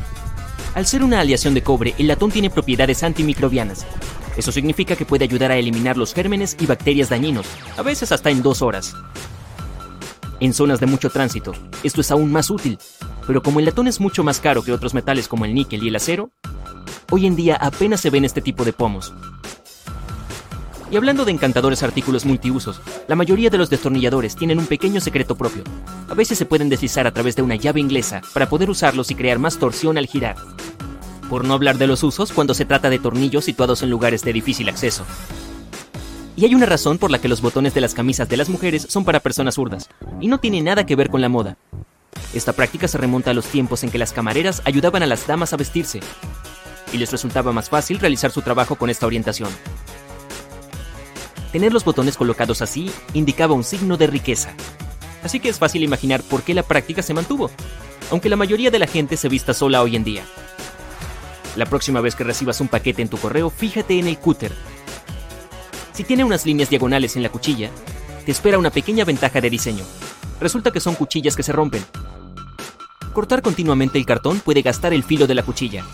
Al 0.75 0.87
ser 0.87 1.03
una 1.03 1.21
aleación 1.21 1.55
de 1.55 1.62
cobre, 1.62 1.95
el 1.99 2.07
latón 2.07 2.31
tiene 2.31 2.49
propiedades 2.49 3.03
antimicrobianas. 3.03 3.85
Eso 4.37 4.53
significa 4.53 4.95
que 4.95 5.05
puede 5.05 5.25
ayudar 5.25 5.50
a 5.50 5.57
eliminar 5.57 5.97
los 5.97 6.15
gérmenes 6.15 6.57
y 6.61 6.67
bacterias 6.67 7.09
dañinos, 7.09 7.47
a 7.77 7.83
veces 7.83 8.12
hasta 8.12 8.31
en 8.31 8.43
dos 8.43 8.63
horas. 8.63 8.95
En 10.39 10.54
zonas 10.54 10.78
de 10.78 10.87
mucho 10.87 11.11
tránsito, 11.11 11.52
esto 11.83 12.00
es 12.00 12.11
aún 12.13 12.30
más 12.30 12.50
útil, 12.50 12.78
pero 13.26 13.43
como 13.43 13.59
el 13.59 13.67
latón 13.67 13.89
es 13.89 14.00
mucho 14.00 14.23
más 14.23 14.39
caro 14.39 14.63
que 14.63 14.73
otros 14.73 14.95
metales 14.95 15.26
como 15.26 15.45
el 15.45 15.54
níquel 15.54 15.83
y 15.83 15.89
el 15.89 15.97
acero, 15.97 16.30
hoy 17.11 17.26
en 17.26 17.35
día 17.35 17.56
apenas 17.56 18.00
se 18.00 18.11
ven 18.11 18.25
este 18.25 18.41
tipo 18.41 18.65
de 18.65 18.73
pomos, 18.73 19.13
y 20.91 20.97
hablando 20.97 21.25
de 21.25 21.33
encantadores 21.33 21.83
artículos 21.83 22.25
multiusos, 22.25 22.81
la 23.07 23.15
mayoría 23.15 23.49
de 23.49 23.59
los 23.59 23.71
destornilladores 23.71 24.35
tienen 24.35 24.59
un 24.59 24.67
pequeño 24.67 25.00
secreto 25.00 25.37
propio. 25.37 25.63
A 26.09 26.15
veces 26.15 26.37
se 26.37 26.47
pueden 26.47 26.69
deslizar 26.69 27.07
a 27.07 27.13
través 27.13 27.37
de 27.37 27.43
una 27.43 27.55
llave 27.55 27.81
inglesa 27.81 28.23
para 28.35 28.49
poder 28.49 28.71
usarlos 28.71 29.11
y 29.11 29.15
crear 29.15 29.39
más 29.39 29.59
torsión 29.59 29.99
al 29.99 30.07
girar. 30.07 30.37
Por 31.29 31.45
no 31.45 31.55
hablar 31.55 31.79
de 31.79 31.87
los 31.87 32.03
usos 32.03 32.33
cuando 32.33 32.55
se 32.55 32.65
trata 32.65 32.91
de 32.91 32.99
tornillos 32.99 33.45
situados 33.45 33.83
en 33.83 33.91
lugares 33.91 34.23
de 34.23 34.33
difícil 34.33 34.69
acceso. 34.69 35.05
Y 36.37 36.45
hay 36.45 36.55
una 36.55 36.67
razón 36.67 36.99
por 36.99 37.11
la 37.11 37.21
que 37.21 37.29
los 37.29 37.41
botones 37.41 37.75
de 37.75 37.81
las 37.81 37.95
camisas 37.95 38.29
de 38.29 38.37
las 38.37 38.49
mujeres 38.49 38.87
son 38.89 39.05
para 39.05 39.21
personas 39.21 39.55
zurdas, 39.55 39.89
y 40.21 40.26
no 40.26 40.39
tiene 40.39 40.61
nada 40.61 40.87
que 40.87 40.97
ver 40.97 41.11
con 41.11 41.21
la 41.21 41.29
moda. 41.29 41.57
Esta 42.35 42.53
práctica 42.53 42.89
se 42.89 42.99
remonta 42.99 43.31
a 43.31 43.35
los 43.35 43.47
tiempos 43.47 43.85
en 43.85 43.91
que 43.91 43.99
las 43.99 44.13
camareras 44.13 44.63
ayudaban 44.65 45.03
a 45.03 45.07
las 45.07 45.26
damas 45.26 45.53
a 45.53 45.57
vestirse, 45.57 46.00
y 46.93 46.97
les 46.97 47.13
resultaba 47.13 47.53
más 47.53 47.69
fácil 47.69 48.00
realizar 48.00 48.31
su 48.33 48.43
trabajo 48.43 48.75
con 48.76 48.91
esta 48.91 49.07
orientación. 49.07 49.50
Tener 51.52 51.73
los 51.73 51.84
botones 51.84 52.17
colocados 52.17 52.63
así 52.63 52.91
indicaba 53.13 53.54
un 53.54 53.65
signo 53.65 53.97
de 53.97 54.06
riqueza. 54.06 54.54
Así 55.23 55.41
que 55.41 55.49
es 55.49 55.58
fácil 55.58 55.82
imaginar 55.82 56.23
por 56.23 56.43
qué 56.43 56.54
la 56.54 56.63
práctica 56.63 57.02
se 57.02 57.15
mantuvo, 57.15 57.50
aunque 58.10 58.28
la 58.28 58.36
mayoría 58.36 58.71
de 58.71 58.78
la 58.78 58.86
gente 58.86 59.17
se 59.17 59.28
vista 59.28 59.52
sola 59.52 59.82
hoy 59.82 59.97
en 59.97 60.04
día. 60.04 60.25
La 61.56 61.67
próxima 61.67 62.00
vez 62.00 62.15
que 62.15 62.25
recibas 62.25 62.60
un 62.60 62.69
paquete 62.69 63.02
en 63.02 63.08
tu 63.08 63.19
correo, 63.19 63.50
fíjate 63.50 63.99
en 63.99 64.06
el 64.06 64.19
cúter. 64.19 64.52
Si 65.93 66.04
tiene 66.04 66.25
unas 66.25 66.47
líneas 66.47 66.71
diagonales 66.71 67.17
en 67.17 67.23
la 67.23 67.28
cuchilla, 67.28 67.71
te 68.25 68.30
espera 68.30 68.58
una 68.58 68.71
pequeña 68.71 69.04
ventaja 69.04 69.41
de 69.41 69.50
diseño. 69.50 69.84
Resulta 70.41 70.71
que 70.71 70.80
son 70.80 70.95
cuchillas 70.95 71.34
que 71.34 71.43
se 71.43 71.52
rompen. 71.52 71.84
Cortar 73.13 73.43
continuamente 73.43 73.99
el 73.99 74.06
cartón 74.06 74.39
puede 74.39 74.63
gastar 74.63 74.95
el 74.95 75.02
filo 75.02 75.26
de 75.26 75.34
la 75.34 75.43
cuchilla. 75.43 75.84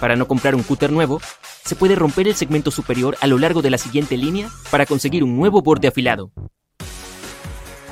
Para 0.00 0.16
no 0.16 0.26
comprar 0.26 0.54
un 0.54 0.62
cúter 0.62 0.90
nuevo, 0.90 1.20
se 1.64 1.76
puede 1.76 1.94
romper 1.94 2.26
el 2.26 2.34
segmento 2.34 2.70
superior 2.70 3.18
a 3.20 3.26
lo 3.26 3.38
largo 3.38 3.60
de 3.60 3.70
la 3.70 3.78
siguiente 3.78 4.16
línea 4.16 4.48
para 4.70 4.86
conseguir 4.86 5.22
un 5.22 5.36
nuevo 5.36 5.60
borde 5.60 5.88
afilado. 5.88 6.32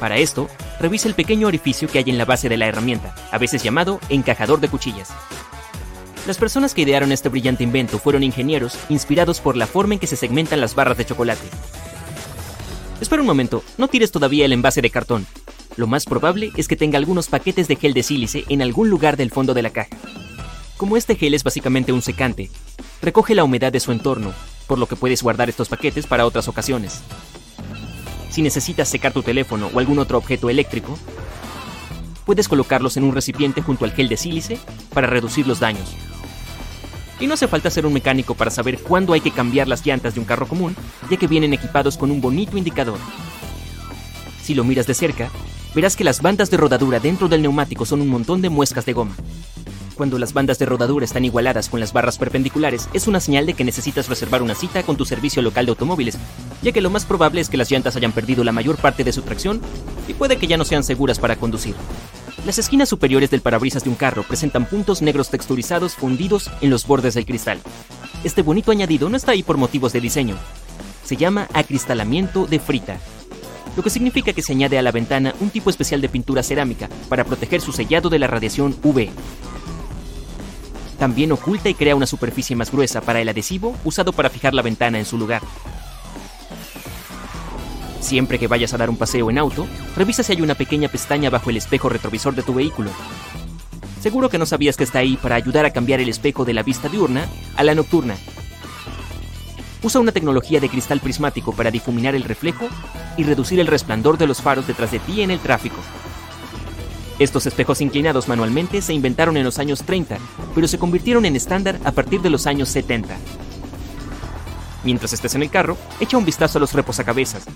Para 0.01 0.17
esto, 0.17 0.49
revisa 0.81 1.09
el 1.09 1.15
pequeño 1.15 1.47
orificio 1.49 1.89
que 1.89 1.99
hay 1.99 2.05
en 2.09 2.19
la 2.19 2.25
base 2.25 2.49
de 2.49 2.57
la 2.57 2.67
herramienta, 2.67 3.15
a 3.31 3.39
veces 3.39 3.63
llamado 3.63 4.01
encajador 4.09 4.61
de 4.61 4.69
cuchillas. 4.69 5.11
Las 6.27 6.39
personas 6.39 6.73
que 6.73 6.83
idearon 6.83 7.13
este 7.13 7.29
brillante 7.29 7.65
invento 7.65 7.99
fueron 7.99 8.23
ingenieros 8.23 8.79
inspirados 8.89 9.41
por 9.41 9.57
la 9.57 9.67
forma 9.67 9.95
en 9.95 10.01
que 10.01 10.07
se 10.07 10.17
segmentan 10.17 10.61
las 10.61 10.75
barras 10.75 10.97
de 10.97 11.05
chocolate. 11.05 11.47
Espera 13.01 13.23
un 13.23 13.29
momento, 13.29 13.63
no 13.77 13.89
tires 13.89 14.13
todavía 14.13 14.45
el 14.45 14.53
envase 14.53 14.83
de 14.83 14.91
cartón. 14.91 15.27
Lo 15.77 15.87
más 15.87 16.05
probable 16.05 16.53
es 16.57 16.69
que 16.69 16.77
tenga 16.77 16.99
algunos 16.99 17.29
paquetes 17.29 17.69
de 17.69 17.77
gel 17.77 17.95
de 17.95 18.03
sílice 18.03 18.45
en 18.49 18.63
algún 18.63 18.89
lugar 18.91 19.17
del 19.17 19.31
fondo 19.31 19.55
de 19.55 19.63
la 19.63 19.71
caja. 19.71 19.97
Como 20.79 20.97
este 20.97 21.17
gel 21.17 21.35
es 21.35 21.43
básicamente 21.43 21.93
un 21.93 22.03
secante, 22.03 22.53
recoge 23.03 23.35
la 23.35 23.43
humedad 23.43 23.73
de 23.73 23.81
su 23.81 23.91
entorno, 23.91 24.33
por 24.69 24.79
lo 24.79 24.87
que 24.87 24.95
puedes 24.95 25.25
guardar 25.25 25.49
estos 25.49 25.69
paquetes 25.69 26.07
para 26.07 26.25
otras 26.25 26.47
ocasiones. 26.47 27.01
Si 28.31 28.43
necesitas 28.43 28.89
secar 28.89 29.13
tu 29.13 29.25
teléfono 29.25 29.73
o 29.75 29.81
algún 29.81 29.99
otro 29.99 30.19
objeto 30.19 30.49
eléctrico, 30.49 30.97
puedes 32.25 32.47
colocarlos 32.47 32.97
en 32.97 33.03
un 33.03 33.13
recipiente 33.13 33.61
junto 33.61 33.85
al 33.85 33.91
gel 33.91 34.09
de 34.09 34.17
sílice 34.17 34.61
para 34.95 35.09
reducir 35.09 35.49
los 35.49 35.59
daños. 35.59 35.97
Y 37.19 37.27
no 37.27 37.35
hace 37.35 37.49
falta 37.49 37.71
ser 37.71 37.85
un 37.85 37.93
mecánico 37.93 38.37
para 38.37 38.53
saber 38.53 38.79
cuándo 38.79 39.15
hay 39.15 39.21
que 39.21 39.33
cambiar 39.33 39.67
las 39.67 39.85
llantas 39.85 40.15
de 40.15 40.21
un 40.21 40.27
carro 40.27 40.47
común, 40.47 40.77
ya 41.11 41.17
que 41.17 41.27
vienen 41.27 41.53
equipados 41.53 41.99
con 41.99 42.13
un 42.13 42.21
bonito 42.21 42.57
indicador. 42.57 43.01
Si 44.41 44.55
lo 44.55 44.63
miras 44.63 44.87
de 44.87 44.95
cerca, 44.95 45.29
verás 45.75 45.97
que 45.97 46.05
las 46.05 46.23
bandas 46.23 46.53
de 46.53 46.57
rodadura 46.57 47.01
dentro 47.01 47.27
del 47.27 47.43
neumático 47.43 47.85
son 47.85 48.01
un 48.01 48.09
montón 48.09 48.43
de 48.43 48.49
muescas 48.49 48.87
de 48.87 48.93
goma, 48.93 49.17
cuando 49.99 50.19
las 50.19 50.33
bandas 50.33 50.59
de 50.59 50.65
rodadura 50.65 51.05
están 51.05 51.25
igualadas 51.25 51.69
con 51.69 51.81
las 51.81 51.93
barras 51.93 52.17
perpendiculares, 52.19 52.89
es 52.95 53.09
una 53.09 53.19
señal 53.21 53.45
de 53.45 53.55
que 53.55 53.65
necesitas 53.65 54.09
reservar 54.09 54.43
una 54.43 54.55
cita 54.55 54.85
con 54.85 54.97
tu 54.97 55.05
servicio 55.05 55.43
local 55.43 55.67
de 55.67 55.71
automóviles, 55.71 56.17
ya 56.63 56.73
que 56.73 56.81
lo 56.81 56.89
más 56.89 57.05
probable 57.05 57.41
es 57.41 57.51
que 57.51 57.57
las 57.57 57.71
llantas 57.71 57.97
hayan 57.97 58.13
perdido 58.13 58.45
la 58.45 58.53
mayor 58.53 58.77
parte 58.77 59.03
de 59.03 59.13
su 59.13 59.23
tracción 59.23 59.61
y 60.07 60.15
puede 60.15 60.37
que 60.37 60.47
ya 60.47 60.57
no 60.57 60.65
sean 60.65 60.85
seguras 60.85 61.19
para 61.19 61.37
conducir. 61.37 61.75
Las 62.47 62.59
esquinas 62.61 62.89
superiores 62.89 63.31
del 63.31 63.41
parabrisas 63.41 63.83
de 63.83 63.91
un 63.91 63.97
carro 63.97 64.23
presentan 64.23 64.67
puntos 64.67 65.03
negros 65.03 65.31
texturizados 65.31 65.97
fundidos 65.97 66.49
en 66.61 66.71
los 66.71 66.87
bordes 66.87 67.15
del 67.15 67.27
cristal. 67.27 67.59
Este 68.23 68.43
bonito 68.43 68.71
añadido 68.71 69.11
no 69.11 69.17
está 69.17 69.33
ahí 69.33 69.43
por 69.43 69.57
motivos 69.57 69.93
de 69.93 70.01
diseño. 70.01 70.37
Se 71.05 71.17
llama 71.17 71.49
acristalamiento 71.53 72.47
de 72.47 72.61
frita, 72.61 73.01
lo 73.77 73.83
que 73.83 73.91
significa 73.91 74.33
que 74.33 74.43
se 74.43 74.53
añade 74.53 74.79
a 74.79 74.83
la 74.83 74.93
ventana 74.93 75.35
un 75.41 75.51
tipo 75.51 75.71
especial 75.71 76.01
de 76.01 76.09
pintura 76.09 76.43
cerámica 76.43 76.89
para 77.09 77.25
proteger 77.25 77.61
su 77.61 77.73
sellado 77.73 78.09
de 78.11 78.19
la 78.19 78.27
radiación 78.27 78.77
UV. 78.83 79.09
También 80.99 81.31
oculta 81.31 81.69
y 81.69 81.75
crea 81.75 81.95
una 81.95 82.07
superficie 82.07 82.57
más 82.57 82.73
gruesa 82.73 83.01
para 83.01 83.21
el 83.21 83.29
adhesivo 83.29 83.77
usado 83.85 84.13
para 84.13 84.31
fijar 84.31 84.53
la 84.53 84.63
ventana 84.63 84.99
en 84.99 85.05
su 85.05 85.17
lugar. 85.17 85.43
Siempre 88.01 88.39
que 88.39 88.49
vayas 88.49 88.75
a 88.75 88.79
dar 88.79 88.91
un 88.91 88.97
paseo 88.97 89.31
en 89.31 89.39
auto, 89.39 89.67
revisa 89.97 90.23
si 90.23 90.33
hay 90.33 90.43
una 90.43 90.55
pequeña 90.55 90.89
pestaña 90.89 91.31
bajo 91.31 91.51
el 91.51 91.57
espejo 91.57 91.89
retrovisor 91.89 92.35
de 92.35 92.43
tu 92.43 92.55
vehículo. 92.55 92.91
Seguro 94.01 94.29
que 94.29 94.39
no 94.39 94.47
sabías 94.47 94.77
que 94.77 94.85
está 94.85 95.01
ahí 95.01 95.17
para 95.17 95.35
ayudar 95.35 95.67
a 95.67 95.73
cambiar 95.73 96.01
el 96.01 96.09
espejo 96.09 96.45
de 96.45 96.55
la 96.55 96.63
vista 96.63 96.89
diurna 96.89 97.27
a 97.57 97.63
la 97.65 97.75
nocturna. 97.75 98.17
Usa 99.83 100.01
una 100.01 100.13
tecnología 100.13 100.59
de 100.61 100.69
cristal 100.69 101.01
prismático 101.01 101.53
para 101.53 101.71
difuminar 101.71 102.15
el 102.15 102.25
reflejo 102.25 102.69
y 103.17 103.23
reducir 103.23 103.61
el 103.61 103.67
resplandor 103.67 104.19
de 104.19 104.27
los 104.27 104.43
faros 104.43 104.67
detrás 104.67 104.91
de 104.91 104.99
ti 104.99 105.23
en 105.23 105.31
el 105.31 105.39
tráfico. 105.39 105.77
Estos 107.19 107.47
espejos 107.47 107.81
inclinados 107.81 108.29
manualmente 108.29 108.81
se 108.81 108.95
inventaron 108.95 109.37
en 109.37 109.45
los 109.45 109.59
años 109.59 109.83
30, 109.83 110.19
pero 110.55 110.69
se 110.69 110.79
convirtieron 110.79 111.25
en 111.25 111.35
estándar 111.35 111.81
a 111.85 111.91
partir 111.91 112.21
de 112.21 112.31
los 112.31 112.47
años 112.47 112.69
70. 112.69 113.17
Mientras 114.85 115.13
estés 115.13 115.35
en 115.35 115.43
el 115.43 115.51
carro, 115.51 115.77
echa 115.99 116.17
un 116.17 116.25
vistazo 116.25 116.59
a 116.59 116.61
los 116.61 116.73
reposacabezas, 116.75 117.47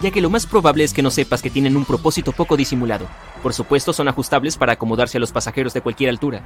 ya 0.00 0.10
que 0.10 0.22
lo 0.22 0.30
más 0.30 0.46
probable 0.46 0.84
es 0.84 0.94
que 0.94 1.02
no 1.02 1.10
sepas 1.10 1.42
que 1.42 1.50
tienen 1.50 1.76
un 1.76 1.84
propósito 1.84 2.32
poco 2.32 2.56
disimulado. 2.56 3.06
Por 3.42 3.52
supuesto, 3.52 3.92
son 3.92 4.08
ajustables 4.08 4.56
para 4.56 4.72
acomodarse 4.72 5.18
a 5.18 5.20
los 5.20 5.30
pasajeros 5.30 5.74
de 5.74 5.82
cualquier 5.82 6.08
altura, 6.08 6.42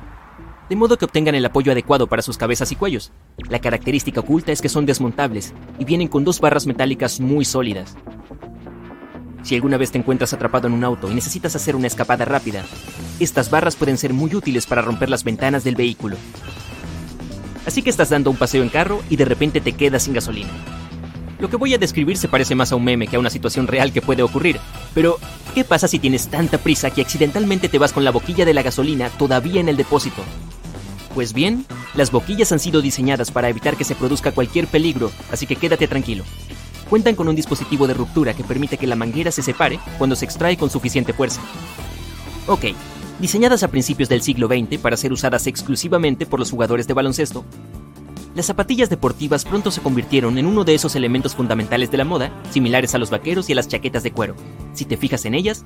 de 0.69 0.75
modo 0.75 0.99
que 0.99 1.05
obtengan 1.05 1.37
el 1.37 1.47
apoyo 1.47 1.71
adecuado 1.71 2.09
para 2.09 2.23
sus 2.23 2.37
cabezas 2.37 2.73
y 2.73 2.77
cuellos. 2.77 3.13
La 3.49 3.61
característica 3.61 4.19
oculta 4.19 4.51
es 4.51 4.61
que 4.61 4.69
son 4.69 4.87
desmontables 4.87 5.55
y 5.79 5.85
vienen 5.85 6.09
con 6.09 6.25
dos 6.25 6.41
barras 6.41 6.67
metálicas 6.67 7.21
muy 7.21 7.45
sólidas. 7.45 7.95
Si 9.47 9.55
alguna 9.55 9.77
vez 9.77 9.93
te 9.93 9.99
encuentras 9.99 10.33
atrapado 10.33 10.67
en 10.67 10.73
un 10.73 10.83
auto 10.83 11.09
y 11.09 11.15
necesitas 11.15 11.55
hacer 11.55 11.77
una 11.77 11.87
escapada 11.87 12.25
rápida, 12.25 12.65
estas 13.21 13.49
barras 13.49 13.77
pueden 13.77 13.97
ser 13.97 14.13
muy 14.13 14.35
útiles 14.35 14.67
para 14.67 14.83
romper 14.83 15.09
las 15.09 15.23
ventanas 15.23 15.63
del 15.63 15.77
vehículo. 15.77 16.17
Así 17.65 17.81
que 17.81 17.91
estás 17.91 18.11
dando 18.11 18.29
un 18.29 18.37
paseo 18.37 18.65
en 18.65 18.71
carro 18.71 19.05
y 19.09 19.15
de 19.15 19.25
repente 19.25 19.61
te 19.61 19.75
quedas 19.75 20.03
sin 20.03 20.15
gasolina. 20.15 20.51
Lo 21.39 21.49
que 21.49 21.55
voy 21.55 21.73
a 21.75 21.79
describir 21.79 22.17
se 22.17 22.27
parece 22.27 22.57
más 22.57 22.73
a 22.73 22.77
un 22.77 22.83
meme 22.83 23.07
que 23.07 23.15
a 23.15 23.21
una 23.21 23.31
situación 23.31 23.69
real 23.69 23.93
que 23.93 24.03
puede 24.03 24.25
ocurrir, 24.25 24.59
pero 24.95 25.21
¿qué 25.55 25.63
pasa 25.63 25.87
si 25.87 26.01
tienes 26.01 26.27
tanta 26.27 26.59
prisa 26.59 26.91
que 26.91 27.03
accidentalmente 27.03 27.69
te 27.69 27.79
vas 27.79 27.93
con 27.93 28.03
la 28.03 28.11
boquilla 28.11 28.45
de 28.45 28.55
la 28.55 28.65
gasolina 28.65 29.11
todavía 29.11 29.61
en 29.61 29.69
el 29.69 29.77
depósito? 29.77 30.25
Pues 31.15 31.33
bien, 31.33 31.67
las 31.95 32.11
boquillas 32.11 32.51
han 32.51 32.59
sido 32.59 32.83
diseñadas 32.83 33.31
para 33.31 33.49
evitar 33.49 33.77
que 33.77 33.85
se 33.85 33.95
produzca 33.95 34.33
cualquier 34.33 34.67
peligro, 34.67 35.13
así 35.31 35.47
que 35.47 35.55
quédate 35.55 35.87
tranquilo 35.87 36.25
cuentan 36.89 37.15
con 37.15 37.29
un 37.29 37.37
dispositivo 37.37 37.87
de 37.87 37.95
ruptura 37.95 38.35
que 38.35 38.45
permite 38.45 38.79
que 38.79 38.87
la 38.87 38.97
manguera 38.97 39.31
se 39.31 39.43
separe 39.43 39.79
cuando 39.99 40.17
se 40.17 40.25
extrae 40.25 40.57
con 40.57 40.71
suficiente 40.71 41.13
fuerza. 41.13 41.41
Ok, 42.47 42.67
diseñadas 43.19 43.63
a 43.63 43.69
principios 43.69 44.09
del 44.09 44.23
siglo 44.23 44.47
XX 44.49 44.79
para 44.81 44.97
ser 44.97 45.13
usadas 45.13 45.47
exclusivamente 45.47 46.27
por 46.27 46.39
los 46.39 46.51
jugadores 46.51 46.87
de 46.87 46.95
baloncesto, 46.95 47.45
las 48.37 48.45
zapatillas 48.45 48.91
deportivas 48.91 49.47
pronto 49.47 49.71
se 49.71 49.81
convirtieron 49.81 50.37
en 50.37 50.45
uno 50.45 50.63
de 50.65 50.75
esos 50.75 50.95
elementos 50.95 51.35
fundamentales 51.35 51.91
de 51.91 51.97
la 51.97 52.05
moda, 52.05 52.31
similares 52.51 52.95
a 52.95 52.99
los 52.99 53.09
vaqueros 53.09 53.49
y 53.49 53.55
a 53.55 53.57
las 53.57 53.67
chaquetas 53.67 54.03
de 54.03 54.13
cuero. 54.13 54.37
Si 54.75 54.85
te 54.85 54.99
fijas 54.99 55.25
en 55.25 55.35
ellas, 55.35 55.65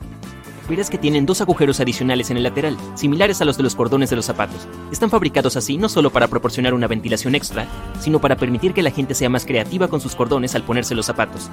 verás 0.71 0.89
que 0.89 0.99
tienen 0.99 1.27
dos 1.27 1.41
agujeros 1.41 1.81
adicionales 1.81 2.31
en 2.31 2.39
el 2.39 2.45
lateral, 2.45 2.77
similares 2.95 3.43
a 3.43 3.45
los 3.45 3.57
de 3.57 3.63
los 3.63 3.75
cordones 3.75 4.09
de 4.09 4.17
los 4.17 4.25
zapatos. 4.25 4.67
Están 4.91 5.11
fabricados 5.11 5.57
así 5.57 5.77
no 5.77 5.89
solo 5.89 6.11
para 6.11 6.29
proporcionar 6.29 6.73
una 6.73 6.87
ventilación 6.87 7.35
extra, 7.35 7.67
sino 8.01 8.21
para 8.21 8.37
permitir 8.37 8.73
que 8.73 8.83
la 8.83 8.91
gente 8.91 9.15
sea 9.15 9.29
más 9.29 9.45
creativa 9.45 9.89
con 9.89 10.01
sus 10.01 10.15
cordones 10.15 10.55
al 10.55 10.63
ponerse 10.63 10.95
los 10.95 11.07
zapatos. 11.07 11.51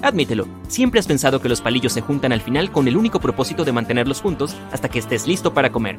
Admítelo, 0.00 0.46
siempre 0.68 0.98
has 0.98 1.06
pensado 1.06 1.40
que 1.40 1.48
los 1.48 1.60
palillos 1.60 1.92
se 1.92 2.00
juntan 2.00 2.32
al 2.32 2.40
final 2.40 2.72
con 2.72 2.88
el 2.88 2.96
único 2.96 3.20
propósito 3.20 3.64
de 3.64 3.72
mantenerlos 3.72 4.20
juntos 4.20 4.56
hasta 4.72 4.88
que 4.88 4.98
estés 4.98 5.26
listo 5.26 5.52
para 5.52 5.70
comer. 5.70 5.96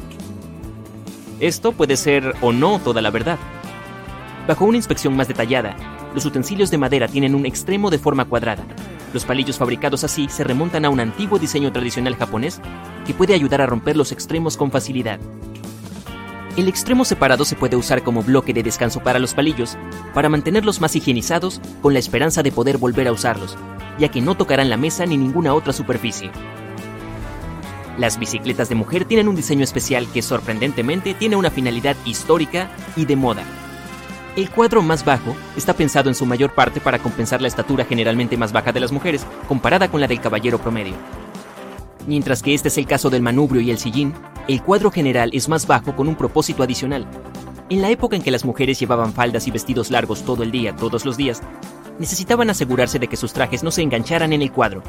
Esto 1.40 1.72
puede 1.74 1.98
ser 1.98 2.36
o 2.42 2.52
no 2.52 2.80
toda 2.80 3.02
la 3.02 3.12
verdad. 3.12 3.38
Bajo 4.48 4.66
una 4.66 4.78
inspección 4.78 5.16
más 5.16 5.28
detallada, 5.28 5.76
los 6.14 6.26
utensilios 6.26 6.70
de 6.70 6.78
madera 6.78 7.08
tienen 7.08 7.34
un 7.34 7.46
extremo 7.46 7.90
de 7.90 7.98
forma 7.98 8.26
cuadrada, 8.26 8.66
los 9.14 9.26
palillos 9.26 9.58
fabricados 9.58 10.04
así 10.04 10.28
se 10.28 10.44
remontan 10.44 10.86
a 10.86 10.90
un 10.90 11.00
antiguo 11.00 11.40
diseño 11.40 11.72
tradicional 11.72 12.16
japonés 12.16 12.60
que 13.06 13.14
puede 13.14 13.34
ayudar 13.34 13.62
a 13.62 13.66
romper 13.66 13.96
los 13.96 14.12
extremos 14.12 14.58
con 14.58 14.72
facilidad. 14.72 15.20
El 16.58 16.68
extremo 16.68 17.06
separado 17.06 17.46
se 17.46 17.56
puede 17.56 17.76
usar 17.76 18.04
como 18.04 18.22
bloque 18.22 18.54
de 18.54 18.62
descanso 18.62 19.02
para 19.02 19.20
los 19.20 19.34
palillos, 19.34 19.78
para 20.14 20.30
mantenerlos 20.30 20.82
más 20.82 20.96
higienizados 20.96 21.62
con 21.82 21.94
la 21.94 22.00
esperanza 22.00 22.44
de 22.44 22.52
poder 22.52 22.78
volver 22.78 23.08
a 23.08 23.12
usarlos, 23.12 23.58
ya 23.98 24.10
que 24.10 24.22
no 24.22 24.36
tocarán 24.36 24.70
la 24.70 24.78
mesa 24.78 25.06
ni 25.06 25.18
ninguna 25.18 25.54
otra 25.54 25.74
superficie. 25.74 26.32
Las 27.98 28.18
bicicletas 28.18 28.70
de 28.70 28.76
mujer 28.76 29.06
tienen 29.06 29.28
un 29.28 29.36
diseño 29.36 29.64
especial 29.64 30.08
que 30.12 30.22
sorprendentemente 30.22 31.14
tiene 31.14 31.36
una 31.36 31.52
finalidad 31.52 31.96
histórica 32.06 32.70
y 32.96 33.06
de 33.06 33.16
moda. 33.16 33.44
El 34.36 34.50
cuadro 34.50 34.82
más 34.82 35.06
bajo 35.06 35.36
está 35.56 35.76
pensado 35.76 36.10
en 36.10 36.16
su 36.16 36.26
mayor 36.26 36.56
parte 36.56 36.80
para 36.80 36.98
compensar 36.98 37.40
la 37.40 37.48
estatura 37.48 37.86
generalmente 37.86 38.36
más 38.36 38.52
baja 38.52 38.72
de 38.72 38.80
las 38.80 38.92
mujeres 38.92 39.28
comparada 39.48 39.92
con 39.92 40.02
la 40.02 40.08
del 40.08 40.22
caballero 40.22 40.58
promedio. 40.58 40.96
Mientras 42.08 42.42
que 42.42 42.56
este 42.56 42.70
es 42.70 42.80
el 42.80 42.88
caso 42.88 43.12
del 43.12 43.22
manubrio 43.22 43.62
y 43.62 43.70
el 43.70 43.78
sillín, 43.78 44.12
el 44.48 44.64
cuadro 44.64 44.90
general 44.90 45.30
es 45.34 45.50
más 45.50 45.68
bajo 45.68 45.96
con 45.96 46.08
un 46.08 46.16
propósito 46.16 46.64
adicional. 46.64 47.06
En 47.70 47.84
la 47.84 47.92
época 47.92 48.16
en 48.16 48.24
que 48.24 48.32
las 48.32 48.44
mujeres 48.44 48.80
llevaban 48.80 49.14
faldas 49.14 49.48
y 49.48 49.52
vestidos 49.52 49.92
largos 49.92 50.24
todo 50.24 50.42
el 50.42 50.52
día, 50.52 50.76
todos 50.76 51.06
los 51.06 51.16
días, 51.16 51.44
necesitaban 52.00 52.50
asegurarse 52.50 52.98
de 52.98 53.08
que 53.08 53.18
sus 53.18 53.34
trajes 53.34 53.62
no 53.64 53.70
se 53.70 53.84
engancharan 53.84 54.34
en 54.34 54.42
el 54.42 54.52
cuadro. 54.52 54.82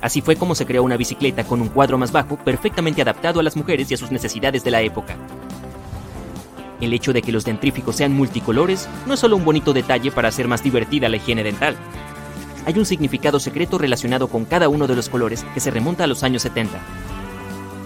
Así 0.00 0.20
fue 0.20 0.36
como 0.36 0.54
se 0.54 0.66
creó 0.66 0.84
una 0.84 0.96
bicicleta 0.96 1.42
con 1.42 1.60
un 1.60 1.68
cuadro 1.68 1.98
más 1.98 2.12
bajo 2.12 2.36
perfectamente 2.36 3.02
adaptado 3.02 3.40
a 3.40 3.42
las 3.42 3.56
mujeres 3.56 3.90
y 3.90 3.94
a 3.94 3.98
sus 3.98 4.12
necesidades 4.12 4.62
de 4.62 4.70
la 4.70 4.82
época. 4.82 5.16
El 6.80 6.92
hecho 6.92 7.12
de 7.12 7.22
que 7.22 7.32
los 7.32 7.44
dentríficos 7.44 7.96
sean 7.96 8.12
multicolores 8.12 8.88
no 9.06 9.14
es 9.14 9.20
solo 9.20 9.36
un 9.36 9.44
bonito 9.44 9.72
detalle 9.72 10.10
para 10.12 10.28
hacer 10.28 10.46
más 10.46 10.62
divertida 10.62 11.08
la 11.08 11.16
higiene 11.16 11.42
dental. 11.42 11.76
Hay 12.66 12.78
un 12.78 12.86
significado 12.86 13.40
secreto 13.40 13.78
relacionado 13.78 14.28
con 14.28 14.44
cada 14.44 14.68
uno 14.68 14.86
de 14.86 14.94
los 14.94 15.08
colores 15.08 15.44
que 15.54 15.60
se 15.60 15.70
remonta 15.70 16.04
a 16.04 16.06
los 16.06 16.22
años 16.22 16.42
70. 16.42 16.78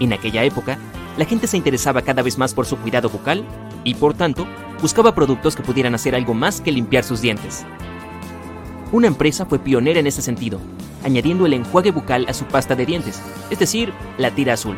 En 0.00 0.12
aquella 0.12 0.44
época, 0.44 0.78
la 1.16 1.24
gente 1.24 1.46
se 1.46 1.56
interesaba 1.56 2.02
cada 2.02 2.22
vez 2.22 2.38
más 2.38 2.54
por 2.54 2.66
su 2.66 2.76
cuidado 2.78 3.08
bucal 3.08 3.44
y, 3.84 3.94
por 3.94 4.14
tanto, 4.14 4.46
buscaba 4.80 5.14
productos 5.14 5.54
que 5.56 5.62
pudieran 5.62 5.94
hacer 5.94 6.14
algo 6.14 6.34
más 6.34 6.60
que 6.60 6.72
limpiar 6.72 7.04
sus 7.04 7.20
dientes. 7.20 7.64
Una 8.90 9.06
empresa 9.06 9.46
fue 9.46 9.58
pionera 9.58 10.00
en 10.00 10.06
ese 10.06 10.20
sentido, 10.20 10.58
añadiendo 11.04 11.46
el 11.46 11.54
enjuague 11.54 11.92
bucal 11.92 12.26
a 12.28 12.34
su 12.34 12.44
pasta 12.46 12.74
de 12.74 12.86
dientes, 12.86 13.22
es 13.50 13.58
decir, 13.58 13.92
la 14.18 14.30
tira 14.30 14.54
azul. 14.54 14.76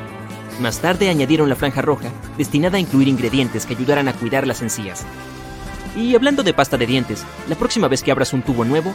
Más 0.60 0.78
tarde 0.78 1.10
añadieron 1.10 1.48
la 1.48 1.56
franja 1.56 1.82
roja, 1.82 2.10
destinada 2.38 2.76
a 2.76 2.80
incluir 2.80 3.08
ingredientes 3.08 3.66
que 3.66 3.74
ayudaran 3.74 4.08
a 4.08 4.12
cuidar 4.12 4.46
las 4.46 4.62
encías. 4.62 5.04
Y 5.96 6.14
hablando 6.14 6.42
de 6.42 6.54
pasta 6.54 6.76
de 6.76 6.86
dientes, 6.86 7.24
la 7.48 7.56
próxima 7.56 7.88
vez 7.88 8.02
que 8.02 8.12
abras 8.12 8.32
un 8.32 8.42
tubo 8.42 8.64
nuevo, 8.64 8.94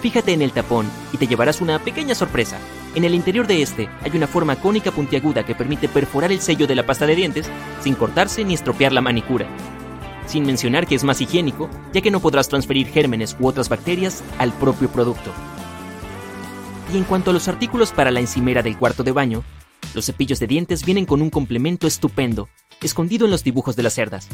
fíjate 0.00 0.32
en 0.32 0.40
el 0.40 0.52
tapón 0.52 0.86
y 1.12 1.18
te 1.18 1.26
llevarás 1.26 1.60
una 1.60 1.78
pequeña 1.78 2.14
sorpresa. 2.14 2.58
En 2.94 3.04
el 3.04 3.14
interior 3.14 3.46
de 3.46 3.60
este 3.60 3.90
hay 4.02 4.16
una 4.16 4.26
forma 4.26 4.56
cónica 4.56 4.90
puntiaguda 4.90 5.44
que 5.44 5.54
permite 5.54 5.88
perforar 5.88 6.32
el 6.32 6.40
sello 6.40 6.66
de 6.66 6.74
la 6.74 6.86
pasta 6.86 7.06
de 7.06 7.14
dientes 7.14 7.50
sin 7.82 7.94
cortarse 7.94 8.42
ni 8.44 8.54
estropear 8.54 8.92
la 8.92 9.02
manicura. 9.02 9.46
Sin 10.26 10.46
mencionar 10.46 10.86
que 10.86 10.94
es 10.94 11.04
más 11.04 11.20
higiénico, 11.20 11.68
ya 11.92 12.00
que 12.00 12.10
no 12.10 12.20
podrás 12.20 12.48
transferir 12.48 12.88
gérmenes 12.88 13.36
u 13.38 13.46
otras 13.46 13.68
bacterias 13.68 14.24
al 14.38 14.52
propio 14.52 14.88
producto. 14.88 15.30
Y 16.92 16.96
en 16.96 17.04
cuanto 17.04 17.30
a 17.30 17.34
los 17.34 17.48
artículos 17.48 17.92
para 17.92 18.10
la 18.10 18.20
encimera 18.20 18.62
del 18.62 18.78
cuarto 18.78 19.02
de 19.02 19.12
baño, 19.12 19.42
los 19.94 20.06
cepillos 20.06 20.38
de 20.38 20.46
dientes 20.46 20.84
vienen 20.84 21.06
con 21.06 21.22
un 21.22 21.30
complemento 21.30 21.86
estupendo, 21.86 22.48
escondido 22.82 23.24
en 23.24 23.30
los 23.30 23.44
dibujos 23.44 23.76
de 23.76 23.82
las 23.82 23.94
cerdas. 23.94 24.28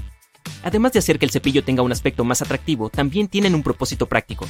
Además 0.63 0.93
de 0.93 0.99
hacer 0.99 1.19
que 1.19 1.25
el 1.25 1.31
cepillo 1.31 1.65
tenga 1.65 1.83
un 1.83 1.93
aspecto 1.93 2.25
más 2.25 2.43
atractivo, 2.43 2.91
también 2.91 3.29
tienen 3.29 3.55
un 3.55 3.63
propósito 3.63 4.07
práctico. 4.07 4.47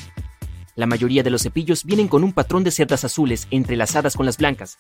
La 0.75 0.87
mayoría 0.87 1.23
de 1.23 1.31
los 1.31 1.43
cepillos 1.43 1.85
vienen 1.85 2.09
con 2.09 2.25
un 2.25 2.33
patrón 2.33 2.65
de 2.65 2.71
cerdas 2.71 3.05
azules 3.05 3.47
entrelazadas 3.51 4.17
con 4.17 4.27
las 4.27 4.39
blancas. 4.39 4.79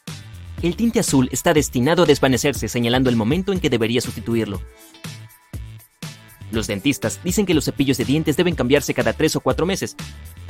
El 0.62 0.76
tinte 0.76 1.00
azul 1.00 1.28
está 1.32 1.52
destinado 1.52 2.04
a 2.04 2.06
desvanecerse 2.06 2.68
señalando 2.68 3.10
el 3.10 3.16
momento 3.16 3.52
en 3.52 3.60
que 3.60 3.68
debería 3.68 4.00
sustituirlo. 4.00 4.62
Los 6.50 6.66
dentistas 6.66 7.20
dicen 7.24 7.46
que 7.46 7.54
los 7.54 7.64
cepillos 7.64 7.96
de 7.96 8.04
dientes 8.04 8.36
deben 8.36 8.54
cambiarse 8.54 8.94
cada 8.94 9.14
3 9.14 9.36
o 9.36 9.40
4 9.40 9.66
meses, 9.66 9.96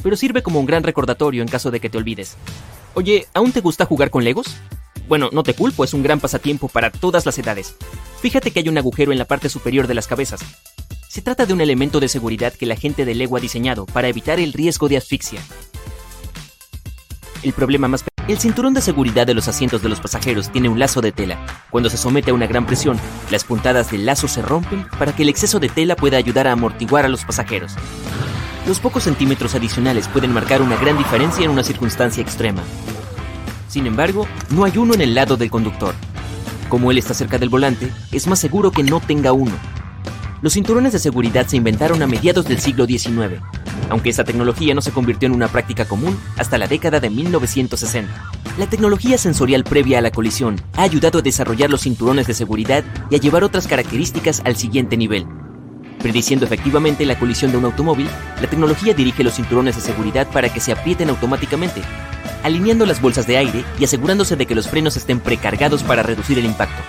pero 0.02 0.16
sirve 0.16 0.42
como 0.42 0.60
un 0.60 0.66
gran 0.66 0.82
recordatorio 0.82 1.42
en 1.42 1.48
caso 1.48 1.70
de 1.70 1.80
que 1.80 1.88
te 1.88 1.98
olvides. 1.98 2.36
Oye, 2.94 3.26
¿aún 3.34 3.52
te 3.52 3.60
gusta 3.60 3.86
jugar 3.86 4.10
con 4.10 4.24
Legos? 4.24 4.56
Bueno, 5.12 5.28
no 5.30 5.42
te 5.42 5.52
culpo, 5.52 5.84
es 5.84 5.92
un 5.92 6.02
gran 6.02 6.20
pasatiempo 6.20 6.68
para 6.68 6.90
todas 6.90 7.26
las 7.26 7.38
edades. 7.38 7.76
Fíjate 8.22 8.50
que 8.50 8.60
hay 8.60 8.70
un 8.70 8.78
agujero 8.78 9.12
en 9.12 9.18
la 9.18 9.26
parte 9.26 9.50
superior 9.50 9.86
de 9.86 9.92
las 9.92 10.06
cabezas. 10.06 10.40
Se 11.06 11.20
trata 11.20 11.44
de 11.44 11.52
un 11.52 11.60
elemento 11.60 12.00
de 12.00 12.08
seguridad 12.08 12.54
que 12.54 12.64
la 12.64 12.76
gente 12.76 13.04
de 13.04 13.14
Lego 13.14 13.36
ha 13.36 13.40
diseñado 13.40 13.84
para 13.84 14.08
evitar 14.08 14.40
el 14.40 14.54
riesgo 14.54 14.88
de 14.88 14.96
asfixia. 14.96 15.42
El 17.42 17.52
problema 17.52 17.88
más... 17.88 18.04
El 18.26 18.38
cinturón 18.38 18.72
de 18.72 18.80
seguridad 18.80 19.26
de 19.26 19.34
los 19.34 19.48
asientos 19.48 19.82
de 19.82 19.90
los 19.90 20.00
pasajeros 20.00 20.50
tiene 20.50 20.70
un 20.70 20.78
lazo 20.78 21.02
de 21.02 21.12
tela. 21.12 21.44
Cuando 21.70 21.90
se 21.90 21.98
somete 21.98 22.30
a 22.30 22.34
una 22.34 22.46
gran 22.46 22.64
presión, 22.64 22.98
las 23.30 23.44
puntadas 23.44 23.90
del 23.90 24.06
lazo 24.06 24.28
se 24.28 24.40
rompen 24.40 24.86
para 24.98 25.14
que 25.14 25.24
el 25.24 25.28
exceso 25.28 25.60
de 25.60 25.68
tela 25.68 25.94
pueda 25.94 26.16
ayudar 26.16 26.46
a 26.46 26.52
amortiguar 26.52 27.04
a 27.04 27.10
los 27.10 27.26
pasajeros. 27.26 27.74
Los 28.66 28.80
pocos 28.80 29.02
centímetros 29.02 29.54
adicionales 29.54 30.08
pueden 30.08 30.32
marcar 30.32 30.62
una 30.62 30.76
gran 30.76 30.96
diferencia 30.96 31.44
en 31.44 31.50
una 31.50 31.64
circunstancia 31.64 32.22
extrema. 32.22 32.62
Sin 33.72 33.86
embargo, 33.86 34.28
no 34.50 34.64
hay 34.66 34.76
uno 34.76 34.92
en 34.92 35.00
el 35.00 35.14
lado 35.14 35.38
del 35.38 35.50
conductor. 35.50 35.94
Como 36.68 36.90
él 36.90 36.98
está 36.98 37.14
cerca 37.14 37.38
del 37.38 37.48
volante, 37.48 37.90
es 38.12 38.26
más 38.26 38.38
seguro 38.38 38.70
que 38.70 38.82
no 38.82 39.00
tenga 39.00 39.32
uno. 39.32 39.52
Los 40.42 40.52
cinturones 40.52 40.92
de 40.92 40.98
seguridad 40.98 41.46
se 41.46 41.56
inventaron 41.56 42.02
a 42.02 42.06
mediados 42.06 42.44
del 42.44 42.60
siglo 42.60 42.84
XIX. 42.84 43.40
aunque 43.88 44.10
esta 44.10 44.24
tecnología 44.24 44.74
no 44.74 44.82
se 44.82 44.90
convirtió 44.90 45.26
en 45.26 45.34
una 45.34 45.48
práctica 45.48 45.86
común 45.86 46.18
hasta 46.36 46.58
la 46.58 46.66
década 46.66 47.00
de 47.00 47.08
1960. 47.08 48.12
La 48.58 48.66
tecnología 48.66 49.16
sensorial 49.16 49.64
previa 49.64 49.98
a 49.98 50.02
la 50.02 50.10
colisión 50.10 50.60
ha 50.74 50.82
ayudado 50.82 51.20
a 51.20 51.22
desarrollar 51.22 51.70
los 51.70 51.82
cinturones 51.82 52.26
de 52.26 52.34
seguridad 52.34 52.84
y 53.08 53.14
a 53.14 53.18
llevar 53.18 53.42
otras 53.42 53.66
características 53.66 54.42
al 54.44 54.56
siguiente 54.56 54.98
nivel. 54.98 55.26
Prediciendo 55.98 56.44
efectivamente 56.44 57.06
la 57.06 57.18
colisión 57.18 57.52
de 57.52 57.56
un 57.56 57.64
automóvil, 57.64 58.08
la 58.38 58.48
tecnología 58.48 58.92
dirige 58.92 59.24
los 59.24 59.34
cinturones 59.34 59.76
de 59.76 59.82
seguridad 59.82 60.28
para 60.30 60.52
que 60.52 60.60
se 60.60 60.72
aprieten 60.72 61.08
automáticamente, 61.08 61.80
alineando 62.42 62.86
las 62.86 63.00
bolsas 63.00 63.26
de 63.26 63.36
aire 63.36 63.64
y 63.78 63.84
asegurándose 63.84 64.36
de 64.36 64.46
que 64.46 64.54
los 64.54 64.68
frenos 64.68 64.96
estén 64.96 65.20
precargados 65.20 65.82
para 65.82 66.02
reducir 66.02 66.38
el 66.38 66.46
impacto. 66.46 66.82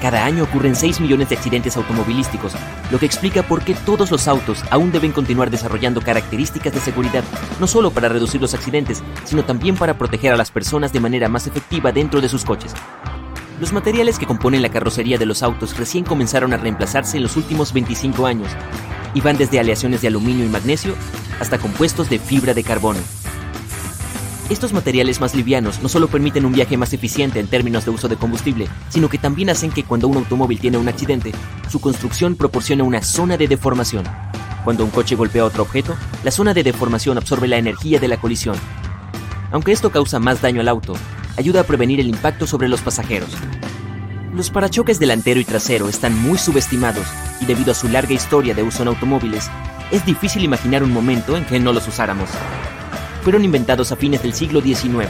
Cada 0.00 0.24
año 0.24 0.44
ocurren 0.44 0.74
6 0.74 1.00
millones 1.00 1.28
de 1.28 1.36
accidentes 1.36 1.76
automovilísticos, 1.76 2.54
lo 2.90 2.98
que 2.98 3.04
explica 3.04 3.42
por 3.42 3.62
qué 3.62 3.74
todos 3.74 4.10
los 4.10 4.28
autos 4.28 4.64
aún 4.70 4.92
deben 4.92 5.12
continuar 5.12 5.50
desarrollando 5.50 6.00
características 6.00 6.72
de 6.72 6.80
seguridad, 6.80 7.22
no 7.60 7.66
solo 7.66 7.90
para 7.90 8.08
reducir 8.08 8.40
los 8.40 8.54
accidentes, 8.54 9.02
sino 9.24 9.44
también 9.44 9.76
para 9.76 9.98
proteger 9.98 10.32
a 10.32 10.38
las 10.38 10.50
personas 10.50 10.92
de 10.94 11.00
manera 11.00 11.28
más 11.28 11.46
efectiva 11.46 11.92
dentro 11.92 12.22
de 12.22 12.30
sus 12.30 12.46
coches. 12.46 12.72
Los 13.60 13.74
materiales 13.74 14.18
que 14.18 14.24
componen 14.26 14.62
la 14.62 14.70
carrocería 14.70 15.18
de 15.18 15.26
los 15.26 15.42
autos 15.42 15.76
recién 15.76 16.04
comenzaron 16.04 16.54
a 16.54 16.56
reemplazarse 16.56 17.18
en 17.18 17.22
los 17.22 17.36
últimos 17.36 17.74
25 17.74 18.24
años, 18.24 18.48
y 19.12 19.20
van 19.20 19.36
desde 19.36 19.60
aleaciones 19.60 20.00
de 20.00 20.08
aluminio 20.08 20.46
y 20.46 20.48
magnesio 20.48 20.94
hasta 21.40 21.58
compuestos 21.58 22.08
de 22.08 22.18
fibra 22.18 22.54
de 22.54 22.64
carbono. 22.64 23.00
Estos 24.50 24.72
materiales 24.72 25.20
más 25.20 25.36
livianos 25.36 25.80
no 25.80 25.88
solo 25.88 26.08
permiten 26.08 26.44
un 26.44 26.52
viaje 26.52 26.76
más 26.76 26.92
eficiente 26.92 27.38
en 27.38 27.46
términos 27.46 27.84
de 27.84 27.92
uso 27.92 28.08
de 28.08 28.16
combustible, 28.16 28.66
sino 28.88 29.08
que 29.08 29.16
también 29.16 29.48
hacen 29.48 29.70
que 29.70 29.84
cuando 29.84 30.08
un 30.08 30.16
automóvil 30.16 30.58
tiene 30.58 30.76
un 30.76 30.88
accidente, 30.88 31.30
su 31.68 31.80
construcción 31.80 32.34
proporcione 32.34 32.82
una 32.82 33.00
zona 33.00 33.36
de 33.36 33.46
deformación. 33.46 34.04
Cuando 34.64 34.84
un 34.84 34.90
coche 34.90 35.14
golpea 35.14 35.44
otro 35.44 35.62
objeto, 35.62 35.94
la 36.24 36.32
zona 36.32 36.52
de 36.52 36.64
deformación 36.64 37.16
absorbe 37.16 37.46
la 37.46 37.58
energía 37.58 38.00
de 38.00 38.08
la 38.08 38.16
colisión. 38.16 38.56
Aunque 39.52 39.70
esto 39.70 39.92
causa 39.92 40.18
más 40.18 40.42
daño 40.42 40.60
al 40.60 40.68
auto, 40.68 40.94
ayuda 41.36 41.60
a 41.60 41.64
prevenir 41.64 42.00
el 42.00 42.08
impacto 42.08 42.44
sobre 42.48 42.66
los 42.66 42.80
pasajeros. 42.80 43.30
Los 44.34 44.50
parachoques 44.50 44.98
delantero 44.98 45.38
y 45.38 45.44
trasero 45.44 45.88
están 45.88 46.20
muy 46.20 46.38
subestimados 46.38 47.06
y 47.40 47.46
debido 47.46 47.70
a 47.70 47.76
su 47.76 47.88
larga 47.88 48.14
historia 48.14 48.52
de 48.52 48.64
uso 48.64 48.82
en 48.82 48.88
automóviles, 48.88 49.48
es 49.92 50.04
difícil 50.04 50.42
imaginar 50.42 50.82
un 50.82 50.92
momento 50.92 51.36
en 51.36 51.44
que 51.44 51.60
no 51.60 51.72
los 51.72 51.86
usáramos 51.86 52.28
fueron 53.22 53.44
inventados 53.44 53.92
a 53.92 53.96
fines 53.96 54.22
del 54.22 54.34
siglo 54.34 54.60
XIX. 54.60 55.08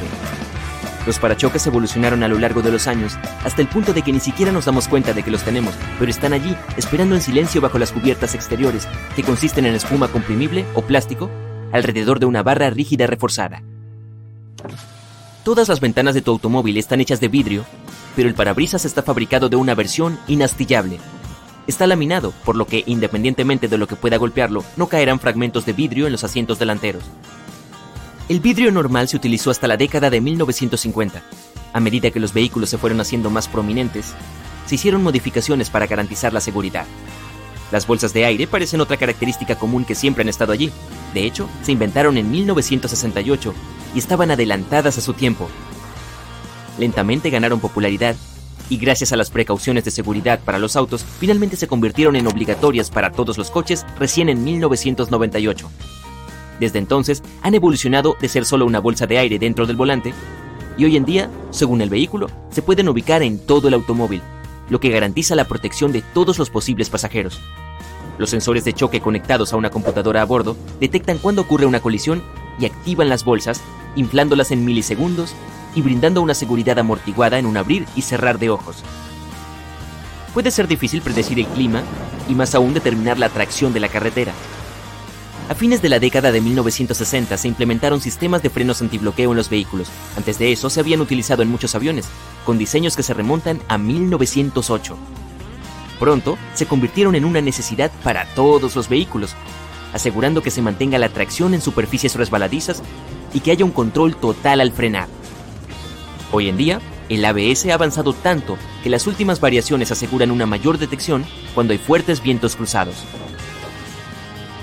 Los 1.07 1.18
parachoques 1.18 1.66
evolucionaron 1.66 2.23
a 2.23 2.29
lo 2.29 2.38
largo 2.38 2.61
de 2.61 2.70
los 2.70 2.87
años, 2.87 3.16
hasta 3.44 3.62
el 3.62 3.68
punto 3.68 3.92
de 3.92 4.03
que 4.03 4.12
ni 4.12 4.20
siquiera 4.20 4.53
nos 4.53 4.66
damos 4.66 4.87
cuenta 4.87 5.12
de 5.12 5.23
que 5.23 5.31
los 5.31 5.42
tenemos, 5.42 5.75
pero 5.99 6.11
están 6.11 6.33
allí, 6.33 6.55
esperando 6.77 7.14
en 7.14 7.23
silencio 7.23 7.61
bajo 7.61 7.79
las 7.79 7.92
cubiertas 7.92 8.35
exteriores, 8.35 8.87
que 9.16 9.23
consisten 9.23 9.64
en 9.64 9.75
espuma 9.75 10.09
comprimible 10.09 10.66
o 10.75 10.83
plástico, 10.83 11.31
alrededor 11.73 12.20
de 12.20 12.27
una 12.27 12.42
barra 12.42 12.68
rígida 12.70 13.07
reforzada. 13.07 13.62
Todas 15.42 15.68
las 15.68 15.81
ventanas 15.81 16.14
de 16.14 16.20
tu 16.20 16.33
automóvil 16.33 16.77
están 16.77 17.01
hechas 17.01 17.20
de 17.20 17.29
vidrio, 17.29 17.64
pero 18.14 18.29
el 18.29 18.35
parabrisas 18.35 18.85
está 18.85 19.03
fabricado 19.03 19.49
de 19.49 19.57
una 19.57 19.75
versión 19.75 20.18
inastillable. 20.29 20.99
Está 21.66 21.87
laminado, 21.87 22.35
por 22.44 22.57
lo 22.57 22.66
que, 22.66 22.83
independientemente 22.87 23.68
de 23.68 23.79
lo 23.79 23.87
que 23.87 23.96
pueda 23.96 24.18
golpearlo, 24.18 24.64
no 24.77 24.88
caerán 24.88 25.18
fragmentos 25.18 25.64
de 25.64 25.73
vidrio 25.73 26.07
en 26.07 26.12
los 26.12 26.25
asientos 26.25 26.59
delanteros. 26.59 27.05
El 28.31 28.38
vidrio 28.38 28.71
normal 28.71 29.09
se 29.09 29.16
utilizó 29.16 29.51
hasta 29.51 29.66
la 29.66 29.77
década 29.77 30.09
de 30.09 30.21
1950. 30.21 31.21
A 31.73 31.81
medida 31.81 32.12
que 32.12 32.21
los 32.21 32.33
vehículos 32.33 32.71
se 32.71 32.79
fueron 32.79 33.01
haciendo 33.01 33.29
más 33.29 33.49
prominentes, 33.49 34.14
se 34.66 34.77
hicieron 34.77 35.03
modificaciones 35.03 35.69
para 35.69 35.88
garantizar 35.88 36.33
la 36.33 36.40
seguridad. 36.40 36.87
Las 37.73 37.88
bolsas 37.88 38.12
de 38.12 38.25
aire 38.25 38.47
parecen 38.47 38.81
otra 38.81 38.99
característica 38.99 39.57
común 39.57 39.85
que 39.85 39.97
siempre 39.97 40.23
han 40.23 40.29
estado 40.29 40.53
allí. 40.53 40.71
De 41.12 41.25
hecho, 41.25 41.49
se 41.62 41.73
inventaron 41.73 42.19
en 42.19 42.31
1968 42.31 43.53
y 43.97 43.99
estaban 43.99 44.31
adelantadas 44.31 44.97
a 44.97 45.01
su 45.01 45.12
tiempo. 45.12 45.49
Lentamente 46.79 47.31
ganaron 47.31 47.59
popularidad 47.59 48.14
y 48.69 48.77
gracias 48.77 49.12
a 49.12 49.16
las 49.16 49.31
precauciones 49.31 49.85
de 49.85 49.90
seguridad 49.90 50.38
para 50.38 50.61
los 50.61 50.77
autos, 50.77 51.05
finalmente 51.19 51.57
se 51.57 51.66
convirtieron 51.66 52.14
en 52.14 52.29
obligatorias 52.29 52.90
para 52.90 53.11
todos 53.11 53.38
los 53.38 53.51
coches 53.51 53.85
recién 53.99 54.29
en 54.29 54.45
1998. 54.45 55.69
Desde 56.61 56.79
entonces 56.79 57.23
han 57.42 57.55
evolucionado 57.55 58.16
de 58.20 58.29
ser 58.29 58.44
solo 58.44 58.66
una 58.66 58.79
bolsa 58.79 59.07
de 59.07 59.18
aire 59.18 59.38
dentro 59.38 59.66
del 59.66 59.77
volante 59.77 60.12
y 60.77 60.85
hoy 60.85 60.96
en 60.96 61.05
día, 61.05 61.31
según 61.51 61.81
el 61.81 61.90
vehículo, 61.90 62.29
se 62.51 62.62
pueden 62.62 62.88
ubicar 62.88 63.23
en 63.23 63.38
todo 63.38 63.68
el 63.68 63.75
automóvil, 63.75 64.23
lo 64.68 64.79
que 64.79 64.90
garantiza 64.90 65.35
la 65.35 65.46
protección 65.46 65.90
de 65.90 66.03
todos 66.03 66.38
los 66.38 66.51
posibles 66.51 66.90
pasajeros. 66.90 67.40
Los 68.18 68.31
sensores 68.31 68.64
de 68.64 68.75
choque 68.75 69.01
conectados 69.01 69.53
a 69.53 69.57
una 69.57 69.70
computadora 69.70 70.20
a 70.20 70.27
bordo 70.27 70.57
detectan 70.79 71.18
cuando 71.18 71.42
ocurre 71.42 71.66
una 71.66 71.81
colisión 71.81 72.23
y 72.59 72.66
activan 72.66 73.09
las 73.09 73.25
bolsas, 73.25 73.62
inflándolas 73.96 74.51
en 74.51 74.64
milisegundos 74.64 75.35
y 75.75 75.81
brindando 75.81 76.20
una 76.20 76.35
seguridad 76.35 76.79
amortiguada 76.79 77.38
en 77.38 77.46
un 77.46 77.57
abrir 77.57 77.87
y 77.96 78.03
cerrar 78.03 78.38
de 78.38 78.51
ojos. 78.51 78.85
Puede 80.35 80.51
ser 80.51 80.68
difícil 80.68 81.01
predecir 81.01 81.38
el 81.40 81.46
clima 81.46 81.83
y 82.29 82.35
más 82.35 82.55
aún 82.55 82.75
determinar 82.75 83.18
la 83.18 83.31
tracción 83.31 83.73
de 83.73 83.81
la 83.81 83.88
carretera, 83.88 84.33
a 85.50 85.54
fines 85.56 85.82
de 85.82 85.88
la 85.88 85.98
década 85.98 86.30
de 86.30 86.40
1960 86.40 87.36
se 87.36 87.48
implementaron 87.48 88.00
sistemas 88.00 88.40
de 88.40 88.50
frenos 88.50 88.82
antibloqueo 88.82 89.32
en 89.32 89.36
los 89.36 89.50
vehículos. 89.50 89.88
Antes 90.16 90.38
de 90.38 90.52
eso 90.52 90.70
se 90.70 90.78
habían 90.78 91.00
utilizado 91.00 91.42
en 91.42 91.50
muchos 91.50 91.74
aviones, 91.74 92.06
con 92.46 92.56
diseños 92.56 92.94
que 92.94 93.02
se 93.02 93.14
remontan 93.14 93.60
a 93.66 93.76
1908. 93.76 94.96
Pronto 95.98 96.38
se 96.54 96.66
convirtieron 96.66 97.16
en 97.16 97.24
una 97.24 97.40
necesidad 97.40 97.90
para 98.04 98.26
todos 98.36 98.76
los 98.76 98.88
vehículos, 98.88 99.34
asegurando 99.92 100.40
que 100.40 100.52
se 100.52 100.62
mantenga 100.62 101.00
la 101.00 101.08
tracción 101.08 101.52
en 101.52 101.60
superficies 101.60 102.14
resbaladizas 102.14 102.80
y 103.34 103.40
que 103.40 103.50
haya 103.50 103.64
un 103.64 103.72
control 103.72 104.14
total 104.14 104.60
al 104.60 104.70
frenar. 104.70 105.08
Hoy 106.30 106.48
en 106.48 106.58
día, 106.58 106.80
el 107.08 107.24
ABS 107.24 107.66
ha 107.70 107.74
avanzado 107.74 108.12
tanto 108.12 108.56
que 108.84 108.90
las 108.90 109.08
últimas 109.08 109.40
variaciones 109.40 109.90
aseguran 109.90 110.30
una 110.30 110.46
mayor 110.46 110.78
detección 110.78 111.24
cuando 111.56 111.72
hay 111.72 111.80
fuertes 111.80 112.22
vientos 112.22 112.54
cruzados. 112.54 113.04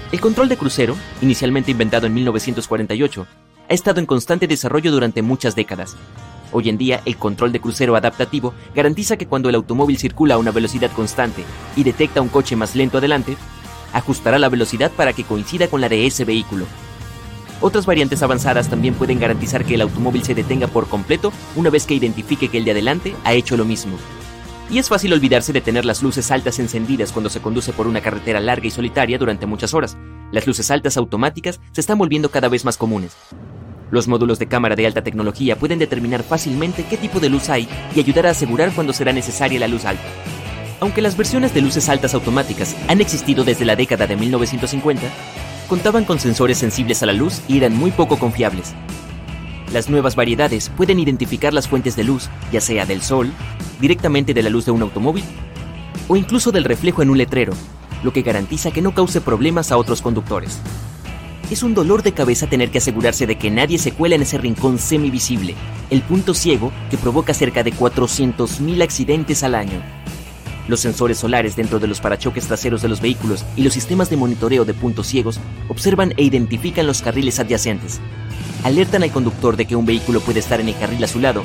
El 0.10 0.22
control 0.22 0.48
de 0.48 0.56
crucero, 0.56 0.96
inicialmente 1.22 1.72
inventado 1.72 2.08
en 2.08 2.13
1948, 2.13 3.28
ha 3.70 3.74
estado 3.74 4.00
en 4.00 4.06
constante 4.06 4.48
desarrollo 4.48 4.89
durante 4.89 5.22
muchas 5.22 5.54
décadas. 5.54 5.98
Hoy 6.54 6.70
en 6.70 6.78
día, 6.78 7.02
el 7.04 7.17
control 7.17 7.52
de 7.52 7.60
crucero 7.60 7.93
adaptativo 7.98 8.54
garantiza 8.74 9.17
que 9.17 9.28
cuando 9.28 9.50
el 9.50 9.56
automóvil 9.56 9.98
circula 9.98 10.36
a 10.36 10.38
una 10.38 10.52
velocidad 10.52 10.91
constante 10.91 11.43
y 11.76 11.84
detecta 11.84 12.22
un 12.22 12.30
coche 12.30 12.56
más 12.56 12.74
lento 12.74 13.00
adelante, 13.00 13.36
ajustará 13.91 14.39
la 14.39 14.48
velocidad 14.48 14.91
para 14.91 15.12
que 15.12 15.26
coincida 15.26 15.67
con 15.67 15.82
la 15.82 15.89
de 15.89 16.08
ese 16.08 16.24
vehículo. 16.24 16.65
Otras 17.60 17.86
variantes 17.86 18.24
avanzadas 18.24 18.70
también 18.70 18.93
pueden 18.93 19.20
garantizar 19.20 19.65
que 19.65 19.74
el 19.76 19.82
automóvil 19.82 20.24
se 20.24 20.36
detenga 20.36 20.67
por 20.67 20.88
completo 20.88 21.34
una 21.58 21.70
vez 21.70 21.86
que 21.86 21.96
identifique 21.96 22.48
que 22.48 22.60
el 22.60 22.65
de 22.65 22.72
adelante 22.72 23.13
ha 23.26 23.34
hecho 23.34 23.58
lo 23.58 23.65
mismo. 23.65 23.98
Y 24.70 24.80
es 24.80 24.90
fácil 24.90 25.14
olvidarse 25.14 25.54
de 25.54 25.62
tener 25.62 25.86
las 25.86 26.04
luces 26.04 26.30
altas 26.30 26.60
encendidas 26.60 27.14
cuando 27.14 27.30
se 27.30 27.40
conduce 27.40 27.72
por 27.72 27.88
una 27.88 28.02
carretera 28.02 28.42
larga 28.42 28.68
y 28.68 28.72
solitaria 28.72 29.18
durante 29.18 29.46
muchas 29.46 29.74
horas. 29.74 29.98
Las 30.32 30.46
luces 30.46 30.70
altas 30.72 30.98
automáticas 30.98 31.62
se 31.72 31.80
están 31.80 31.98
volviendo 31.98 32.30
cada 32.30 32.50
vez 32.50 32.66
más 32.66 32.76
comunes. 32.76 33.16
Los 33.92 34.10
módulos 34.10 34.40
de 34.40 34.48
cámara 34.48 34.76
de 34.76 34.86
alta 34.86 35.04
tecnología 35.04 35.58
pueden 35.58 35.80
determinar 35.80 36.22
fácilmente 36.24 36.84
qué 36.84 36.98
tipo 36.98 37.22
de 37.22 37.30
luz 37.30 37.48
hay 37.50 37.70
y 37.96 38.00
ayudar 38.02 38.28
a 38.28 38.32
asegurar 38.32 38.74
cuando 38.74 38.92
será 38.92 39.14
necesaria 39.14 39.58
la 39.58 39.70
luz 39.70 39.86
alta. 39.86 40.04
Aunque 40.82 41.02
las 41.02 41.16
versiones 41.16 41.54
de 41.54 41.62
luces 41.62 41.88
altas 41.88 42.14
automáticas 42.14 42.76
han 42.90 43.00
existido 43.00 43.46
desde 43.46 43.64
la 43.64 43.78
década 43.78 44.06
de 44.06 44.18
1950, 44.18 45.08
contaban 45.70 46.04
con 46.04 46.20
sensores 46.20 46.58
sensibles 46.58 47.02
a 47.02 47.06
la 47.06 47.14
luz 47.14 47.42
y 47.48 47.58
eran 47.58 47.74
muy 47.74 47.92
poco 47.92 48.20
confiables. 48.20 48.76
Las 49.74 49.90
nuevas 49.90 50.16
variedades 50.16 50.70
pueden 50.70 51.00
identificar 51.00 51.54
las 51.54 51.68
fuentes 51.68 51.96
de 51.96 52.06
luz, 52.06 52.30
ya 52.52 52.62
sea 52.62 52.86
del 52.86 53.02
sol, 53.02 53.32
directamente 53.82 54.34
de 54.34 54.42
la 54.42 54.50
luz 54.50 54.66
de 54.66 54.72
un 54.72 54.82
automóvil 54.82 55.24
o 56.08 56.16
incluso 56.16 56.52
del 56.52 56.64
reflejo 56.64 57.02
en 57.02 57.10
un 57.10 57.18
letrero, 57.18 57.54
lo 58.02 58.14
que 58.14 58.22
garantiza 58.22 58.72
que 58.72 58.82
no 58.82 58.94
cause 58.94 59.20
problemas 59.20 59.72
a 59.72 59.78
otros 59.78 60.02
conductores. 60.02 60.60
Es 61.52 61.64
un 61.64 61.74
dolor 61.74 62.04
de 62.04 62.14
cabeza 62.14 62.48
tener 62.48 62.72
que 62.72 62.78
asegurarse 62.78 63.28
de 63.28 63.38
que 63.38 63.52
nadie 63.52 63.78
se 63.78 63.92
cuela 63.92 64.16
en 64.16 64.22
ese 64.22 64.38
rincón 64.38 64.80
semivisible, 64.80 65.56
el 65.90 66.02
punto 66.02 66.34
ciego 66.34 66.72
que 66.90 66.98
provoca 66.98 67.34
cerca 67.34 67.64
de 67.64 67.74
400.000 67.74 68.82
accidentes 68.82 69.44
al 69.44 69.56
año. 69.56 69.97
Los 70.68 70.82
sensores 70.82 71.18
solares 71.18 71.56
dentro 71.56 71.80
de 71.80 71.88
los 71.88 72.02
parachoques 72.02 72.48
traseros 72.48 72.82
de 72.82 72.90
los 72.90 73.02
vehículos 73.02 73.46
y 73.56 73.64
los 73.64 73.74
sistemas 73.74 74.10
de 74.10 74.18
monitoreo 74.18 74.66
de 74.66 74.74
puntos 74.74 75.08
ciegos 75.08 75.40
observan 75.70 76.14
e 76.18 76.24
identifican 76.24 76.88
los 76.88 77.02
carriles 77.02 77.40
adyacentes. 77.40 78.00
Alertan 78.64 79.04
al 79.04 79.12
conductor 79.12 79.56
de 79.56 79.66
que 79.66 79.76
un 79.76 79.86
vehículo 79.86 80.20
puede 80.20 80.40
estar 80.40 80.60
en 80.60 80.68
el 80.70 80.78
carril 80.78 81.04
a 81.04 81.08
su 81.08 81.20
lado 81.20 81.44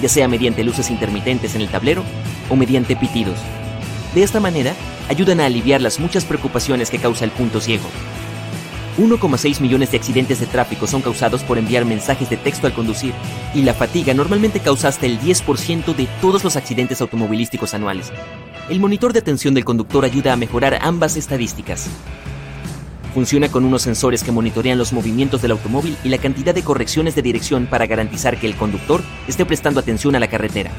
ya 0.00 0.08
sea 0.08 0.28
mediante 0.28 0.64
luces 0.64 0.90
intermitentes 0.90 1.54
en 1.54 1.62
el 1.62 1.68
tablero 1.68 2.04
o 2.50 2.56
mediante 2.56 2.96
pitidos. 2.96 3.38
De 4.14 4.22
esta 4.22 4.40
manera, 4.40 4.74
ayudan 5.08 5.40
a 5.40 5.46
aliviar 5.46 5.80
las 5.80 5.98
muchas 5.98 6.24
preocupaciones 6.24 6.90
que 6.90 6.98
causa 6.98 7.24
el 7.24 7.30
punto 7.30 7.60
ciego. 7.60 7.84
1,6 8.98 9.60
millones 9.60 9.90
de 9.90 9.96
accidentes 9.96 10.38
de 10.38 10.46
tráfico 10.46 10.86
son 10.86 11.02
causados 11.02 11.42
por 11.42 11.58
enviar 11.58 11.84
mensajes 11.84 12.30
de 12.30 12.36
texto 12.36 12.66
al 12.66 12.74
conducir, 12.74 13.12
y 13.54 13.62
la 13.62 13.74
fatiga 13.74 14.14
normalmente 14.14 14.60
causa 14.60 14.88
hasta 14.88 15.06
el 15.06 15.18
10% 15.18 15.96
de 15.96 16.06
todos 16.20 16.44
los 16.44 16.54
accidentes 16.54 17.00
automovilísticos 17.00 17.74
anuales. 17.74 18.12
El 18.70 18.80
monitor 18.80 19.12
de 19.12 19.18
atención 19.18 19.52
del 19.52 19.66
conductor 19.66 20.06
ayuda 20.06 20.32
a 20.32 20.36
mejorar 20.36 20.78
ambas 20.80 21.16
estadísticas. 21.16 21.86
Funciona 23.12 23.50
con 23.50 23.66
unos 23.66 23.82
sensores 23.82 24.24
que 24.24 24.32
monitorean 24.32 24.78
los 24.78 24.94
movimientos 24.94 25.42
del 25.42 25.50
automóvil 25.50 25.98
y 26.02 26.08
la 26.08 26.16
cantidad 26.16 26.54
de 26.54 26.62
correcciones 26.62 27.14
de 27.14 27.20
dirección 27.20 27.66
para 27.66 27.86
garantizar 27.86 28.40
que 28.40 28.46
el 28.46 28.56
conductor 28.56 29.02
esté 29.28 29.44
prestando 29.44 29.80
atención 29.80 30.16
a 30.16 30.18
la 30.18 30.28
carretera. 30.28 30.70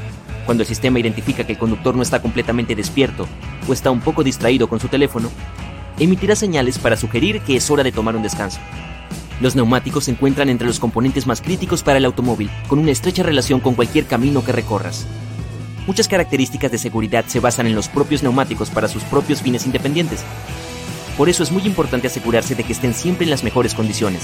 Cuando 0.47 0.63
el 0.63 0.67
sistema 0.67 0.99
identifica 0.99 1.43
que 1.43 1.53
el 1.53 1.59
conductor 1.59 1.95
no 1.95 2.01
está 2.01 2.23
completamente 2.23 2.75
despierto 2.75 3.27
o 3.67 3.73
está 3.73 3.91
un 3.91 4.01
poco 4.01 4.23
distraído 4.23 4.67
con 4.67 4.79
su 4.79 4.87
teléfono, 4.87 5.29
emitirá 5.99 6.35
señales 6.35 6.79
para 6.79 6.97
sugerir 6.97 7.41
que 7.41 7.55
es 7.55 7.69
hora 7.69 7.83
de 7.83 7.91
tomar 7.91 8.15
un 8.15 8.23
descanso. 8.23 8.59
Los 9.41 9.55
neumáticos 9.55 10.05
se 10.05 10.11
encuentran 10.11 10.49
entre 10.49 10.67
los 10.67 10.79
componentes 10.79 11.27
más 11.27 11.39
críticos 11.39 11.83
para 11.83 11.99
el 11.99 12.05
automóvil, 12.05 12.49
con 12.67 12.79
una 12.79 12.91
estrecha 12.91 13.21
relación 13.21 13.59
con 13.59 13.75
cualquier 13.75 14.05
camino 14.05 14.43
que 14.43 14.53
recorras. 14.53 15.05
Muchas 15.87 16.07
características 16.07 16.71
de 16.71 16.77
seguridad 16.77 17.25
se 17.27 17.39
basan 17.39 17.67
en 17.67 17.75
los 17.75 17.87
propios 17.87 18.23
neumáticos 18.23 18.69
para 18.69 18.87
sus 18.87 19.03
propios 19.03 19.41
fines 19.41 19.65
independientes, 19.65 20.23
por 21.17 21.29
eso 21.29 21.43
es 21.43 21.51
muy 21.51 21.63
importante 21.63 22.07
asegurarse 22.07 22.55
de 22.55 22.63
que 22.63 22.73
estén 22.73 22.93
siempre 22.93 23.23
en 23.23 23.29
las 23.29 23.43
mejores 23.43 23.73
condiciones. 23.73 24.23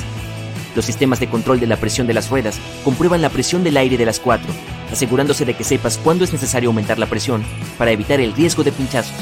Los 0.75 0.85
sistemas 0.85 1.19
de 1.19 1.29
control 1.29 1.59
de 1.59 1.67
la 1.67 1.77
presión 1.77 2.07
de 2.07 2.13
las 2.13 2.29
ruedas 2.29 2.59
comprueban 2.83 3.21
la 3.21 3.29
presión 3.29 3.63
del 3.63 3.77
aire 3.77 3.97
de 3.97 4.05
las 4.05 4.19
cuatro, 4.19 4.51
asegurándose 4.91 5.45
de 5.45 5.53
que 5.53 5.63
sepas 5.63 5.97
cuándo 5.97 6.23
es 6.23 6.33
necesario 6.33 6.69
aumentar 6.69 6.99
la 6.99 7.05
presión 7.05 7.43
para 7.77 7.91
evitar 7.91 8.19
el 8.19 8.33
riesgo 8.33 8.63
de 8.63 8.71
pinchazos. 8.71 9.15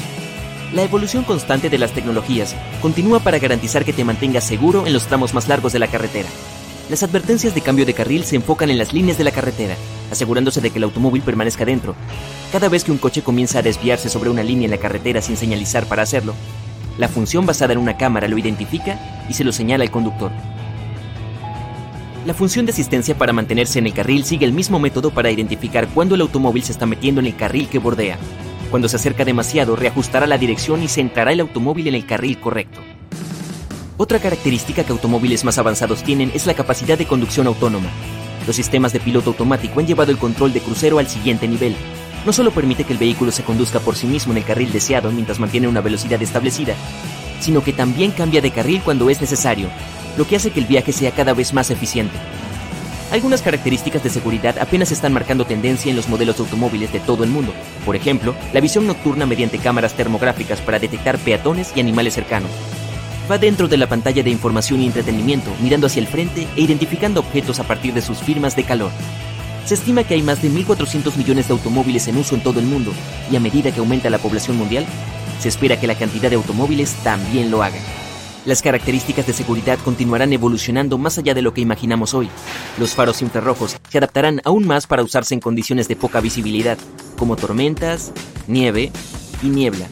La 0.72 0.82
evolución 0.82 1.24
constante 1.24 1.68
de 1.70 1.78
las 1.78 1.92
tecnologías 1.92 2.56
continúa 2.80 3.20
para 3.20 3.38
garantizar 3.38 3.84
que 3.84 3.92
te 3.92 4.04
mantengas 4.04 4.44
seguro 4.44 4.86
en 4.86 4.92
los 4.92 5.06
tramos 5.06 5.34
más 5.34 5.48
largos 5.48 5.72
de 5.72 5.80
la 5.80 5.88
carretera. 5.88 6.28
Las 6.90 7.04
advertencias 7.04 7.54
de 7.54 7.60
cambio 7.60 7.86
de 7.86 7.94
carril 7.94 8.24
se 8.24 8.34
enfocan 8.34 8.68
en 8.68 8.76
las 8.76 8.92
líneas 8.92 9.16
de 9.16 9.22
la 9.22 9.30
carretera, 9.30 9.76
asegurándose 10.10 10.60
de 10.60 10.70
que 10.70 10.78
el 10.78 10.82
automóvil 10.82 11.22
permanezca 11.22 11.64
dentro. 11.64 11.94
Cada 12.50 12.68
vez 12.68 12.82
que 12.82 12.90
un 12.90 12.98
coche 12.98 13.22
comienza 13.22 13.60
a 13.60 13.62
desviarse 13.62 14.08
sobre 14.08 14.28
una 14.28 14.42
línea 14.42 14.64
en 14.64 14.72
la 14.72 14.78
carretera 14.78 15.22
sin 15.22 15.36
señalizar 15.36 15.86
para 15.86 16.02
hacerlo, 16.02 16.34
la 16.98 17.06
función 17.06 17.46
basada 17.46 17.74
en 17.74 17.78
una 17.78 17.96
cámara 17.96 18.26
lo 18.26 18.36
identifica 18.38 19.24
y 19.28 19.34
se 19.34 19.44
lo 19.44 19.52
señala 19.52 19.84
al 19.84 19.92
conductor. 19.92 20.32
La 22.26 22.34
función 22.34 22.66
de 22.66 22.72
asistencia 22.72 23.16
para 23.16 23.32
mantenerse 23.32 23.78
en 23.78 23.86
el 23.86 23.94
carril 23.94 24.24
sigue 24.24 24.44
el 24.44 24.52
mismo 24.52 24.80
método 24.80 25.12
para 25.12 25.30
identificar 25.30 25.86
cuándo 25.86 26.16
el 26.16 26.22
automóvil 26.22 26.64
se 26.64 26.72
está 26.72 26.86
metiendo 26.86 27.20
en 27.20 27.28
el 27.28 27.36
carril 27.36 27.68
que 27.68 27.78
bordea. 27.78 28.18
Cuando 28.68 28.88
se 28.88 28.96
acerca 28.96 29.24
demasiado, 29.24 29.76
reajustará 29.76 30.26
la 30.26 30.38
dirección 30.38 30.82
y 30.82 30.88
centrará 30.88 31.30
el 31.30 31.38
automóvil 31.38 31.86
en 31.86 31.94
el 31.94 32.04
carril 32.04 32.40
correcto. 32.40 32.80
Otra 34.02 34.18
característica 34.18 34.82
que 34.82 34.92
automóviles 34.92 35.44
más 35.44 35.58
avanzados 35.58 36.02
tienen 36.02 36.32
es 36.32 36.46
la 36.46 36.54
capacidad 36.54 36.96
de 36.96 37.04
conducción 37.04 37.46
autónoma. 37.46 37.90
Los 38.46 38.56
sistemas 38.56 38.94
de 38.94 39.00
piloto 39.00 39.28
automático 39.28 39.78
han 39.78 39.86
llevado 39.86 40.10
el 40.10 40.16
control 40.16 40.54
de 40.54 40.62
crucero 40.62 40.98
al 40.98 41.06
siguiente 41.06 41.46
nivel, 41.46 41.76
no 42.24 42.32
solo 42.32 42.50
permite 42.50 42.84
que 42.84 42.94
el 42.94 42.98
vehículo 42.98 43.30
se 43.30 43.42
conduzca 43.42 43.78
por 43.78 43.96
sí 43.96 44.06
mismo 44.06 44.32
en 44.32 44.38
el 44.38 44.44
carril 44.44 44.72
deseado 44.72 45.12
mientras 45.12 45.38
mantiene 45.38 45.68
una 45.68 45.82
velocidad 45.82 46.22
establecida, 46.22 46.76
sino 47.40 47.62
que 47.62 47.74
también 47.74 48.12
cambia 48.12 48.40
de 48.40 48.50
carril 48.50 48.80
cuando 48.82 49.10
es 49.10 49.20
necesario, 49.20 49.68
lo 50.16 50.26
que 50.26 50.36
hace 50.36 50.50
que 50.50 50.60
el 50.60 50.66
viaje 50.66 50.92
sea 50.92 51.10
cada 51.10 51.34
vez 51.34 51.52
más 51.52 51.70
eficiente. 51.70 52.16
Algunas 53.12 53.42
características 53.42 54.02
de 54.02 54.08
seguridad 54.08 54.58
apenas 54.60 54.92
están 54.92 55.12
marcando 55.12 55.44
tendencia 55.44 55.90
en 55.90 55.96
los 55.96 56.08
modelos 56.08 56.38
de 56.38 56.44
automóviles 56.44 56.90
de 56.90 57.00
todo 57.00 57.22
el 57.22 57.28
mundo. 57.28 57.52
Por 57.84 57.96
ejemplo, 57.96 58.34
la 58.54 58.60
visión 58.60 58.86
nocturna 58.86 59.26
mediante 59.26 59.58
cámaras 59.58 59.92
termográficas 59.92 60.62
para 60.62 60.78
detectar 60.78 61.18
peatones 61.18 61.72
y 61.76 61.80
animales 61.80 62.14
cercanos. 62.14 62.50
Va 63.30 63.38
dentro 63.38 63.68
de 63.68 63.76
la 63.76 63.88
pantalla 63.88 64.24
de 64.24 64.30
información 64.30 64.80
y 64.80 64.86
entretenimiento, 64.86 65.52
mirando 65.62 65.86
hacia 65.86 66.00
el 66.00 66.08
frente 66.08 66.48
e 66.56 66.62
identificando 66.62 67.20
objetos 67.20 67.60
a 67.60 67.64
partir 67.64 67.94
de 67.94 68.02
sus 68.02 68.18
firmas 68.18 68.56
de 68.56 68.64
calor. 68.64 68.90
Se 69.66 69.74
estima 69.74 70.02
que 70.02 70.14
hay 70.14 70.22
más 70.22 70.42
de 70.42 70.50
1.400 70.50 71.14
millones 71.16 71.46
de 71.46 71.52
automóviles 71.52 72.08
en 72.08 72.16
uso 72.16 72.34
en 72.34 72.42
todo 72.42 72.58
el 72.58 72.66
mundo 72.66 72.92
y 73.30 73.36
a 73.36 73.40
medida 73.40 73.70
que 73.70 73.78
aumenta 73.78 74.10
la 74.10 74.18
población 74.18 74.56
mundial, 74.56 74.84
se 75.38 75.48
espera 75.48 75.78
que 75.78 75.86
la 75.86 75.94
cantidad 75.94 76.28
de 76.28 76.34
automóviles 76.34 76.94
también 77.04 77.52
lo 77.52 77.62
haga. 77.62 77.78
Las 78.46 78.62
características 78.62 79.28
de 79.28 79.32
seguridad 79.32 79.78
continuarán 79.84 80.32
evolucionando 80.32 80.98
más 80.98 81.16
allá 81.18 81.32
de 81.32 81.42
lo 81.42 81.54
que 81.54 81.60
imaginamos 81.60 82.14
hoy. 82.14 82.28
Los 82.78 82.96
faros 82.96 83.22
infrarrojos 83.22 83.76
se 83.88 83.98
adaptarán 83.98 84.40
aún 84.44 84.66
más 84.66 84.88
para 84.88 85.04
usarse 85.04 85.34
en 85.34 85.40
condiciones 85.40 85.86
de 85.86 85.94
poca 85.94 86.20
visibilidad, 86.20 86.78
como 87.16 87.36
tormentas, 87.36 88.10
nieve 88.48 88.90
y 89.40 89.50
niebla. 89.50 89.86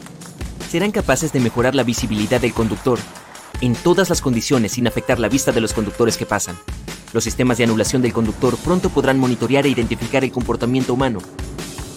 Serán 0.69 0.91
capaces 0.91 1.31
de 1.31 1.39
mejorar 1.39 1.73
la 1.73 1.83
visibilidad 1.83 2.41
del 2.41 2.53
conductor 2.53 2.99
en 3.61 3.73
todas 3.75 4.09
las 4.09 4.21
condiciones 4.21 4.73
sin 4.73 4.87
afectar 4.87 5.19
la 5.19 5.29
vista 5.29 5.51
de 5.51 5.61
los 5.61 5.73
conductores 5.73 6.17
que 6.17 6.25
pasan. 6.25 6.57
Los 7.13 7.23
sistemas 7.23 7.57
de 7.57 7.63
anulación 7.63 8.01
del 8.01 8.13
conductor 8.13 8.55
pronto 8.57 8.89
podrán 8.89 9.19
monitorear 9.19 9.65
e 9.65 9.69
identificar 9.69 10.23
el 10.23 10.31
comportamiento 10.31 10.93
humano. 10.93 11.19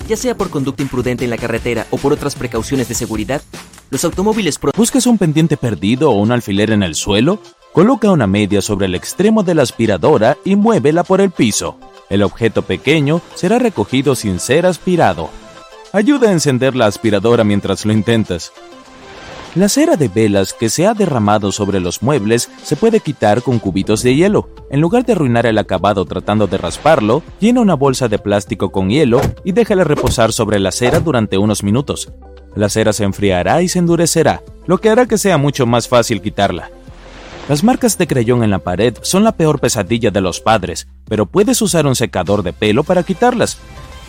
Ya 0.09 0.17
sea 0.17 0.37
por 0.37 0.51
conducta 0.51 0.83
imprudente 0.83 1.25
en 1.25 1.31
la 1.31 1.39
carretera 1.39 1.87
o 1.91 1.97
por 1.97 2.13
otras 2.13 2.35
precauciones 2.35 2.89
de 2.89 2.95
seguridad, 2.95 3.43
los 3.91 4.05
automóviles... 4.05 4.59
¿Buscas 4.77 5.07
un 5.07 5.19
pendiente 5.19 5.57
perdido 5.57 6.11
o 6.11 6.15
un 6.15 6.33
alfiler 6.33 6.71
en 6.71 6.83
el 6.83 6.95
suelo? 6.95 7.41
Coloca 7.73 8.11
una 8.11 8.27
media 8.27 8.63
sobre 8.63 8.87
el 8.87 8.95
extremo 8.95 9.43
de 9.43 9.55
la 9.55 9.63
aspiradora 9.63 10.37
y 10.45 10.57
muévela 10.57 11.05
por 11.05 11.21
el 11.21 11.31
piso. 11.31 11.79
El 12.11 12.23
objeto 12.23 12.63
pequeño 12.63 13.21
será 13.35 13.59
recogido 13.59 14.15
sin 14.15 14.41
ser 14.41 14.67
aspirado. 14.67 15.31
Ayuda 15.93 16.31
a 16.31 16.33
encender 16.33 16.75
la 16.75 16.87
aspiradora 16.87 17.45
mientras 17.45 17.85
lo 17.85 17.93
intentas. 17.93 18.53
La 19.55 19.69
cera 19.69 19.97
de 19.97 20.09
velas 20.09 20.55
que 20.55 20.71
se 20.71 20.87
ha 20.87 20.95
derramado 20.95 21.53
sobre 21.53 21.79
los 21.79 22.03
muebles 22.03 22.49
se 22.63 22.75
puede 22.75 23.01
quitar 23.01 23.43
con 23.43 23.59
cubitos 23.59 24.03
de 24.03 24.15
hielo. 24.15 24.49
En 24.71 24.81
lugar 24.81 25.05
de 25.05 25.13
arruinar 25.13 25.45
el 25.45 25.59
acabado 25.59 26.07
tratando 26.07 26.47
de 26.47 26.57
rasparlo, 26.57 27.23
llena 27.39 27.61
una 27.61 27.75
bolsa 27.75 28.09
de 28.09 28.19
plástico 28.19 28.73
con 28.73 28.89
hielo 28.89 29.21
y 29.45 29.53
déjala 29.53 29.85
reposar 29.85 30.33
sobre 30.33 30.59
la 30.59 30.73
cera 30.73 31.01
durante 31.01 31.37
unos 31.37 31.63
minutos. 31.63 32.11
La 32.57 32.71
cera 32.71 32.95
se 32.95 33.05
enfriará 33.05 33.61
y 33.61 33.69
se 33.69 33.79
endurecerá, 33.79 34.43
lo 34.67 34.79
que 34.79 34.89
hará 34.89 35.05
que 35.05 35.19
sea 35.19 35.37
mucho 35.37 35.67
más 35.67 35.87
fácil 35.87 36.23
quitarla. 36.23 36.71
Las 37.47 37.63
marcas 37.63 37.99
de 37.99 38.07
creyón 38.07 38.43
en 38.43 38.51
la 38.51 38.61
pared 38.61 38.97
son 39.03 39.23
la 39.23 39.33
peor 39.33 39.61
pesadilla 39.61 40.11
de 40.11 40.23
los 40.23 40.41
padres, 40.41 40.89
pero 41.07 41.27
puedes 41.27 41.61
usar 41.61 41.87
un 41.87 41.95
secador 41.95 42.43
de 42.43 42.55
pelo 42.55 42.85
para 42.85 43.03
quitarlas. 43.03 43.59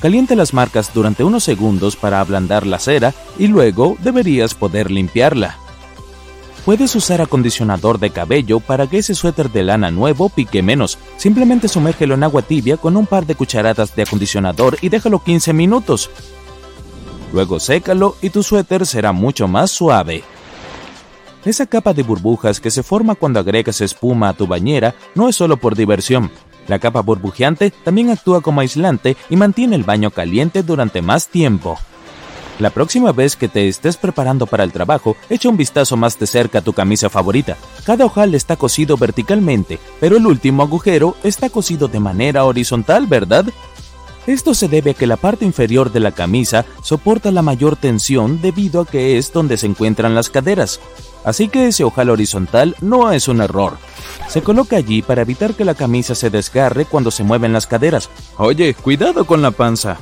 Caliente 0.01 0.35
las 0.35 0.53
marcas 0.53 0.93
durante 0.93 1.23
unos 1.23 1.43
segundos 1.43 1.95
para 1.95 2.19
ablandar 2.19 2.67
la 2.67 2.79
cera 2.79 3.13
y 3.37 3.47
luego 3.47 3.95
deberías 4.01 4.53
poder 4.53 4.91
limpiarla. 4.91 5.57
Puedes 6.65 6.95
usar 6.95 7.21
acondicionador 7.21 7.99
de 7.99 8.09
cabello 8.09 8.61
para 8.61 8.87
que 8.87 8.99
ese 8.99 9.15
suéter 9.15 9.51
de 9.51 9.63
lana 9.63 9.91
nuevo 9.91 10.29
pique 10.29 10.63
menos. 10.63 10.97
Simplemente 11.17 11.67
sumérgelo 11.67 12.15
en 12.15 12.23
agua 12.23 12.41
tibia 12.41 12.77
con 12.77 12.95
un 12.95 13.05
par 13.05 13.25
de 13.25 13.35
cucharadas 13.35 13.95
de 13.95 14.03
acondicionador 14.03 14.77
y 14.81 14.87
déjalo 14.87 15.21
15 15.21 15.51
minutos. 15.51 16.09
Luego 17.33 17.59
sécalo 17.59 18.15
y 18.21 18.29
tu 18.29 18.43
suéter 18.43 18.85
será 18.85 19.11
mucho 19.11 19.47
más 19.47 19.71
suave. 19.71 20.23
Esa 21.43 21.65
capa 21.65 21.93
de 21.93 22.03
burbujas 22.03 22.61
que 22.61 22.71
se 22.71 22.83
forma 22.83 23.15
cuando 23.15 23.41
agregas 23.41 23.81
espuma 23.81 24.29
a 24.29 24.33
tu 24.33 24.47
bañera 24.47 24.95
no 25.13 25.27
es 25.27 25.35
solo 25.35 25.57
por 25.57 25.75
diversión, 25.75 26.31
la 26.67 26.79
capa 26.79 27.01
burbujeante 27.01 27.71
también 27.83 28.09
actúa 28.09 28.41
como 28.41 28.61
aislante 28.61 29.17
y 29.29 29.35
mantiene 29.35 29.75
el 29.75 29.83
baño 29.83 30.11
caliente 30.11 30.63
durante 30.63 31.01
más 31.01 31.27
tiempo. 31.27 31.77
La 32.59 32.69
próxima 32.69 33.11
vez 33.11 33.35
que 33.35 33.47
te 33.47 33.67
estés 33.67 33.97
preparando 33.97 34.45
para 34.45 34.63
el 34.63 34.71
trabajo, 34.71 35.17
echa 35.29 35.49
un 35.49 35.57
vistazo 35.57 35.97
más 35.97 36.19
de 36.19 36.27
cerca 36.27 36.59
a 36.59 36.61
tu 36.61 36.71
camisa 36.71 37.09
favorita. 37.09 37.57
Cada 37.83 38.05
ojal 38.05 38.35
está 38.35 38.55
cosido 38.57 38.95
verticalmente, 38.95 39.79
pero 39.99 40.17
el 40.17 40.27
último 40.27 40.61
agujero 40.61 41.15
está 41.23 41.49
cosido 41.49 41.87
de 41.87 41.99
manera 41.99 42.45
horizontal, 42.45 43.07
¿verdad? 43.07 43.45
Esto 44.25 44.53
se 44.53 44.69
debe 44.69 44.91
a 44.91 44.93
que 44.93 45.07
la 45.07 45.17
parte 45.17 45.43
inferior 45.43 45.91
de 45.91 45.99
la 45.99 46.13
camisa 46.13 46.65
soporta 46.81 47.31
la 47.31 47.41
mayor 47.41 47.75
tensión 47.75 48.41
debido 48.41 48.81
a 48.81 48.85
que 48.85 49.17
es 49.17 49.33
donde 49.33 49.57
se 49.57 49.67
encuentran 49.67 50.15
las 50.15 50.29
caderas. 50.29 50.79
Así 51.25 51.49
que 51.49 51.67
ese 51.67 51.83
ojal 51.83 52.09
horizontal 52.09 52.75
no 52.81 53.11
es 53.11 53.27
un 53.27 53.41
error. 53.41 53.77
Se 54.29 54.41
coloca 54.41 54.77
allí 54.77 55.01
para 55.01 55.21
evitar 55.21 55.53
que 55.53 55.65
la 55.65 55.75
camisa 55.75 56.15
se 56.15 56.29
desgarre 56.29 56.85
cuando 56.85 57.11
se 57.11 57.23
mueven 57.23 57.53
las 57.53 57.67
caderas. 57.67 58.09
Oye, 58.37 58.73
cuidado 58.73 59.25
con 59.25 59.41
la 59.41 59.51
panza. 59.51 59.97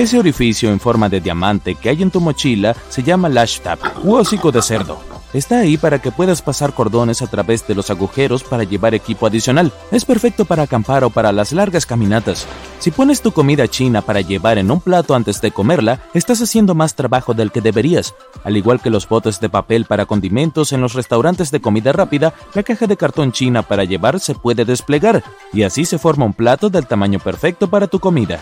Ese 0.00 0.18
orificio 0.18 0.70
en 0.70 0.80
forma 0.80 1.10
de 1.10 1.20
diamante 1.20 1.74
que 1.74 1.90
hay 1.90 2.00
en 2.00 2.10
tu 2.10 2.22
mochila 2.22 2.74
se 2.88 3.02
llama 3.02 3.28
lash 3.28 3.60
tab 3.60 3.78
u 4.02 4.14
hocico 4.14 4.50
de 4.50 4.62
cerdo. 4.62 4.98
Está 5.34 5.58
ahí 5.58 5.76
para 5.76 6.00
que 6.00 6.10
puedas 6.10 6.40
pasar 6.40 6.72
cordones 6.72 7.20
a 7.20 7.26
través 7.26 7.68
de 7.68 7.74
los 7.74 7.90
agujeros 7.90 8.42
para 8.42 8.64
llevar 8.64 8.94
equipo 8.94 9.26
adicional. 9.26 9.70
Es 9.92 10.06
perfecto 10.06 10.46
para 10.46 10.62
acampar 10.62 11.04
o 11.04 11.10
para 11.10 11.32
las 11.32 11.52
largas 11.52 11.84
caminatas. 11.84 12.46
Si 12.78 12.90
pones 12.90 13.20
tu 13.20 13.32
comida 13.32 13.68
china 13.68 14.00
para 14.00 14.22
llevar 14.22 14.56
en 14.56 14.70
un 14.70 14.80
plato 14.80 15.14
antes 15.14 15.42
de 15.42 15.50
comerla, 15.50 16.00
estás 16.14 16.40
haciendo 16.40 16.74
más 16.74 16.94
trabajo 16.94 17.34
del 17.34 17.52
que 17.52 17.60
deberías. 17.60 18.14
Al 18.42 18.56
igual 18.56 18.80
que 18.80 18.88
los 18.88 19.06
botes 19.06 19.38
de 19.38 19.50
papel 19.50 19.84
para 19.84 20.06
condimentos 20.06 20.72
en 20.72 20.80
los 20.80 20.94
restaurantes 20.94 21.50
de 21.50 21.60
comida 21.60 21.92
rápida, 21.92 22.32
la 22.54 22.62
caja 22.62 22.86
de 22.86 22.96
cartón 22.96 23.32
china 23.32 23.60
para 23.60 23.84
llevar 23.84 24.18
se 24.18 24.34
puede 24.34 24.64
desplegar, 24.64 25.22
y 25.52 25.62
así 25.62 25.84
se 25.84 25.98
forma 25.98 26.24
un 26.24 26.32
plato 26.32 26.70
del 26.70 26.86
tamaño 26.86 27.18
perfecto 27.18 27.68
para 27.68 27.86
tu 27.86 28.00
comida. 28.00 28.40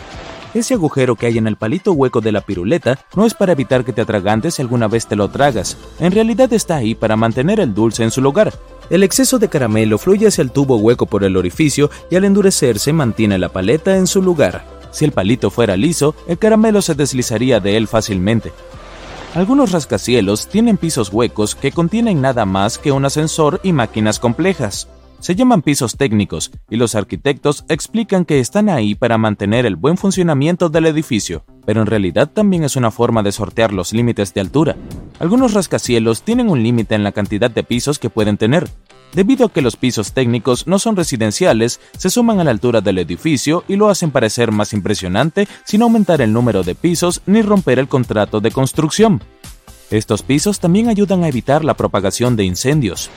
Ese 0.55 0.75
agujero 0.75 1.15
que 1.15 1.27
hay 1.27 1.37
en 1.37 1.47
el 1.47 1.57
palito 1.57 1.93
hueco 1.93 2.21
de 2.21 2.33
la 2.33 2.41
piruleta 2.41 2.99
no 3.15 3.27
es 3.27 3.35
para 3.35 3.53
evitar 3.53 3.85
que 3.85 3.93
te 3.93 4.01
atragantes 4.01 4.55
si 4.55 4.63
alguna 4.63 4.89
vez 4.89 5.07
te 5.07 5.17
lo 5.17 5.29
tragas. 5.29 5.77
En 6.01 6.13
realidad 6.13 6.53
está 6.53 6.77
ahí 6.77 6.95
para 6.95 7.17
mantener 7.17 7.61
el 7.61 7.75
dulce 7.75 8.03
en 8.03 8.11
su 8.11 8.23
lugar. 8.23 8.55
El 8.89 9.03
exceso 9.03 9.39
de 9.39 9.49
caramelo 9.49 9.99
fluye 9.99 10.27
hacia 10.27 10.43
el 10.43 10.51
tubo 10.51 10.79
hueco 10.79 11.05
por 11.05 11.23
el 11.23 11.37
orificio 11.37 11.91
y 12.11 12.17
al 12.17 12.25
endurecerse 12.25 12.93
mantiene 12.95 13.39
la 13.39 13.51
paleta 13.51 13.97
en 13.97 14.07
su 14.07 14.23
lugar. 14.23 14.65
Si 14.91 15.05
el 15.05 15.13
palito 15.13 15.51
fuera 15.51 15.77
liso, 15.77 16.15
el 16.27 16.39
caramelo 16.39 16.81
se 16.81 16.95
deslizaría 16.95 17.61
de 17.61 17.77
él 17.77 17.87
fácilmente. 17.87 18.53
Algunos 19.35 19.73
rascacielos 19.73 20.49
tienen 20.49 20.79
pisos 20.79 21.13
huecos 21.13 21.55
que 21.55 21.73
contienen 21.73 22.23
nada 22.23 22.47
más 22.47 22.79
que 22.79 22.93
un 22.93 23.05
ascensor 23.05 23.61
y 23.63 23.75
máquinas 23.75 24.19
complejas. 24.19 24.89
Se 25.21 25.35
llaman 25.35 25.63
pisos 25.63 25.97
técnicos 25.97 26.53
y 26.71 26.77
los 26.77 26.95
arquitectos 26.95 27.65
explican 27.69 28.25
que 28.25 28.39
están 28.39 28.69
ahí 28.69 28.95
para 28.95 29.19
mantener 29.19 29.67
el 29.67 29.75
buen 29.75 29.97
funcionamiento 29.97 30.69
del 30.69 30.87
edificio, 30.87 31.45
pero 31.67 31.81
en 31.81 31.89
realidad 31.89 32.31
también 32.33 32.63
es 32.63 32.77
una 32.77 32.93
forma 32.93 33.25
de 33.25 33.33
sortear 33.33 33.73
los 33.73 33.93
límites 33.93 34.33
de 34.33 34.41
altura. 34.41 34.77
Algunos 35.19 35.55
rascacielos 35.55 36.23
tienen 36.23 36.49
un 36.49 36.63
límite 36.63 36.95
en 36.95 37.03
la 37.03 37.11
cantidad 37.11 37.51
de 37.51 37.65
pisos 37.65 37.99
que 37.99 38.11
pueden 38.11 38.37
tener. 38.37 38.69
Debido 39.13 39.47
a 39.47 39.53
que 39.53 39.63
los 39.63 39.75
pisos 39.75 40.13
técnicos 40.13 40.69
no 40.69 40.79
son 40.79 40.95
residenciales, 40.95 41.81
se 41.97 42.11
suman 42.11 42.39
a 42.39 42.45
la 42.45 42.53
altura 42.53 42.81
del 42.81 42.99
edificio 42.99 43.65
y 43.67 43.75
lo 43.75 43.89
hacen 43.89 44.13
parecer 44.13 44.53
más 44.53 44.73
impresionante 44.73 45.49
sin 45.65 45.83
aumentar 45.83 46.21
el 46.21 46.33
número 46.33 46.63
de 46.63 46.77
pisos 46.77 47.23
ni 47.27 47.43
romper 47.43 47.81
el 47.81 47.89
contrato 47.89 48.41
de 48.41 48.53
construcción. 48.53 49.21
Estos 49.91 50.23
pisos 50.23 50.61
también 50.61 50.89
ayudan 50.89 51.25
a 51.25 51.29
evitar 51.29 51.65
la 51.65 51.75
propagación 51.75 52.37
de 52.37 52.45
incendios. 52.45 53.11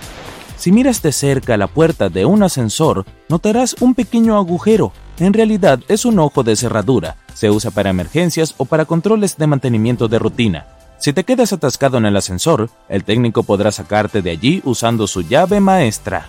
Si 0.61 0.71
miras 0.71 1.01
de 1.01 1.11
cerca 1.11 1.57
la 1.57 1.65
puerta 1.65 2.09
de 2.09 2.23
un 2.23 2.43
ascensor, 2.43 3.03
notarás 3.29 3.75
un 3.79 3.95
pequeño 3.95 4.37
agujero. 4.37 4.93
En 5.17 5.33
realidad 5.33 5.79
es 5.87 6.05
un 6.05 6.19
ojo 6.19 6.43
de 6.43 6.55
cerradura. 6.55 7.17
Se 7.33 7.49
usa 7.49 7.71
para 7.71 7.89
emergencias 7.89 8.53
o 8.57 8.65
para 8.65 8.85
controles 8.85 9.37
de 9.37 9.47
mantenimiento 9.47 10.07
de 10.07 10.19
rutina. 10.19 10.67
Si 10.99 11.13
te 11.13 11.23
quedas 11.23 11.51
atascado 11.51 11.97
en 11.97 12.05
el 12.05 12.15
ascensor, 12.15 12.69
el 12.89 13.03
técnico 13.03 13.41
podrá 13.41 13.71
sacarte 13.71 14.21
de 14.21 14.29
allí 14.29 14.61
usando 14.63 15.07
su 15.07 15.23
llave 15.23 15.59
maestra. 15.59 16.27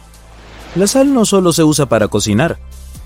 La 0.76 0.86
sal 0.86 1.12
no 1.12 1.26
solo 1.26 1.52
se 1.52 1.64
usa 1.64 1.84
para 1.84 2.08
cocinar, 2.08 2.58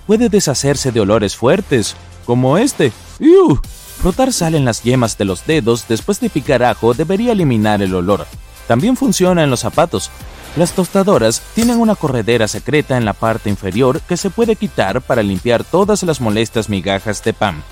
puede 0.06 0.28
deshacerse 0.28 0.92
de 0.92 1.00
olores 1.00 1.34
fuertes, 1.34 1.96
como 2.24 2.56
este. 2.56 2.92
¡Iu! 3.18 3.60
Frotar 4.00 4.32
sal 4.32 4.54
en 4.54 4.64
las 4.64 4.84
yemas 4.84 5.18
de 5.18 5.24
los 5.24 5.44
dedos 5.44 5.88
después 5.88 6.20
de 6.20 6.30
picar 6.30 6.62
ajo 6.62 6.94
debería 6.94 7.32
eliminar 7.32 7.82
el 7.82 7.96
olor. 7.96 8.28
También 8.68 8.96
funciona 8.96 9.42
en 9.42 9.50
los 9.50 9.60
zapatos. 9.60 10.12
Las 10.56 10.72
tostadoras 10.72 11.42
tienen 11.54 11.78
una 11.78 11.96
corredera 11.96 12.48
secreta 12.48 12.96
en 12.96 13.04
la 13.04 13.12
parte 13.12 13.50
inferior 13.50 14.00
que 14.00 14.16
se 14.16 14.30
puede 14.30 14.56
quitar 14.56 15.02
para 15.02 15.22
limpiar 15.22 15.64
todas 15.64 16.02
las 16.02 16.22
molestas 16.22 16.70
migajas 16.70 17.22
de 17.22 17.34
pan. 17.34 17.62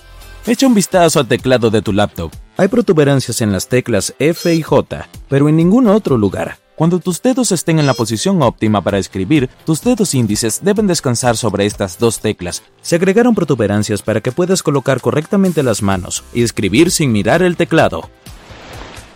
Echa 0.47 0.67
un 0.67 0.75
vistazo 0.75 1.19
al 1.19 1.27
teclado 1.27 1.71
de 1.71 1.81
tu 1.81 1.95
laptop. 1.95 2.31
Hay 2.59 2.69
protuberancias 2.69 3.41
en 3.41 3.53
las 3.53 3.69
teclas 3.69 4.15
F 4.19 4.55
y 4.55 4.61
J, 4.61 5.09
pero 5.31 5.49
en 5.49 5.57
ningún 5.57 5.89
otro 5.89 6.19
lugar. 6.19 6.59
Cuando 6.77 6.99
tus 6.99 7.23
dedos 7.23 7.53
estén 7.53 7.79
en 7.79 7.87
la 7.87 7.95
posición 7.95 8.43
óptima 8.43 8.83
para 8.83 8.99
escribir, 8.99 9.49
tus 9.65 9.81
dedos 9.81 10.15
índices 10.15 10.61
deben 10.63 10.87
descansar 10.87 11.39
sobre 11.39 11.65
estas 11.65 11.99
dos 11.99 12.21
teclas. 12.21 12.63
Se 12.83 12.97
agregaron 12.97 13.35
protuberancias 13.35 14.03
para 14.03 14.21
que 14.21 14.33
puedas 14.33 14.63
colocar 14.63 15.01
correctamente 15.01 15.63
las 15.63 15.81
manos 15.81 16.23
y 16.35 16.43
escribir 16.43 16.91
sin 16.91 17.13
mirar 17.13 17.43
el 17.43 17.57
teclado. 17.57 18.11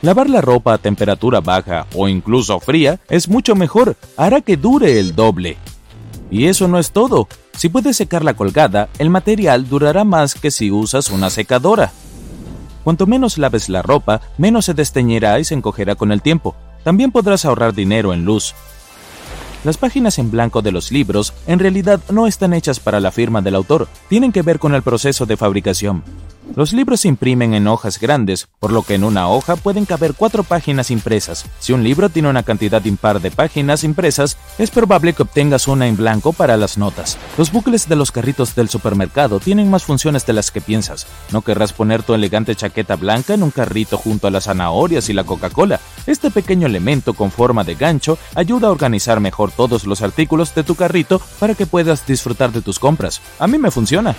Lavar 0.01 0.31
la 0.31 0.41
ropa 0.41 0.75
a 0.75 0.79
temperatura 0.79 1.41
baja 1.41 1.87
o 1.95 2.09
incluso 2.09 2.61
fría 2.61 3.01
es 3.09 3.29
mucho 3.29 3.57
mejor, 3.57 3.97
hará 4.17 4.41
que 4.41 4.57
dure 4.57 5.01
el 5.01 5.17
doble. 5.17 5.57
Y 6.31 6.47
eso 6.47 6.69
no 6.69 6.79
es 6.79 6.93
todo. 6.93 7.27
Si 7.57 7.69
puedes 7.69 7.97
secarla 7.97 8.35
colgada, 8.35 8.89
el 8.99 9.11
material 9.11 9.69
durará 9.69 10.05
más 10.05 10.35
que 10.35 10.53
si 10.53 10.71
usas 10.71 11.11
una 11.11 11.31
secadora. 11.31 11.91
Cuanto 12.85 13.07
menos 13.07 13.39
laves 13.39 13.69
la 13.69 13.83
ropa, 13.83 14.21
menos 14.39 14.67
se 14.67 14.75
desteñirá 14.75 15.41
y 15.41 15.45
se 15.45 15.55
encogerá 15.55 15.97
con 15.97 16.13
el 16.13 16.23
tiempo. 16.23 16.55
También 16.85 17.11
podrás 17.11 17.45
ahorrar 17.45 17.75
dinero 17.75 18.15
en 18.15 18.25
luz. 18.25 18.55
Las 19.65 19.77
páginas 19.77 20.21
en 20.21 20.31
blanco 20.31 20.63
de 20.63 20.71
los 20.71 20.93
libros 20.93 21.35
en 21.49 21.59
realidad 21.59 22.01
no 22.11 22.29
están 22.29 22.55
hechas 22.55 22.79
para 22.79 23.01
la 23.01 23.11
firma 23.11 23.43
del 23.43 23.57
autor, 23.57 23.89
tienen 24.09 24.31
que 24.31 24.43
ver 24.43 24.61
con 24.61 24.75
el 24.75 24.83
proceso 24.83 25.27
de 25.27 25.37
fabricación. 25.37 26.05
Los 26.57 26.73
libros 26.73 27.01
se 27.01 27.09
imprimen 27.09 27.55
en 27.55 27.69
hojas 27.69 28.01
grandes, 28.01 28.49
por 28.59 28.73
lo 28.73 28.83
que 28.83 28.95
en 28.95 29.05
una 29.05 29.29
hoja 29.29 29.55
pueden 29.57 29.85
caber 29.85 30.15
cuatro 30.15 30.43
páginas 30.43 30.91
impresas. 30.91 31.45
Si 31.61 31.73
un 31.73 31.85
libro 31.85 32.09
tiene 32.09 32.29
una 32.29 32.43
cantidad 32.43 32.85
impar 32.85 33.21
de 33.21 33.31
páginas 33.31 33.85
impresas, 33.85 34.37
es 34.59 34.71
probable 34.71 35.13
que 35.13 35.23
obtengas 35.23 35.69
una 35.69 35.87
en 35.87 35.97
blanco 35.97 36.33
para 36.33 36.57
las 36.57 36.79
notas. 36.79 37.17
Los 37.37 37.53
bucles 37.53 37.89
de 37.89 37.97
los 37.97 38.11
carritos 38.11 38.55
del 38.55 38.69
supermercado 38.69 39.41
tienen 39.41 39.71
más 39.71 39.85
funciones 39.85 40.27
de 40.27 40.33
las 40.33 40.51
que 40.51 40.61
piensas. 40.61 41.07
No 41.33 41.43
querrás 41.43 41.73
poner 41.73 42.03
tu 42.03 42.15
elegante 42.15 42.57
chaqueta 42.57 42.97
blanca 42.97 43.35
en 43.35 43.43
un 43.43 43.51
carrito 43.51 43.99
junto 43.99 44.27
a 44.27 44.31
las 44.31 44.45
zanahorias 44.45 45.09
y 45.11 45.13
la 45.13 45.25
Coca-Cola. 45.25 45.81
Este 46.07 46.31
pequeño 46.31 46.67
elemento 46.67 47.15
con 47.15 47.31
forma 47.31 47.63
de 47.63 47.75
gancho 47.75 48.19
ayuda 48.35 48.69
a 48.69 48.73
organizar 48.73 49.21
mejor 49.21 49.53
todos 49.53 49.87
los 49.87 50.03
artículos 50.03 50.55
de 50.55 50.65
tu 50.65 50.75
carrito 50.75 51.21
para 51.39 51.55
que 51.55 51.67
puedas 51.67 52.07
disfrutar 52.07 52.53
de 52.53 52.63
tus 52.63 52.79
compras. 52.79 53.21
A 53.39 53.47
mí 53.47 53.59
me 53.59 53.71
funciona. 53.71 54.17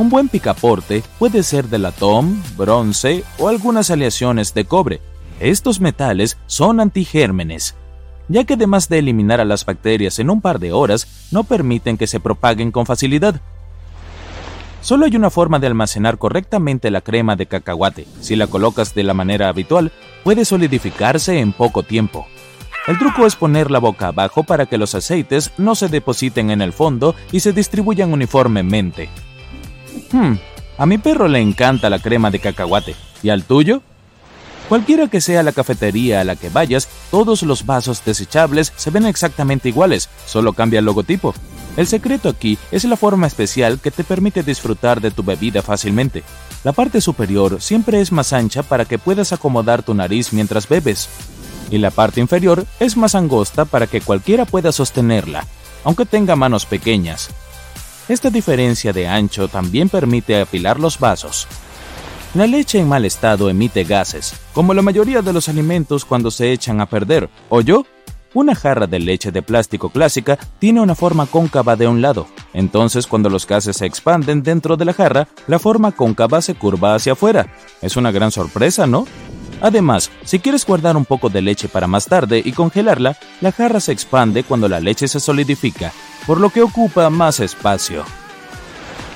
Un 0.00 0.08
buen 0.08 0.30
picaporte 0.30 1.02
puede 1.18 1.42
ser 1.42 1.68
de 1.68 1.78
latón, 1.78 2.42
bronce 2.56 3.22
o 3.38 3.48
algunas 3.48 3.90
aleaciones 3.90 4.54
de 4.54 4.64
cobre. 4.64 5.02
Estos 5.40 5.78
metales 5.78 6.38
son 6.46 6.80
antigérmenes, 6.80 7.74
ya 8.26 8.44
que 8.44 8.54
además 8.54 8.88
de 8.88 9.00
eliminar 9.00 9.42
a 9.42 9.44
las 9.44 9.66
bacterias 9.66 10.18
en 10.18 10.30
un 10.30 10.40
par 10.40 10.58
de 10.58 10.72
horas, 10.72 11.28
no 11.30 11.44
permiten 11.44 11.98
que 11.98 12.06
se 12.06 12.18
propaguen 12.18 12.72
con 12.72 12.86
facilidad. 12.86 13.42
Solo 14.80 15.04
hay 15.04 15.16
una 15.16 15.28
forma 15.28 15.58
de 15.58 15.66
almacenar 15.66 16.16
correctamente 16.16 16.90
la 16.90 17.02
crema 17.02 17.36
de 17.36 17.44
cacahuate. 17.44 18.06
Si 18.22 18.36
la 18.36 18.46
colocas 18.46 18.94
de 18.94 19.02
la 19.02 19.12
manera 19.12 19.50
habitual, 19.50 19.92
puede 20.24 20.46
solidificarse 20.46 21.40
en 21.40 21.52
poco 21.52 21.82
tiempo. 21.82 22.26
El 22.86 22.98
truco 22.98 23.26
es 23.26 23.36
poner 23.36 23.70
la 23.70 23.80
boca 23.80 24.06
abajo 24.06 24.44
para 24.44 24.64
que 24.64 24.78
los 24.78 24.94
aceites 24.94 25.52
no 25.58 25.74
se 25.74 25.88
depositen 25.88 26.50
en 26.50 26.62
el 26.62 26.72
fondo 26.72 27.14
y 27.32 27.40
se 27.40 27.52
distribuyan 27.52 28.14
uniformemente. 28.14 29.10
Hmm, 30.12 30.34
a 30.78 30.86
mi 30.86 30.98
perro 30.98 31.28
le 31.28 31.40
encanta 31.40 31.90
la 31.90 31.98
crema 31.98 32.30
de 32.30 32.40
cacahuate. 32.40 32.96
¿Y 33.22 33.30
al 33.30 33.44
tuyo? 33.44 33.82
Cualquiera 34.68 35.08
que 35.08 35.20
sea 35.20 35.42
la 35.42 35.52
cafetería 35.52 36.20
a 36.20 36.24
la 36.24 36.36
que 36.36 36.48
vayas, 36.48 36.88
todos 37.10 37.42
los 37.42 37.66
vasos 37.66 38.04
desechables 38.04 38.72
se 38.76 38.90
ven 38.90 39.04
exactamente 39.04 39.68
iguales, 39.68 40.08
solo 40.26 40.52
cambia 40.52 40.78
el 40.78 40.84
logotipo. 40.84 41.34
El 41.76 41.86
secreto 41.86 42.28
aquí 42.28 42.56
es 42.70 42.84
la 42.84 42.96
forma 42.96 43.26
especial 43.26 43.80
que 43.80 43.90
te 43.90 44.04
permite 44.04 44.42
disfrutar 44.42 45.00
de 45.00 45.10
tu 45.10 45.24
bebida 45.24 45.60
fácilmente. 45.62 46.22
La 46.62 46.72
parte 46.72 47.00
superior 47.00 47.60
siempre 47.60 48.00
es 48.00 48.12
más 48.12 48.32
ancha 48.32 48.62
para 48.62 48.84
que 48.84 48.98
puedas 48.98 49.32
acomodar 49.32 49.82
tu 49.82 49.94
nariz 49.94 50.32
mientras 50.32 50.68
bebes. 50.68 51.08
Y 51.70 51.78
la 51.78 51.90
parte 51.90 52.20
inferior 52.20 52.64
es 52.78 52.96
más 52.96 53.14
angosta 53.14 53.64
para 53.64 53.86
que 53.86 54.00
cualquiera 54.00 54.44
pueda 54.44 54.70
sostenerla, 54.70 55.46
aunque 55.84 56.06
tenga 56.06 56.36
manos 56.36 56.64
pequeñas. 56.64 57.30
Esta 58.10 58.28
diferencia 58.28 58.92
de 58.92 59.06
ancho 59.06 59.46
también 59.46 59.88
permite 59.88 60.40
apilar 60.40 60.80
los 60.80 60.98
vasos. 60.98 61.46
La 62.34 62.48
leche 62.48 62.80
en 62.80 62.88
mal 62.88 63.04
estado 63.04 63.48
emite 63.48 63.84
gases, 63.84 64.34
como 64.52 64.74
la 64.74 64.82
mayoría 64.82 65.22
de 65.22 65.32
los 65.32 65.48
alimentos 65.48 66.04
cuando 66.04 66.32
se 66.32 66.50
echan 66.50 66.80
a 66.80 66.86
perder, 66.86 67.30
¿o 67.48 67.60
yo? 67.60 67.86
Una 68.34 68.56
jarra 68.56 68.88
de 68.88 68.98
leche 68.98 69.30
de 69.30 69.42
plástico 69.42 69.90
clásica 69.90 70.40
tiene 70.58 70.80
una 70.80 70.96
forma 70.96 71.26
cóncava 71.26 71.76
de 71.76 71.86
un 71.86 72.02
lado, 72.02 72.26
entonces 72.52 73.06
cuando 73.06 73.30
los 73.30 73.46
gases 73.46 73.76
se 73.76 73.86
expanden 73.86 74.42
dentro 74.42 74.76
de 74.76 74.86
la 74.86 74.92
jarra, 74.92 75.28
la 75.46 75.60
forma 75.60 75.92
cóncava 75.92 76.42
se 76.42 76.56
curva 76.56 76.96
hacia 76.96 77.12
afuera. 77.12 77.54
Es 77.80 77.96
una 77.96 78.10
gran 78.10 78.32
sorpresa, 78.32 78.88
¿no? 78.88 79.06
Además, 79.60 80.10
si 80.24 80.38
quieres 80.38 80.64
guardar 80.64 80.96
un 80.96 81.04
poco 81.04 81.28
de 81.28 81.42
leche 81.42 81.68
para 81.68 81.86
más 81.86 82.06
tarde 82.06 82.42
y 82.44 82.52
congelarla, 82.52 83.16
la 83.40 83.52
jarra 83.52 83.80
se 83.80 83.92
expande 83.92 84.44
cuando 84.44 84.68
la 84.68 84.80
leche 84.80 85.08
se 85.08 85.20
solidifica, 85.20 85.92
por 86.26 86.40
lo 86.40 86.50
que 86.50 86.62
ocupa 86.62 87.10
más 87.10 87.40
espacio. 87.40 88.04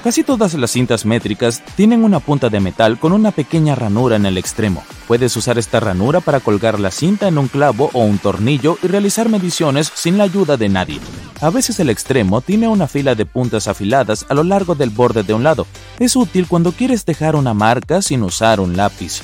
Casi 0.04 0.22
todas 0.22 0.52
las 0.52 0.70
cintas 0.70 1.06
métricas 1.06 1.62
tienen 1.76 2.04
una 2.04 2.20
punta 2.20 2.50
de 2.50 2.60
metal 2.60 2.98
con 2.98 3.12
una 3.12 3.30
pequeña 3.30 3.74
ranura 3.74 4.16
en 4.16 4.26
el 4.26 4.36
extremo. 4.36 4.82
Puedes 5.08 5.34
usar 5.34 5.56
esta 5.56 5.80
ranura 5.80 6.20
para 6.20 6.40
colgar 6.40 6.78
la 6.78 6.90
cinta 6.90 7.26
en 7.26 7.38
un 7.38 7.48
clavo 7.48 7.88
o 7.94 8.04
un 8.04 8.18
tornillo 8.18 8.76
y 8.82 8.88
realizar 8.88 9.30
mediciones 9.30 9.90
sin 9.94 10.18
la 10.18 10.24
ayuda 10.24 10.58
de 10.58 10.68
nadie. 10.68 11.00
A 11.40 11.48
veces 11.48 11.80
el 11.80 11.88
extremo 11.88 12.42
tiene 12.42 12.68
una 12.68 12.86
fila 12.86 13.14
de 13.14 13.24
puntas 13.24 13.66
afiladas 13.66 14.26
a 14.28 14.34
lo 14.34 14.44
largo 14.44 14.74
del 14.74 14.90
borde 14.90 15.22
de 15.22 15.32
un 15.32 15.42
lado. 15.42 15.66
Es 15.98 16.16
útil 16.16 16.48
cuando 16.48 16.72
quieres 16.72 17.06
dejar 17.06 17.34
una 17.34 17.54
marca 17.54 18.02
sin 18.02 18.24
usar 18.24 18.60
un 18.60 18.76
lápiz. 18.76 19.22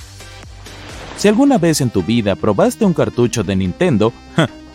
Si 1.21 1.29
alguna 1.29 1.59
vez 1.59 1.81
en 1.81 1.91
tu 1.91 2.03
vida 2.03 2.35
probaste 2.35 2.85
un 2.85 2.95
cartucho 2.95 3.45
de 3.45 3.55
Nintendo, 3.55 4.13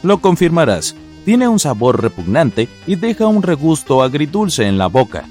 lo 0.04 0.22
confirmarás 0.22 0.96
tiene 1.26 1.48
un 1.48 1.60
sabor 1.60 2.02
repugnante 2.02 2.70
y 2.86 2.96
deja 2.96 3.28
un 3.28 3.42
regusto 3.42 4.04
agridulce 4.04 4.68
en 4.68 4.78
la 4.78 4.88
boca. 4.88 5.26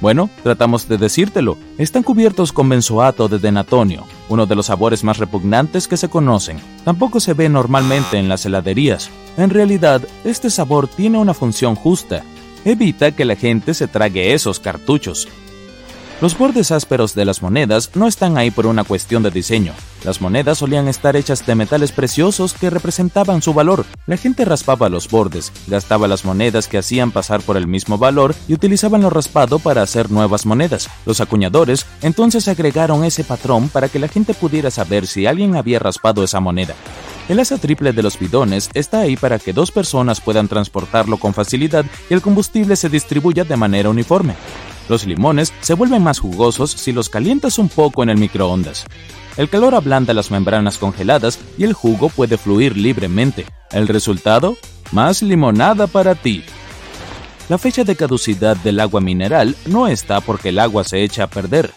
Bueno, 0.00 0.30
tratamos 0.42 0.88
de 0.88 0.96
decírtelo. 0.96 1.58
Están 1.76 2.02
cubiertos 2.02 2.52
con 2.52 2.68
benzoato 2.68 3.28
de 3.28 3.38
denatonio, 3.38 4.04
uno 4.28 4.46
de 4.46 4.54
los 4.54 4.66
sabores 4.66 5.04
más 5.04 5.18
repugnantes 5.18 5.86
que 5.86 5.96
se 5.96 6.08
conocen. 6.08 6.58
Tampoco 6.84 7.20
se 7.20 7.34
ve 7.34 7.48
normalmente 7.48 8.16
en 8.16 8.28
las 8.28 8.46
heladerías. 8.46 9.10
En 9.36 9.50
realidad, 9.50 10.00
este 10.24 10.50
sabor 10.50 10.88
tiene 10.88 11.18
una 11.18 11.34
función 11.34 11.74
justa. 11.74 12.22
Evita 12.64 13.12
que 13.12 13.24
la 13.24 13.36
gente 13.36 13.74
se 13.74 13.86
trague 13.86 14.32
esos 14.32 14.60
cartuchos. 14.60 15.28
Los 16.20 16.36
bordes 16.36 16.72
ásperos 16.72 17.14
de 17.14 17.24
las 17.24 17.42
monedas 17.42 17.92
no 17.94 18.08
están 18.08 18.38
ahí 18.38 18.50
por 18.50 18.66
una 18.66 18.82
cuestión 18.82 19.22
de 19.22 19.30
diseño. 19.30 19.72
Las 20.02 20.20
monedas 20.20 20.58
solían 20.58 20.88
estar 20.88 21.14
hechas 21.14 21.46
de 21.46 21.54
metales 21.54 21.92
preciosos 21.92 22.54
que 22.54 22.70
representaban 22.70 23.40
su 23.40 23.54
valor. 23.54 23.84
La 24.08 24.16
gente 24.16 24.44
raspaba 24.44 24.88
los 24.88 25.08
bordes, 25.08 25.52
gastaba 25.68 26.08
las 26.08 26.24
monedas 26.24 26.66
que 26.66 26.76
hacían 26.76 27.12
pasar 27.12 27.40
por 27.40 27.56
el 27.56 27.68
mismo 27.68 27.98
valor 27.98 28.34
y 28.48 28.54
utilizaban 28.54 29.02
lo 29.02 29.10
raspado 29.10 29.60
para 29.60 29.82
hacer 29.82 30.10
nuevas 30.10 30.44
monedas. 30.44 30.90
Los 31.06 31.20
acuñadores 31.20 31.86
entonces 32.02 32.48
agregaron 32.48 33.04
ese 33.04 33.22
patrón 33.22 33.68
para 33.68 33.88
que 33.88 34.00
la 34.00 34.08
gente 34.08 34.34
pudiera 34.34 34.72
saber 34.72 35.06
si 35.06 35.26
alguien 35.26 35.54
había 35.54 35.78
raspado 35.78 36.24
esa 36.24 36.40
moneda. 36.40 36.74
El 37.28 37.38
asa 37.38 37.58
triple 37.58 37.92
de 37.92 38.02
los 38.02 38.18
bidones 38.18 38.70
está 38.74 39.00
ahí 39.00 39.16
para 39.16 39.38
que 39.38 39.52
dos 39.52 39.70
personas 39.70 40.20
puedan 40.20 40.48
transportarlo 40.48 41.18
con 41.18 41.32
facilidad 41.32 41.84
y 42.10 42.14
el 42.14 42.22
combustible 42.22 42.74
se 42.74 42.88
distribuya 42.88 43.44
de 43.44 43.56
manera 43.56 43.88
uniforme. 43.88 44.34
Los 44.88 45.06
limones 45.06 45.52
se 45.60 45.74
vuelven 45.74 46.02
más 46.02 46.18
jugosos 46.18 46.70
si 46.70 46.92
los 46.92 47.08
calientas 47.08 47.58
un 47.58 47.68
poco 47.68 48.02
en 48.02 48.10
el 48.10 48.18
microondas. 48.18 48.86
El 49.36 49.48
calor 49.48 49.74
ablanda 49.74 50.14
las 50.14 50.30
membranas 50.30 50.78
congeladas 50.78 51.38
y 51.56 51.64
el 51.64 51.72
jugo 51.72 52.08
puede 52.08 52.38
fluir 52.38 52.76
libremente. 52.76 53.46
El 53.70 53.86
resultado, 53.86 54.56
más 54.92 55.22
limonada 55.22 55.86
para 55.86 56.14
ti. 56.14 56.42
La 57.48 57.58
fecha 57.58 57.84
de 57.84 57.96
caducidad 57.96 58.56
del 58.56 58.80
agua 58.80 59.00
mineral 59.00 59.56
no 59.66 59.86
está 59.86 60.20
porque 60.20 60.48
el 60.48 60.58
agua 60.58 60.84
se 60.84 61.02
echa 61.02 61.24
a 61.24 61.30
perder. 61.30 61.72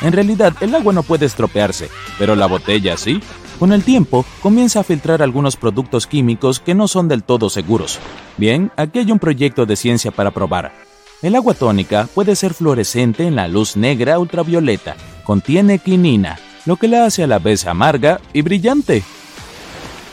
En 0.00 0.12
realidad, 0.12 0.54
el 0.60 0.74
agua 0.74 0.92
no 0.92 1.02
puede 1.02 1.26
estropearse, 1.26 1.90
pero 2.18 2.34
la 2.34 2.46
botella 2.46 2.96
sí. 2.96 3.20
Con 3.58 3.72
el 3.72 3.84
tiempo, 3.84 4.24
comienza 4.40 4.80
a 4.80 4.84
filtrar 4.84 5.22
algunos 5.22 5.56
productos 5.56 6.08
químicos 6.08 6.58
que 6.58 6.74
no 6.74 6.88
son 6.88 7.06
del 7.06 7.22
todo 7.22 7.50
seguros. 7.50 8.00
Bien, 8.36 8.72
aquí 8.76 9.00
hay 9.00 9.12
un 9.12 9.20
proyecto 9.20 9.66
de 9.66 9.76
ciencia 9.76 10.10
para 10.10 10.32
probar. 10.32 10.72
El 11.22 11.36
agua 11.36 11.54
tónica 11.54 12.08
puede 12.12 12.34
ser 12.34 12.52
fluorescente 12.52 13.24
en 13.24 13.36
la 13.36 13.46
luz 13.46 13.76
negra 13.76 14.18
ultravioleta. 14.18 14.96
Contiene 15.22 15.78
quinina, 15.78 16.36
lo 16.66 16.74
que 16.76 16.88
la 16.88 17.04
hace 17.04 17.22
a 17.22 17.28
la 17.28 17.38
vez 17.38 17.64
amarga 17.66 18.20
y 18.32 18.42
brillante. 18.42 19.04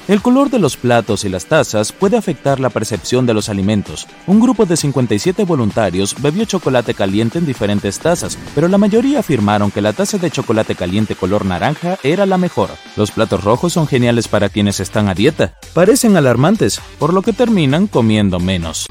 El 0.08 0.22
color 0.22 0.52
de 0.52 0.60
los 0.60 0.78
platos 0.78 1.26
y 1.26 1.30
las 1.30 1.46
tazas 1.46 1.92
puede 1.92 2.18
afectar 2.18 2.60
la 2.60 2.70
percepción 2.70 3.26
de 3.26 3.34
los 3.34 3.50
alimentos. 3.50 4.08
Un 4.28 4.40
grupo 4.40 4.68
de 4.68 4.78
57 4.78 5.46
voluntarios 5.46 6.16
bebió 6.20 6.46
chocolate 6.46 6.94
caliente 6.94 7.40
en 7.40 7.46
diferentes 7.48 7.98
tazas, 8.00 8.38
pero 8.54 8.68
la 8.68 8.78
mayoría 8.78 9.20
afirmaron 9.20 9.72
que 9.72 9.82
la 9.82 9.94
taza 9.94 10.20
de 10.20 10.30
chocolate 10.30 10.76
caliente 10.76 11.16
color 11.16 11.44
naranja 11.44 11.98
era 12.04 12.28
la 12.28 12.38
mejor. 12.38 12.70
Los 12.96 13.10
platos 13.10 13.44
rojos 13.44 13.74
son 13.74 13.88
geniales 13.88 14.28
para 14.28 14.50
quienes 14.50 14.80
están 14.80 15.10
a 15.10 15.16
dieta. 15.16 15.54
Parecen 15.74 16.18
alarmantes, 16.18 16.80
por 17.00 17.14
lo 17.14 17.24
que 17.24 17.34
terminan 17.34 17.88
comiendo 17.88 18.40
menos. 18.40 18.88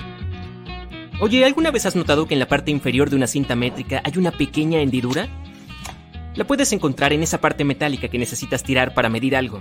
Oye, 1.21 1.45
¿alguna 1.45 1.73
vez 1.73 1.85
has 1.85 1.97
notado 1.97 2.29
que 2.29 2.35
en 2.35 2.41
la 2.41 2.47
parte 2.47 2.71
inferior 2.71 3.11
de 3.11 3.17
una 3.17 3.27
cinta 3.27 3.57
métrica 3.57 4.01
hay 4.05 4.17
una 4.19 4.31
pequeña 4.31 4.81
hendidura? 4.81 5.27
La 6.37 6.47
puedes 6.47 6.73
encontrar 6.73 7.13
en 7.13 7.25
esa 7.25 7.41
parte 7.41 7.65
metálica 7.65 8.07
que 8.07 8.21
necesitas 8.21 8.63
tirar 8.63 8.95
para 8.95 9.09
medir 9.09 9.35
algo. 9.35 9.61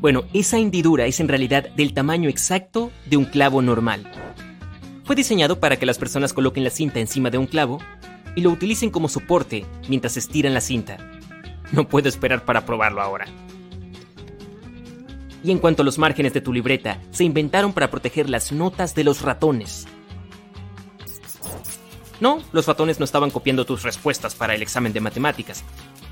Bueno, 0.00 0.24
esa 0.32 0.56
hendidura 0.56 1.04
es 1.04 1.20
en 1.20 1.28
realidad 1.28 1.68
del 1.76 1.92
tamaño 1.92 2.30
exacto 2.30 2.90
de 3.04 3.18
un 3.18 3.26
clavo 3.26 3.60
normal. 3.60 4.10
Fue 5.04 5.14
diseñado 5.14 5.60
para 5.60 5.76
que 5.76 5.84
las 5.84 5.98
personas 5.98 6.32
coloquen 6.32 6.64
la 6.64 6.70
cinta 6.70 7.00
encima 7.00 7.28
de 7.28 7.36
un 7.36 7.46
clavo 7.46 7.78
y 8.34 8.40
lo 8.40 8.48
utilicen 8.48 8.88
como 8.88 9.10
soporte 9.10 9.66
mientras 9.90 10.16
estiran 10.16 10.54
la 10.54 10.62
cinta. 10.62 10.96
No 11.70 11.86
puedo 11.86 12.08
esperar 12.08 12.46
para 12.46 12.64
probarlo 12.64 13.02
ahora. 13.02 13.26
Y 15.44 15.50
en 15.50 15.58
cuanto 15.58 15.82
a 15.82 15.84
los 15.84 15.98
márgenes 15.98 16.32
de 16.32 16.40
tu 16.40 16.50
libreta, 16.50 16.98
se 17.10 17.24
inventaron 17.24 17.74
para 17.74 17.90
proteger 17.90 18.30
las 18.30 18.52
notas 18.52 18.94
de 18.94 19.04
los 19.04 19.20
ratones. 19.20 19.86
No, 22.20 22.42
los 22.52 22.66
ratones 22.66 22.98
no 22.98 23.04
estaban 23.04 23.30
copiando 23.30 23.64
tus 23.64 23.82
respuestas 23.82 24.34
para 24.34 24.54
el 24.54 24.62
examen 24.62 24.92
de 24.92 25.00
matemáticas. 25.00 25.62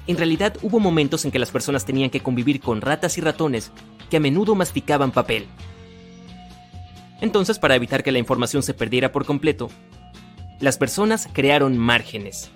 En 0.07 0.17
realidad 0.17 0.57
hubo 0.63 0.79
momentos 0.79 1.25
en 1.25 1.31
que 1.31 1.39
las 1.39 1.51
personas 1.51 1.85
tenían 1.85 2.11
que 2.11 2.21
convivir 2.21 2.61
con 2.61 2.81
ratas 2.81 3.19
y 3.19 3.21
ratones 3.21 3.73
que 4.09 4.19
a 4.19 4.21
menudo 4.21 4.55
masticaban 4.55 5.11
papel. 5.11 5.47
Entonces, 7.21 7.59
para 7.59 7.75
evitar 7.75 8.05
que 8.05 8.13
la 8.13 8.19
información 8.19 8.63
se 8.63 8.75
perdiera 8.75 9.11
por 9.11 9.25
completo, 9.25 9.69
las 10.61 10.79
personas 10.79 11.29
crearon 11.33 11.77
márgenes. 11.77 12.51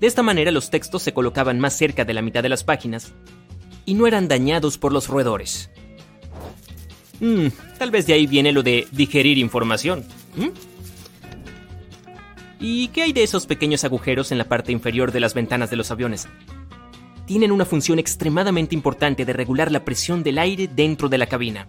De 0.00 0.06
esta 0.06 0.22
manera 0.22 0.50
los 0.50 0.70
textos 0.70 1.02
se 1.02 1.12
colocaban 1.12 1.60
más 1.60 1.76
cerca 1.76 2.04
de 2.04 2.14
la 2.14 2.22
mitad 2.22 2.42
de 2.42 2.48
las 2.48 2.64
páginas 2.64 3.12
y 3.84 3.94
no 3.94 4.06
eran 4.06 4.28
dañados 4.28 4.78
por 4.78 4.92
los 4.92 5.08
roedores. 5.08 5.70
Hmm, 7.20 7.48
tal 7.78 7.90
vez 7.90 8.06
de 8.06 8.14
ahí 8.14 8.26
viene 8.26 8.52
lo 8.52 8.62
de 8.62 8.88
digerir 8.92 9.36
información. 9.36 10.04
¿Y 12.62 12.88
qué 12.88 13.02
hay 13.02 13.14
de 13.14 13.22
esos 13.22 13.46
pequeños 13.46 13.84
agujeros 13.84 14.32
en 14.32 14.38
la 14.38 14.44
parte 14.44 14.70
inferior 14.70 15.12
de 15.12 15.20
las 15.20 15.32
ventanas 15.32 15.70
de 15.70 15.76
los 15.76 15.90
aviones? 15.90 16.28
Tienen 17.24 17.52
una 17.52 17.64
función 17.64 17.98
extremadamente 17.98 18.74
importante 18.74 19.24
de 19.24 19.32
regular 19.32 19.72
la 19.72 19.82
presión 19.82 20.22
del 20.22 20.38
aire 20.38 20.68
dentro 20.68 21.08
de 21.08 21.16
la 21.16 21.26
cabina. 21.26 21.66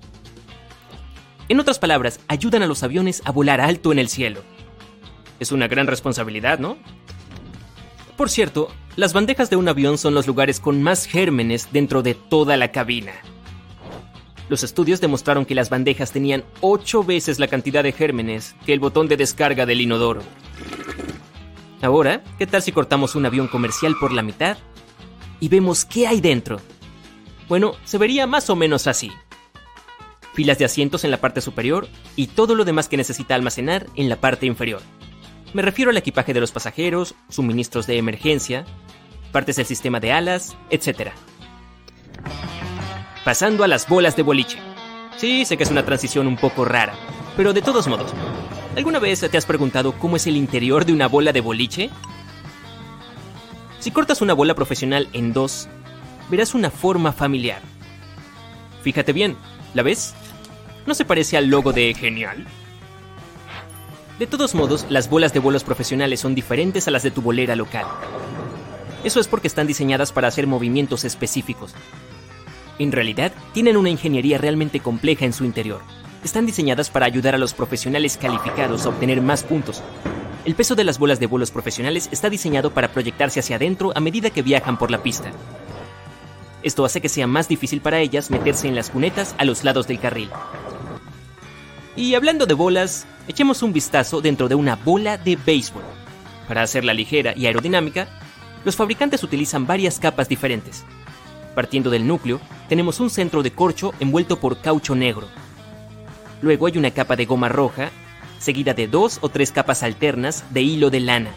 En 1.48 1.62
otras 1.62 1.80
palabras, 1.80 2.20
ayudan 2.28 2.62
a 2.62 2.68
los 2.68 2.84
aviones 2.84 3.22
a 3.24 3.32
volar 3.32 3.62
alto 3.62 3.94
en 3.94 4.00
el 4.00 4.10
cielo. 4.10 4.42
Es 5.40 5.54
una 5.54 5.70
gran 5.70 5.88
responsabilidad, 5.88 6.60
¿no? 6.60 6.78
Por 8.18 8.30
cierto, 8.30 8.68
las 8.98 9.14
bandejas 9.14 9.50
de 9.50 9.56
un 9.56 9.70
avión 9.70 9.98
son 9.98 10.14
los 10.14 10.28
lugares 10.28 10.60
con 10.60 10.84
más 10.84 11.06
gérmenes 11.06 11.70
dentro 11.72 12.04
de 12.04 12.16
toda 12.16 12.58
la 12.58 12.72
cabina. 12.74 13.14
Los 14.52 14.64
estudios 14.64 15.00
demostraron 15.00 15.46
que 15.46 15.56
las 15.56 15.70
bandejas 15.70 16.12
tenían 16.12 16.44
8 16.60 17.06
veces 17.06 17.40
la 17.40 17.48
cantidad 17.48 17.84
de 17.84 17.94
gérmenes 17.94 18.54
que 18.66 18.74
el 18.74 18.82
botón 18.82 19.08
de 19.08 19.16
descarga 19.16 19.66
del 19.66 19.80
inodoro. 19.80 20.22
Ahora, 21.82 22.22
¿qué 22.38 22.46
tal 22.46 22.62
si 22.62 22.74
cortamos 22.74 23.16
un 23.16 23.26
avión 23.26 23.48
comercial 23.48 23.96
por 23.98 24.12
la 24.12 24.24
mitad 24.24 24.58
y 25.40 25.48
vemos 25.48 25.86
qué 25.86 26.06
hay 26.06 26.20
dentro? 26.20 26.60
Bueno, 27.48 27.76
se 27.86 27.98
vería 27.98 28.28
más 28.28 28.50
o 28.50 28.58
menos 28.58 28.88
así. 28.88 29.10
Filas 30.34 30.58
de 30.58 30.66
asientos 30.66 31.06
en 31.06 31.12
la 31.12 31.22
parte 31.22 31.40
superior 31.40 31.88
y 32.18 32.28
todo 32.28 32.54
lo 32.54 32.66
demás 32.66 32.90
que 32.90 32.98
necesita 32.98 33.36
almacenar 33.36 33.88
en 33.96 34.10
la 34.10 34.18
parte 34.18 34.48
inferior. 34.48 34.82
Me 35.54 35.62
refiero 35.62 35.92
al 35.92 35.98
equipaje 35.98 36.34
de 36.34 36.42
los 36.42 36.52
pasajeros, 36.52 37.16
suministros 37.30 37.88
de 37.88 37.98
emergencia, 37.98 38.66
partes 39.32 39.56
del 39.56 39.66
sistema 39.66 40.02
de 40.02 40.12
alas, 40.12 40.58
etc 40.72 41.14
pasando 43.24 43.64
a 43.64 43.68
las 43.68 43.88
bolas 43.88 44.16
de 44.16 44.24
boliche. 44.24 44.58
Sí, 45.18 45.46
sé 45.46 45.58
que 45.58 45.64
es 45.64 45.72
una 45.72 45.86
transición 45.86 46.28
un 46.28 46.38
poco 46.38 46.66
rara, 46.66 46.94
pero 47.38 47.54
de 47.54 47.62
todos 47.62 47.88
modos, 47.88 48.12
¿alguna 48.76 49.00
vez 49.00 49.20
te 49.20 49.38
has 49.38 49.46
preguntado 49.46 49.94
cómo 49.94 50.16
es 50.16 50.28
el 50.28 50.38
interior 50.38 50.86
de 50.86 50.94
una 50.94 51.08
bola 51.08 51.32
de 51.32 51.42
boliche? 51.42 51.90
Si 53.80 53.92
cortas 53.92 54.22
una 54.22 54.34
bola 54.34 54.56
profesional 54.56 55.08
en 55.14 55.34
dos, 55.34 55.68
verás 56.30 56.54
una 56.54 56.72
forma 56.72 57.12
familiar. 57.12 57.62
Fíjate 58.84 59.14
bien, 59.14 59.36
¿la 59.74 59.84
ves? 59.84 60.14
¿No 60.86 60.96
se 60.96 61.06
parece 61.06 61.38
al 61.38 61.48
logo 61.48 61.74
de 61.74 61.94
Genial? 61.94 62.46
De 64.18 64.28
todos 64.28 64.54
modos, 64.56 64.86
las 64.90 65.10
bolas 65.10 65.34
de 65.34 65.40
bolos 65.40 65.64
profesionales 65.64 66.20
son 66.20 66.36
diferentes 66.36 66.88
a 66.88 66.92
las 66.92 67.04
de 67.04 67.12
tu 67.12 67.22
bolera 67.22 67.56
local. 67.56 67.86
Eso 69.04 69.20
es 69.20 69.28
porque 69.28 69.48
están 69.48 69.66
diseñadas 69.66 70.12
para 70.12 70.28
hacer 70.28 70.46
movimientos 70.46 71.06
específicos, 71.06 71.74
en 72.84 72.92
realidad, 72.92 73.32
tienen 73.54 73.78
una 73.78 73.90
ingeniería 73.90 74.38
realmente 74.38 74.80
compleja 74.80 75.26
en 75.26 75.34
su 75.34 75.46
interior. 75.46 75.82
Están 76.24 76.46
diseñadas 76.46 76.90
para 76.90 77.06
ayudar 77.06 77.36
a 77.36 77.38
los 77.38 77.54
profesionales 77.54 78.18
calificados 78.18 78.86
a 78.86 78.90
obtener 78.90 79.22
más 79.22 79.44
puntos. 79.44 79.82
El 80.46 80.56
peso 80.56 80.76
de 80.76 80.84
las 80.84 81.00
bolas 81.00 81.20
de 81.20 81.28
vuelos 81.28 81.52
profesionales 81.52 82.10
está 82.12 82.30
diseñado 82.30 82.72
para 82.72 82.92
proyectarse 82.92 83.40
hacia 83.40 83.58
adentro 83.58 83.92
a 83.96 84.00
medida 84.00 84.30
que 84.30 84.42
viajan 84.42 84.78
por 84.78 84.92
la 84.92 85.04
pista. 85.04 85.32
Esto 86.64 86.86
hace 86.86 87.02
que 87.02 87.10
sea 87.10 87.28
más 87.28 87.48
difícil 87.48 87.82
para 87.82 88.00
ellas 88.00 88.30
meterse 88.30 88.68
en 88.68 88.76
las 88.76 88.90
cunetas 88.90 89.36
a 89.38 89.46
los 89.46 89.64
lados 89.64 89.88
del 89.88 90.00
carril. 90.00 90.30
Y 91.96 92.16
hablando 92.16 92.46
de 92.46 92.54
bolas, 92.54 93.06
echemos 93.28 93.64
un 93.64 93.74
vistazo 93.74 94.22
dentro 94.22 94.48
de 94.48 94.56
una 94.56 94.76
bola 94.76 95.18
de 95.18 95.36
béisbol. 95.36 95.84
Para 96.48 96.64
hacerla 96.64 96.94
ligera 96.94 97.34
y 97.36 97.46
aerodinámica, 97.46 98.08
los 98.64 98.76
fabricantes 98.76 99.24
utilizan 99.24 99.66
varias 99.66 100.00
capas 100.00 100.30
diferentes. 100.30 100.86
Partiendo 101.56 101.90
del 101.90 102.08
núcleo, 102.08 102.40
tenemos 102.70 103.00
un 103.00 103.10
centro 103.10 103.44
de 103.44 103.52
corcho 103.52 103.94
envuelto 104.00 104.40
por 104.40 104.62
caucho 104.62 104.96
negro. 104.96 105.28
Luego 106.42 106.68
hay 106.68 106.78
una 106.78 106.92
capa 106.92 107.16
de 107.16 107.26
goma 107.26 107.50
roja, 107.50 107.92
seguida 108.40 108.74
de 108.74 108.88
dos 108.88 109.20
o 109.22 109.30
tres 109.30 109.52
capas 109.52 109.84
alternas 109.84 110.46
de 110.52 110.62
hilo 110.62 110.90
de 110.90 111.02
lana. 111.02 111.32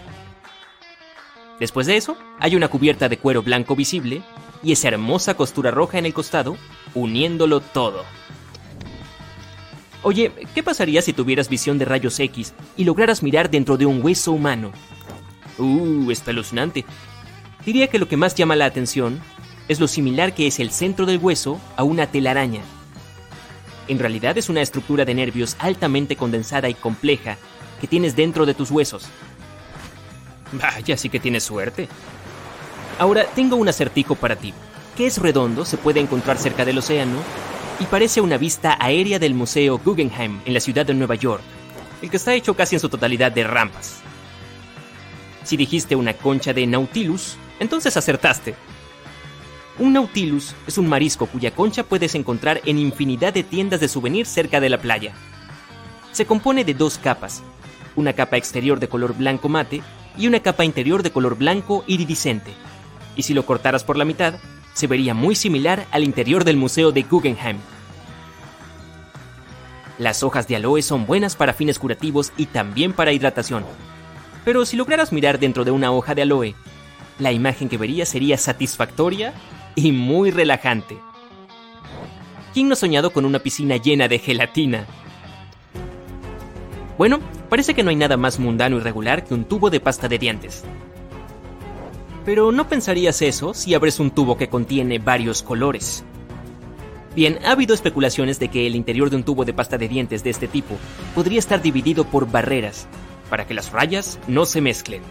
Después 1.60 1.86
de 1.86 1.96
eso, 1.96 2.16
hay 2.40 2.56
una 2.56 2.68
cubierta 2.68 3.08
de 3.08 3.18
cuero 3.18 3.42
blanco 3.42 3.76
visible 3.76 4.22
y 4.62 4.72
esa 4.72 4.88
hermosa 4.88 5.34
costura 5.34 5.70
roja 5.70 5.98
en 5.98 6.06
el 6.06 6.14
costado, 6.14 6.56
uniéndolo 6.94 7.60
todo. 7.60 8.04
Oye, 10.02 10.32
¿qué 10.54 10.62
pasaría 10.62 11.00
si 11.02 11.12
tuvieras 11.12 11.48
visión 11.48 11.78
de 11.78 11.84
rayos 11.84 12.18
X 12.20 12.54
y 12.76 12.84
lograras 12.84 13.22
mirar 13.22 13.50
dentro 13.50 13.76
de 13.76 13.86
un 13.86 14.04
hueso 14.04 14.32
humano? 14.32 14.72
Uh, 15.58 16.10
espeluznante. 16.10 16.84
Diría 17.64 17.88
que 17.88 17.98
lo 17.98 18.08
que 18.08 18.16
más 18.16 18.34
llama 18.34 18.56
la 18.56 18.66
atención 18.66 19.20
es 19.68 19.80
lo 19.80 19.88
similar 19.88 20.34
que 20.34 20.46
es 20.46 20.60
el 20.60 20.70
centro 20.70 21.06
del 21.06 21.18
hueso 21.18 21.60
a 21.76 21.84
una 21.84 22.06
telaraña. 22.06 22.60
En 23.88 23.98
realidad 23.98 24.36
es 24.38 24.48
una 24.48 24.62
estructura 24.62 25.04
de 25.04 25.14
nervios 25.14 25.56
altamente 25.58 26.16
condensada 26.16 26.68
y 26.68 26.74
compleja 26.74 27.36
que 27.80 27.86
tienes 27.86 28.16
dentro 28.16 28.46
de 28.46 28.54
tus 28.54 28.70
huesos. 28.70 29.06
Vaya, 30.52 30.96
sí 30.96 31.08
que 31.08 31.20
tienes 31.20 31.44
suerte. 31.44 31.88
Ahora 32.98 33.26
tengo 33.34 33.56
un 33.56 33.68
acertijo 33.68 34.14
para 34.14 34.36
ti, 34.36 34.54
que 34.96 35.06
es 35.06 35.18
redondo, 35.18 35.64
se 35.64 35.76
puede 35.76 36.00
encontrar 36.00 36.38
cerca 36.38 36.64
del 36.64 36.78
océano 36.78 37.18
y 37.80 37.84
parece 37.84 38.20
una 38.20 38.36
vista 38.36 38.76
aérea 38.78 39.18
del 39.18 39.34
Museo 39.34 39.78
Guggenheim 39.78 40.40
en 40.44 40.54
la 40.54 40.60
ciudad 40.60 40.86
de 40.86 40.94
Nueva 40.94 41.16
York, 41.16 41.42
el 42.02 42.10
que 42.10 42.16
está 42.16 42.34
hecho 42.34 42.54
casi 42.54 42.76
en 42.76 42.80
su 42.80 42.88
totalidad 42.88 43.32
de 43.32 43.44
rampas. 43.44 43.96
Si 45.42 45.56
dijiste 45.56 45.96
una 45.96 46.14
concha 46.14 46.52
de 46.52 46.66
Nautilus, 46.66 47.36
entonces 47.58 47.96
acertaste. 47.96 48.54
Un 49.76 49.92
Nautilus 49.92 50.54
es 50.68 50.78
un 50.78 50.88
marisco 50.88 51.26
cuya 51.26 51.50
concha 51.50 51.82
puedes 51.82 52.14
encontrar 52.14 52.60
en 52.64 52.78
infinidad 52.78 53.34
de 53.34 53.42
tiendas 53.42 53.80
de 53.80 53.88
souvenirs 53.88 54.28
cerca 54.28 54.60
de 54.60 54.68
la 54.68 54.78
playa. 54.78 55.12
Se 56.12 56.26
compone 56.26 56.64
de 56.64 56.74
dos 56.74 56.98
capas, 56.98 57.42
una 57.96 58.12
capa 58.12 58.36
exterior 58.36 58.78
de 58.78 58.88
color 58.88 59.16
blanco 59.16 59.48
mate 59.48 59.82
y 60.16 60.28
una 60.28 60.38
capa 60.40 60.64
interior 60.64 61.02
de 61.02 61.10
color 61.10 61.36
blanco 61.36 61.82
iridiscente. 61.88 62.52
Y 63.16 63.22
si 63.22 63.34
lo 63.34 63.44
cortaras 63.46 63.82
por 63.82 63.96
la 63.96 64.04
mitad, 64.04 64.34
se 64.74 64.86
vería 64.86 65.12
muy 65.12 65.34
similar 65.34 65.86
al 65.90 66.04
interior 66.04 66.44
del 66.44 66.56
Museo 66.56 66.92
de 66.92 67.02
Guggenheim. 67.02 67.58
Las 69.98 70.22
hojas 70.22 70.46
de 70.46 70.54
aloe 70.54 70.82
son 70.82 71.04
buenas 71.04 71.34
para 71.34 71.52
fines 71.52 71.80
curativos 71.80 72.32
y 72.36 72.46
también 72.46 72.92
para 72.92 73.12
hidratación. 73.12 73.64
Pero 74.44 74.66
si 74.66 74.76
lograras 74.76 75.12
mirar 75.12 75.40
dentro 75.40 75.64
de 75.64 75.72
una 75.72 75.90
hoja 75.90 76.14
de 76.14 76.22
aloe, 76.22 76.54
la 77.18 77.32
imagen 77.32 77.68
que 77.68 77.78
verías 77.78 78.08
sería 78.08 78.36
satisfactoria 78.36 79.34
y 79.74 79.92
muy 79.92 80.30
relajante. 80.30 80.98
¿Quién 82.52 82.68
no 82.68 82.74
ha 82.74 82.76
soñado 82.76 83.12
con 83.12 83.24
una 83.24 83.40
piscina 83.40 83.76
llena 83.76 84.08
de 84.08 84.18
gelatina? 84.18 84.86
Bueno, 86.96 87.18
parece 87.48 87.74
que 87.74 87.82
no 87.82 87.90
hay 87.90 87.96
nada 87.96 88.16
más 88.16 88.38
mundano 88.38 88.76
y 88.76 88.80
regular 88.80 89.24
que 89.24 89.34
un 89.34 89.44
tubo 89.44 89.70
de 89.70 89.80
pasta 89.80 90.06
de 90.06 90.18
dientes. 90.18 90.64
Pero 92.24 92.52
no 92.52 92.68
pensarías 92.68 93.20
eso 93.22 93.52
si 93.52 93.74
abres 93.74 93.98
un 93.98 94.10
tubo 94.12 94.36
que 94.36 94.48
contiene 94.48 94.98
varios 94.98 95.42
colores. 95.42 96.04
Bien, 97.14 97.38
ha 97.44 97.52
habido 97.52 97.74
especulaciones 97.74 98.38
de 98.38 98.48
que 98.48 98.66
el 98.66 98.74
interior 98.76 99.10
de 99.10 99.16
un 99.16 99.24
tubo 99.24 99.44
de 99.44 99.52
pasta 99.52 99.78
de 99.78 99.88
dientes 99.88 100.24
de 100.24 100.30
este 100.30 100.48
tipo 100.48 100.76
podría 101.14 101.38
estar 101.38 101.62
dividido 101.62 102.04
por 102.04 102.30
barreras, 102.30 102.88
para 103.30 103.46
que 103.46 103.54
las 103.54 103.72
rayas 103.72 104.18
no 104.26 104.46
se 104.46 104.60
mezclen. 104.60 105.02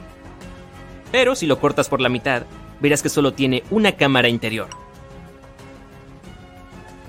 Pero 1.12 1.36
si 1.36 1.46
lo 1.46 1.60
cortas 1.60 1.90
por 1.90 2.02
la 2.02 2.10
mitad, 2.10 2.44
verás 2.84 3.02
que 3.02 3.08
solo 3.08 3.34
tiene 3.34 3.64
una 3.72 3.94
cámara 3.94 4.28
interior. 4.28 4.68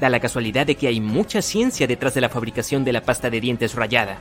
Da 0.01 0.09
la 0.09 0.21
casualidad 0.21 0.67
de 0.67 0.77
que 0.77 0.87
hay 0.87 1.01
mucha 1.01 1.43
ciencia 1.43 1.89
detrás 1.89 2.15
de 2.15 2.21
la 2.21 2.29
fabricación 2.29 2.85
de 2.85 2.93
la 2.93 3.01
pasta 3.01 3.29
de 3.29 3.41
dientes 3.41 3.75
rayada. 3.75 4.19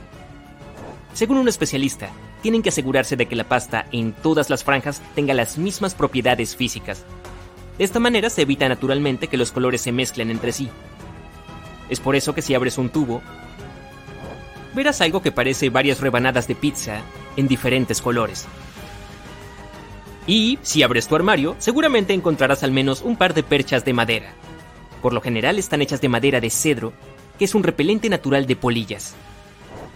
Según 1.12 1.38
un 1.38 1.46
especialista, 1.46 2.08
tienen 2.42 2.60
que 2.60 2.70
asegurarse 2.70 3.14
de 3.14 3.26
que 3.26 3.36
la 3.36 3.44
pasta 3.44 3.86
en 3.92 4.12
todas 4.14 4.50
las 4.50 4.64
franjas 4.64 5.00
tenga 5.14 5.32
las 5.32 5.56
mismas 5.56 5.94
propiedades 5.94 6.56
físicas. 6.56 7.04
De 7.78 7.84
esta 7.84 8.00
manera 8.00 8.30
se 8.30 8.42
evita 8.42 8.68
naturalmente 8.68 9.28
que 9.28 9.36
los 9.36 9.52
colores 9.52 9.80
se 9.80 9.92
mezclen 9.92 10.32
entre 10.32 10.50
sí. 10.50 10.68
Es 11.88 12.00
por 12.00 12.16
eso 12.16 12.34
que 12.34 12.42
si 12.42 12.56
abres 12.56 12.78
un 12.78 12.88
tubo, 12.88 13.22
verás 14.74 15.00
algo 15.00 15.22
que 15.22 15.30
parece 15.30 15.70
varias 15.70 16.00
rebanadas 16.00 16.48
de 16.48 16.56
pizza 16.56 17.02
en 17.36 17.46
diferentes 17.46 18.02
colores. 18.02 18.48
Y 20.26 20.58
si 20.62 20.82
abres 20.82 21.06
tu 21.06 21.16
armario, 21.16 21.54
seguramente 21.58 22.14
encontrarás 22.14 22.62
al 22.62 22.72
menos 22.72 23.02
un 23.02 23.16
par 23.16 23.34
de 23.34 23.42
perchas 23.42 23.84
de 23.84 23.92
madera. 23.92 24.32
Por 25.02 25.12
lo 25.12 25.20
general 25.20 25.58
están 25.58 25.82
hechas 25.82 26.00
de 26.00 26.08
madera 26.08 26.40
de 26.40 26.48
cedro, 26.48 26.92
que 27.38 27.44
es 27.44 27.54
un 27.54 27.62
repelente 27.62 28.08
natural 28.08 28.46
de 28.46 28.56
polillas. 28.56 29.14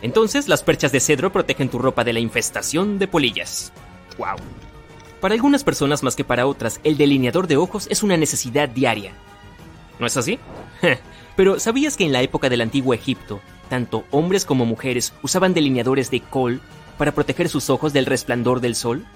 Entonces, 0.03 0.49
las 0.49 0.63
perchas 0.63 0.93
de 0.93 1.01
cedro 1.01 1.33
protegen 1.33 1.71
tu 1.71 1.79
ropa 1.79 2.05
de 2.05 2.13
la 2.13 2.21
infestación 2.21 2.99
de 2.99 3.09
polillas. 3.09 3.73
¡Wow! 4.19 4.37
Para 5.21 5.35
algunas 5.35 5.65
personas 5.65 6.03
más 6.03 6.15
que 6.15 6.25
para 6.25 6.47
otras, 6.47 6.81
el 6.85 6.97
delineador 6.97 7.47
de 7.47 7.57
ojos 7.57 7.89
es 7.91 8.03
una 8.03 8.17
necesidad 8.17 8.69
diaria. 8.69 9.13
¿No 9.99 10.07
es 10.07 10.17
así? 10.17 10.39
Pero 11.37 11.59
¿sabías 11.59 11.97
que 11.97 12.05
en 12.05 12.13
la 12.13 12.23
época 12.23 12.49
del 12.49 12.61
antiguo 12.61 12.95
Egipto, 12.95 13.41
tanto 13.69 14.05
hombres 14.11 14.45
como 14.45 14.67
mujeres 14.67 15.13
usaban 15.23 15.55
delineadores 15.55 16.11
de 16.11 16.21
col 16.21 16.61
para 16.97 17.13
proteger 17.13 17.49
sus 17.49 17.71
ojos 17.71 17.93
del 17.93 18.07
resplandor 18.07 18.61
del 18.61 18.75
sol? 18.75 19.07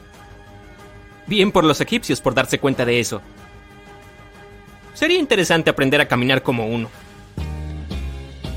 Bien 1.27 1.53
por 1.53 1.65
los 1.65 1.81
egipcios 1.81 2.21
por 2.21 2.35
darse 2.35 2.59
cuenta 2.59 2.85
de 2.85 3.01
eso. 3.01 3.21
Sería 4.95 5.19
interesante 5.19 5.71
aprender 5.71 6.01
a 6.01 6.09
caminar 6.09 6.43
como 6.43 6.67
uno. 6.67 6.89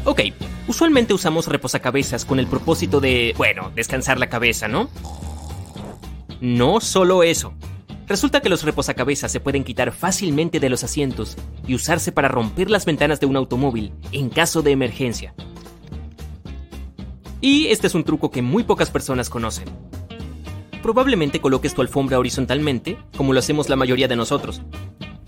Ok, 0.03 0.21
usualmente 0.67 1.13
usamos 1.13 1.47
reposacabezas 1.47 2.25
con 2.25 2.39
el 2.39 2.47
propósito 2.47 2.99
de, 2.99 3.33
bueno, 3.37 3.71
descansar 3.73 4.19
la 4.19 4.27
cabeza, 4.27 4.67
¿no? 4.67 4.89
No 6.41 6.81
solo 6.81 7.23
eso. 7.23 7.53
Resulta 8.07 8.41
que 8.41 8.49
los 8.49 8.63
reposacabezas 8.63 9.31
se 9.31 9.39
pueden 9.39 9.63
quitar 9.63 9.91
fácilmente 9.91 10.59
de 10.59 10.69
los 10.69 10.83
asientos 10.83 11.37
y 11.65 11.73
usarse 11.73 12.11
para 12.11 12.27
romper 12.27 12.69
las 12.69 12.85
ventanas 12.85 13.19
de 13.19 13.25
un 13.25 13.35
automóvil 13.35 13.93
en 14.11 14.29
caso 14.29 14.61
de 14.61 14.71
emergencia. 14.71 15.33
Y 17.41 17.67
este 17.67 17.87
es 17.87 17.95
un 17.95 18.03
truco 18.03 18.29
que 18.29 18.43
muy 18.43 18.63
pocas 18.63 18.91
personas 18.91 19.29
conocen 19.29 19.65
probablemente 20.85 21.41
coloques 21.41 21.73
tu 21.73 21.81
alfombra 21.81 22.19
horizontalmente, 22.19 22.99
como 23.17 23.33
lo 23.33 23.39
hacemos 23.39 23.69
la 23.69 23.75
mayoría 23.75 24.07
de 24.07 24.15
nosotros. 24.15 24.61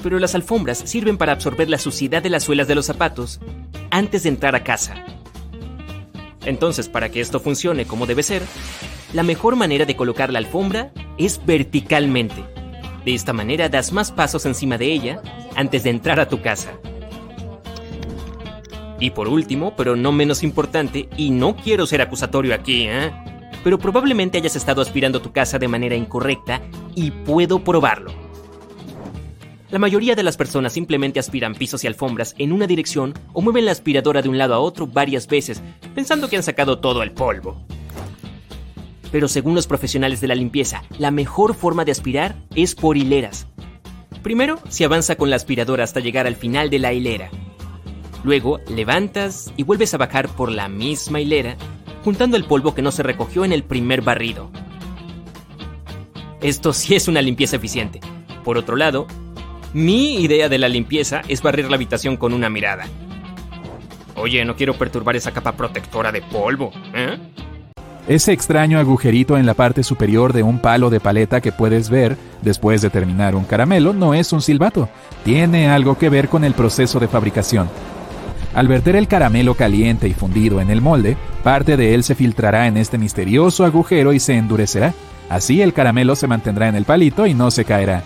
Pero 0.03 0.19
las 0.19 0.35
alfombras 0.35 0.77
sirven 0.77 1.17
para 1.17 1.31
absorber 1.31 1.67
la 1.67 1.79
suciedad 1.79 2.21
de 2.21 2.29
las 2.29 2.43
suelas 2.43 2.67
de 2.67 2.75
los 2.75 2.85
zapatos 2.85 3.39
antes 3.89 4.21
de 4.21 4.29
entrar 4.29 4.55
a 4.55 4.63
casa. 4.63 5.03
Entonces, 6.45 6.89
para 6.89 7.09
que 7.09 7.21
esto 7.21 7.39
funcione 7.39 7.87
como 7.87 8.05
debe 8.05 8.21
ser, 8.21 8.43
la 9.13 9.23
mejor 9.23 9.55
manera 9.55 9.85
de 9.85 9.95
colocar 9.95 10.31
la 10.31 10.37
alfombra 10.37 10.91
es 11.17 11.43
verticalmente. 11.43 12.45
De 13.03 13.15
esta 13.15 13.33
manera 13.33 13.67
das 13.67 13.91
más 13.91 14.11
pasos 14.11 14.45
encima 14.45 14.77
de 14.77 14.93
ella 14.93 15.23
antes 15.55 15.83
de 15.83 15.89
entrar 15.89 16.19
a 16.19 16.29
tu 16.29 16.39
casa. 16.39 16.73
Y 18.99 19.09
por 19.09 19.27
último, 19.27 19.75
pero 19.75 19.95
no 19.95 20.11
menos 20.11 20.43
importante, 20.43 21.09
y 21.17 21.31
no 21.31 21.55
quiero 21.55 21.87
ser 21.87 22.03
acusatorio 22.03 22.53
aquí, 22.53 22.85
¿eh? 22.87 23.11
Pero 23.68 23.80
probablemente 23.80 24.38
hayas 24.38 24.55
estado 24.55 24.82
aspirando 24.82 25.22
tu 25.22 25.34
casa 25.34 25.59
de 25.59 25.68
manera 25.68 25.93
incorrecta 25.93 26.61
y 26.95 27.11
puedo 27.11 27.65
probarlo. 27.65 28.13
La 29.72 29.78
mayoría 29.78 30.15
de 30.15 30.24
las 30.24 30.38
personas 30.38 30.72
simplemente 30.72 31.20
aspiran 31.20 31.53
pisos 31.53 31.84
y 31.84 31.88
alfombras 31.88 32.34
en 32.38 32.53
una 32.53 32.65
dirección 32.65 33.13
o 33.34 33.41
mueven 33.41 33.65
la 33.65 33.74
aspiradora 33.74 34.22
de 34.22 34.30
un 34.30 34.38
lado 34.38 34.53
a 34.53 34.59
otro 34.59 34.88
varias 34.88 35.28
veces, 35.28 35.61
pensando 35.93 36.30
que 36.30 36.38
han 36.38 36.43
sacado 36.43 36.80
todo 36.80 37.03
el 37.03 37.11
polvo. 37.11 37.61
Pero 39.11 39.28
según 39.28 39.53
los 39.53 39.68
profesionales 39.68 40.22
de 40.22 40.30
la 40.30 40.36
limpieza, 40.36 40.84
la 40.97 41.11
mejor 41.11 41.53
forma 41.53 41.84
de 41.84 41.91
aspirar 41.91 42.38
es 42.55 42.74
por 42.74 42.95
hileras. 42.95 43.47
Primero, 44.24 44.61
se 44.70 44.86
avanza 44.86 45.18
con 45.18 45.30
la 45.30 45.36
aspiradora 45.36 45.84
hasta 45.84 45.99
llegar 45.99 46.26
al 46.26 46.38
final 46.38 46.70
de 46.70 46.80
la 46.80 46.93
hilera. 46.93 47.30
Luego, 48.24 48.61
levantas 48.70 49.51
y 49.57 49.63
vuelves 49.63 49.93
a 49.93 49.97
bajar 49.97 50.30
por 50.30 50.53
la 50.53 50.70
misma 50.70 51.20
hilera 51.20 51.57
juntando 52.07 52.37
el 52.37 52.45
polvo 52.45 52.73
que 52.73 52.81
no 52.81 52.93
se 52.93 53.03
recogió 53.03 53.43
en 53.43 53.51
el 53.51 53.65
primer 53.65 54.01
barrido. 54.01 54.49
Esto 56.39 56.71
sí 56.71 56.95
es 56.95 57.09
una 57.09 57.21
limpieza 57.21 57.57
eficiente. 57.57 57.99
Por 58.45 58.57
otro 58.57 58.77
lado, 58.77 59.07
mi 59.73 60.21
idea 60.21 60.47
de 60.47 60.57
la 60.57 60.69
limpieza 60.69 61.21
es 61.27 61.41
barrer 61.41 61.69
la 61.69 61.75
habitación 61.75 62.15
con 62.15 62.31
una 62.31 62.49
mirada. 62.49 62.85
Oye, 64.15 64.45
no 64.45 64.55
quiero 64.55 64.75
perturbar 64.75 65.17
esa 65.17 65.33
capa 65.33 65.57
protectora 65.57 66.13
de 66.13 66.21
polvo, 66.21 66.71
¿eh? 66.95 67.17
Ese 68.07 68.31
extraño 68.31 68.79
agujerito 68.79 69.37
en 69.37 69.45
la 69.45 69.53
parte 69.53 69.83
superior 69.83 70.31
de 70.31 70.43
un 70.43 70.59
palo 70.59 70.89
de 70.89 71.01
paleta 71.01 71.41
que 71.41 71.51
puedes 71.51 71.89
ver 71.89 72.15
después 72.41 72.81
de 72.81 72.89
terminar 72.89 73.35
un 73.35 73.43
caramelo 73.43 73.91
no 73.91 74.13
es 74.13 74.31
un 74.31 74.41
silbato, 74.41 74.87
tiene 75.25 75.67
algo 75.67 75.97
que 75.97 76.07
ver 76.07 76.29
con 76.29 76.45
el 76.45 76.53
proceso 76.53 77.01
de 77.01 77.09
fabricación. 77.09 77.67
Al 78.53 78.67
verter 78.67 78.95
el 78.95 79.07
caramelo 79.07 79.55
caliente 79.55 80.07
y 80.07 80.13
fundido 80.13 80.61
en 80.61 80.69
el 80.69 80.81
molde, 80.81 81.17
parte 81.43 81.77
de 81.77 81.93
él 81.93 82.03
se 82.03 82.15
filtrará 82.15 82.67
en 82.67 82.77
este 82.77 82.97
misterioso 82.97 83.65
agujero 83.65 84.13
y 84.13 84.19
se 84.19 84.33
endurecerá. 84.33 84.93
Así 85.29 85.61
el 85.61 85.73
caramelo 85.73 86.15
se 86.15 86.27
mantendrá 86.27 86.67
en 86.67 86.75
el 86.75 86.85
palito 86.85 87.27
y 87.27 87.33
no 87.33 87.51
se 87.51 87.65
caerá. 87.65 88.03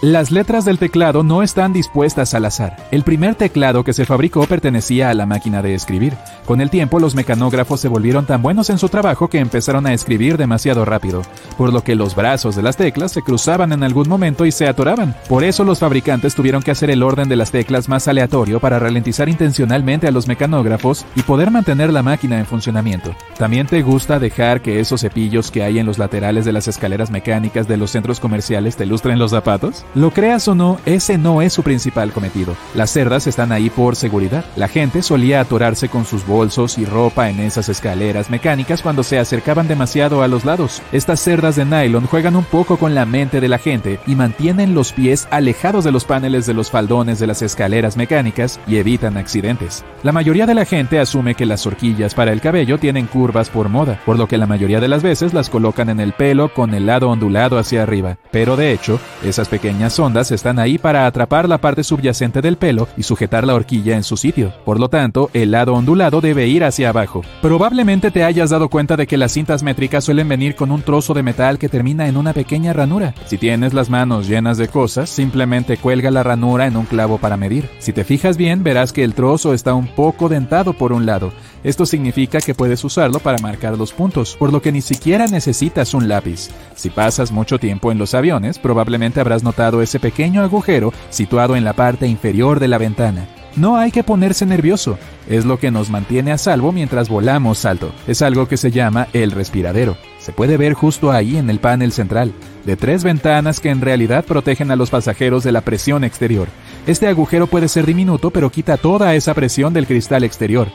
Las 0.00 0.30
letras 0.30 0.64
del 0.64 0.78
teclado 0.78 1.24
no 1.24 1.42
están 1.42 1.72
dispuestas 1.72 2.32
al 2.32 2.44
azar. 2.44 2.76
El 2.92 3.02
primer 3.02 3.34
teclado 3.34 3.82
que 3.82 3.92
se 3.92 4.06
fabricó 4.06 4.46
pertenecía 4.46 5.10
a 5.10 5.14
la 5.14 5.26
máquina 5.26 5.60
de 5.60 5.74
escribir. 5.74 6.16
Con 6.46 6.60
el 6.60 6.70
tiempo 6.70 7.00
los 7.00 7.16
mecanógrafos 7.16 7.80
se 7.80 7.88
volvieron 7.88 8.24
tan 8.24 8.40
buenos 8.40 8.70
en 8.70 8.78
su 8.78 8.88
trabajo 8.88 9.26
que 9.26 9.40
empezaron 9.40 9.88
a 9.88 9.92
escribir 9.92 10.36
demasiado 10.36 10.84
rápido, 10.84 11.22
por 11.56 11.72
lo 11.72 11.82
que 11.82 11.96
los 11.96 12.14
brazos 12.14 12.54
de 12.54 12.62
las 12.62 12.76
teclas 12.76 13.10
se 13.10 13.22
cruzaban 13.22 13.72
en 13.72 13.82
algún 13.82 14.08
momento 14.08 14.46
y 14.46 14.52
se 14.52 14.68
atoraban. 14.68 15.16
Por 15.28 15.42
eso 15.42 15.64
los 15.64 15.80
fabricantes 15.80 16.36
tuvieron 16.36 16.62
que 16.62 16.70
hacer 16.70 16.90
el 16.90 17.02
orden 17.02 17.28
de 17.28 17.34
las 17.34 17.50
teclas 17.50 17.88
más 17.88 18.06
aleatorio 18.06 18.60
para 18.60 18.78
ralentizar 18.78 19.28
intencionalmente 19.28 20.06
a 20.06 20.12
los 20.12 20.28
mecanógrafos 20.28 21.06
y 21.16 21.22
poder 21.22 21.50
mantener 21.50 21.92
la 21.92 22.04
máquina 22.04 22.38
en 22.38 22.46
funcionamiento. 22.46 23.16
¿También 23.36 23.66
te 23.66 23.82
gusta 23.82 24.20
dejar 24.20 24.62
que 24.62 24.78
esos 24.78 25.00
cepillos 25.00 25.50
que 25.50 25.64
hay 25.64 25.80
en 25.80 25.86
los 25.86 25.98
laterales 25.98 26.44
de 26.44 26.52
las 26.52 26.68
escaleras 26.68 27.10
mecánicas 27.10 27.66
de 27.66 27.76
los 27.76 27.90
centros 27.90 28.20
comerciales 28.20 28.76
te 28.76 28.86
lustren 28.86 29.18
los 29.18 29.32
zapatos? 29.32 29.84
Lo 29.94 30.10
creas 30.10 30.46
o 30.48 30.54
no, 30.54 30.78
ese 30.84 31.16
no 31.16 31.40
es 31.40 31.52
su 31.52 31.62
principal 31.62 32.12
cometido. 32.12 32.54
Las 32.74 32.90
cerdas 32.90 33.26
están 33.26 33.52
ahí 33.52 33.70
por 33.70 33.96
seguridad. 33.96 34.44
La 34.54 34.68
gente 34.68 35.02
solía 35.02 35.40
atorarse 35.40 35.88
con 35.88 36.04
sus 36.04 36.26
bolsos 36.26 36.76
y 36.76 36.84
ropa 36.84 37.30
en 37.30 37.40
esas 37.40 37.68
escaleras 37.68 38.28
mecánicas 38.28 38.82
cuando 38.82 39.02
se 39.02 39.18
acercaban 39.18 39.66
demasiado 39.66 40.22
a 40.22 40.28
los 40.28 40.44
lados. 40.44 40.82
Estas 40.92 41.20
cerdas 41.20 41.56
de 41.56 41.64
nylon 41.64 42.06
juegan 42.06 42.36
un 42.36 42.44
poco 42.44 42.76
con 42.76 42.94
la 42.94 43.06
mente 43.06 43.40
de 43.40 43.48
la 43.48 43.58
gente 43.58 43.98
y 44.06 44.14
mantienen 44.14 44.74
los 44.74 44.92
pies 44.92 45.26
alejados 45.30 45.84
de 45.84 45.92
los 45.92 46.04
paneles 46.04 46.44
de 46.46 46.54
los 46.54 46.70
faldones 46.70 47.18
de 47.18 47.26
las 47.26 47.40
escaleras 47.40 47.96
mecánicas 47.96 48.60
y 48.66 48.76
evitan 48.76 49.16
accidentes. 49.16 49.84
La 50.02 50.12
mayoría 50.12 50.46
de 50.46 50.54
la 50.54 50.66
gente 50.66 51.00
asume 51.00 51.34
que 51.34 51.46
las 51.46 51.66
horquillas 51.66 52.14
para 52.14 52.32
el 52.32 52.40
cabello 52.40 52.78
tienen 52.78 53.06
curvas 53.06 53.48
por 53.48 53.68
moda, 53.68 54.00
por 54.04 54.18
lo 54.18 54.28
que 54.28 54.38
la 54.38 54.46
mayoría 54.46 54.80
de 54.80 54.88
las 54.88 55.02
veces 55.02 55.32
las 55.32 55.48
colocan 55.48 55.88
en 55.88 56.00
el 56.00 56.12
pelo 56.12 56.52
con 56.52 56.74
el 56.74 56.86
lado 56.86 57.08
ondulado 57.08 57.58
hacia 57.58 57.82
arriba. 57.82 58.18
Pero 58.30 58.56
de 58.56 58.72
hecho, 58.72 59.00
esas 59.24 59.48
pequeñas 59.78 60.00
ondas 60.00 60.32
están 60.32 60.58
ahí 60.58 60.76
para 60.76 61.06
atrapar 61.06 61.48
la 61.48 61.58
parte 61.58 61.84
subyacente 61.84 62.42
del 62.42 62.56
pelo 62.56 62.88
y 62.96 63.04
sujetar 63.04 63.46
la 63.46 63.54
horquilla 63.54 63.94
en 63.94 64.02
su 64.02 64.16
sitio. 64.16 64.52
Por 64.64 64.80
lo 64.80 64.88
tanto, 64.88 65.30
el 65.34 65.52
lado 65.52 65.72
ondulado 65.72 66.20
debe 66.20 66.48
ir 66.48 66.64
hacia 66.64 66.88
abajo. 66.88 67.22
Probablemente 67.42 68.10
te 68.10 68.24
hayas 68.24 68.50
dado 68.50 68.70
cuenta 68.70 68.96
de 68.96 69.06
que 69.06 69.16
las 69.16 69.30
cintas 69.30 69.62
métricas 69.62 70.02
suelen 70.02 70.28
venir 70.28 70.56
con 70.56 70.72
un 70.72 70.82
trozo 70.82 71.14
de 71.14 71.22
metal 71.22 71.60
que 71.60 71.68
termina 71.68 72.08
en 72.08 72.16
una 72.16 72.32
pequeña 72.32 72.72
ranura. 72.72 73.14
Si 73.26 73.38
tienes 73.38 73.72
las 73.72 73.88
manos 73.88 74.26
llenas 74.26 74.58
de 74.58 74.66
cosas, 74.66 75.10
simplemente 75.10 75.76
cuelga 75.76 76.10
la 76.10 76.24
ranura 76.24 76.66
en 76.66 76.76
un 76.76 76.84
clavo 76.84 77.18
para 77.18 77.36
medir. 77.36 77.70
Si 77.78 77.92
te 77.92 78.02
fijas 78.02 78.36
bien, 78.36 78.64
verás 78.64 78.92
que 78.92 79.04
el 79.04 79.14
trozo 79.14 79.54
está 79.54 79.74
un 79.74 79.86
poco 79.86 80.28
dentado 80.28 80.72
por 80.72 80.92
un 80.92 81.06
lado. 81.06 81.30
Esto 81.64 81.86
significa 81.86 82.40
que 82.40 82.54
puedes 82.54 82.84
usarlo 82.84 83.18
para 83.18 83.38
marcar 83.38 83.76
los 83.76 83.92
puntos, 83.92 84.36
por 84.38 84.52
lo 84.52 84.62
que 84.62 84.72
ni 84.72 84.80
siquiera 84.80 85.26
necesitas 85.26 85.92
un 85.94 86.08
lápiz. 86.08 86.50
Si 86.74 86.90
pasas 86.90 87.32
mucho 87.32 87.58
tiempo 87.58 87.90
en 87.90 87.98
los 87.98 88.14
aviones, 88.14 88.58
probablemente 88.58 89.20
habrás 89.20 89.42
notado 89.42 89.82
ese 89.82 89.98
pequeño 89.98 90.42
agujero 90.42 90.92
situado 91.10 91.56
en 91.56 91.64
la 91.64 91.72
parte 91.72 92.06
inferior 92.06 92.60
de 92.60 92.68
la 92.68 92.78
ventana. 92.78 93.28
No 93.56 93.76
hay 93.76 93.90
que 93.90 94.04
ponerse 94.04 94.46
nervioso, 94.46 94.98
es 95.28 95.44
lo 95.44 95.58
que 95.58 95.72
nos 95.72 95.90
mantiene 95.90 96.30
a 96.30 96.38
salvo 96.38 96.70
mientras 96.70 97.08
volamos 97.08 97.64
alto. 97.64 97.92
Es 98.06 98.22
algo 98.22 98.46
que 98.46 98.56
se 98.56 98.70
llama 98.70 99.08
el 99.12 99.32
respiradero. 99.32 99.96
Se 100.20 100.32
puede 100.32 100.56
ver 100.56 100.74
justo 100.74 101.10
ahí 101.10 101.36
en 101.36 101.50
el 101.50 101.58
panel 101.58 101.90
central, 101.90 102.32
de 102.64 102.76
tres 102.76 103.02
ventanas 103.02 103.58
que 103.58 103.70
en 103.70 103.80
realidad 103.80 104.24
protegen 104.24 104.70
a 104.70 104.76
los 104.76 104.90
pasajeros 104.90 105.42
de 105.42 105.50
la 105.50 105.62
presión 105.62 106.04
exterior. 106.04 106.46
Este 106.86 107.08
agujero 107.08 107.48
puede 107.48 107.66
ser 107.66 107.84
diminuto, 107.84 108.30
pero 108.30 108.50
quita 108.50 108.76
toda 108.76 109.16
esa 109.16 109.34
presión 109.34 109.72
del 109.72 109.88
cristal 109.88 110.22
exterior. 110.22 110.68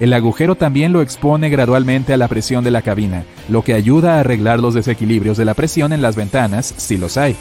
El 0.00 0.12
agujero 0.12 0.56
también 0.56 0.92
lo 0.92 1.02
expone 1.02 1.48
gradualmente 1.50 2.12
a 2.12 2.16
la 2.16 2.28
presión 2.28 2.64
de 2.64 2.72
la 2.72 2.82
cabina, 2.82 3.24
lo 3.48 3.62
que 3.62 3.74
ayuda 3.74 4.16
a 4.16 4.20
arreglar 4.20 4.58
los 4.58 4.74
desequilibrios 4.74 5.36
de 5.36 5.44
la 5.44 5.54
presión 5.54 5.92
en 5.92 6.02
las 6.02 6.16
ventanas, 6.16 6.74
si 6.76 6.96
los 6.96 7.16
hay. 7.16 7.36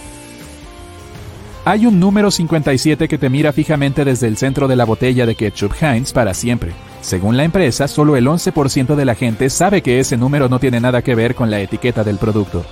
Hay 1.65 1.85
un 1.85 1.99
número 1.99 2.29
57 2.29 3.07
que 3.07 3.17
te 3.17 3.29
mira 3.29 3.53
fijamente 3.53 4.03
desde 4.03 4.27
el 4.27 4.37
centro 4.37 4.67
de 4.67 4.75
la 4.75 4.83
botella 4.83 5.25
de 5.25 5.35
ketchup 5.35 5.71
Heinz 5.81 6.11
para 6.11 6.33
siempre. 6.33 6.73
Según 7.01 7.37
la 7.37 7.45
empresa, 7.45 7.87
solo 7.87 8.17
el 8.17 8.27
11% 8.27 8.95
de 8.95 9.05
la 9.05 9.15
gente 9.15 9.49
sabe 9.49 9.81
que 9.81 9.99
ese 9.99 10.17
número 10.17 10.49
no 10.49 10.59
tiene 10.59 10.79
nada 10.79 11.01
que 11.01 11.15
ver 11.15 11.35
con 11.35 11.49
la 11.49 11.61
etiqueta 11.61 12.03
del 12.03 12.17
producto. 12.17 12.65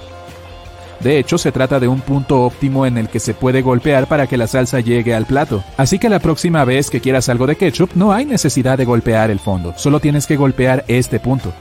De 1.03 1.17
hecho, 1.17 1.37
se 1.37 1.51
trata 1.51 1.79
de 1.79 1.87
un 1.87 2.01
punto 2.01 2.43
óptimo 2.43 2.85
en 2.85 2.97
el 2.97 3.09
que 3.09 3.19
se 3.19 3.33
puede 3.33 3.61
golpear 3.61 4.07
para 4.07 4.27
que 4.27 4.37
la 4.37 4.47
salsa 4.47 4.79
llegue 4.79 5.15
al 5.15 5.25
plato. 5.25 5.63
Así 5.77 5.97
que 5.97 6.09
la 6.09 6.19
próxima 6.19 6.63
vez 6.63 6.89
que 6.89 7.01
quieras 7.01 7.29
algo 7.29 7.47
de 7.47 7.55
ketchup, 7.55 7.91
no 7.95 8.11
hay 8.11 8.25
necesidad 8.25 8.77
de 8.77 8.85
golpear 8.85 9.31
el 9.31 9.39
fondo, 9.39 9.73
solo 9.77 9.99
tienes 9.99 10.27
que 10.27 10.37
golpear 10.37 10.85
este 10.87 11.19
punto. 11.19 11.51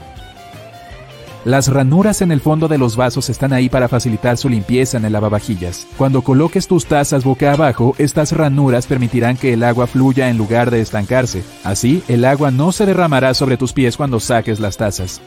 Las 1.43 1.69
ranuras 1.69 2.21
en 2.21 2.31
el 2.31 2.39
fondo 2.39 2.67
de 2.67 2.77
los 2.77 2.95
vasos 2.95 3.31
están 3.31 3.51
ahí 3.51 3.67
para 3.67 3.87
facilitar 3.87 4.37
su 4.37 4.47
limpieza 4.47 4.97
en 4.97 5.05
el 5.05 5.13
lavavajillas. 5.13 5.87
Cuando 5.97 6.21
coloques 6.21 6.67
tus 6.67 6.85
tazas 6.85 7.23
boca 7.23 7.51
abajo, 7.51 7.95
estas 7.97 8.31
ranuras 8.31 8.85
permitirán 8.85 9.37
que 9.37 9.53
el 9.53 9.63
agua 9.63 9.87
fluya 9.87 10.29
en 10.29 10.37
lugar 10.37 10.69
de 10.69 10.81
estancarse. 10.81 11.41
Así, 11.63 12.03
el 12.07 12.25
agua 12.25 12.51
no 12.51 12.71
se 12.71 12.85
derramará 12.85 13.33
sobre 13.33 13.57
tus 13.57 13.73
pies 13.73 13.97
cuando 13.97 14.19
saques 14.19 14.59
las 14.59 14.77
tazas. 14.77 15.19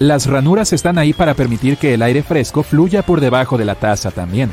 Las 0.00 0.24
ranuras 0.24 0.72
están 0.72 0.96
ahí 0.96 1.12
para 1.12 1.34
permitir 1.34 1.76
que 1.76 1.92
el 1.92 2.00
aire 2.00 2.22
fresco 2.22 2.62
fluya 2.62 3.02
por 3.02 3.20
debajo 3.20 3.58
de 3.58 3.66
la 3.66 3.74
taza 3.74 4.10
también. 4.10 4.50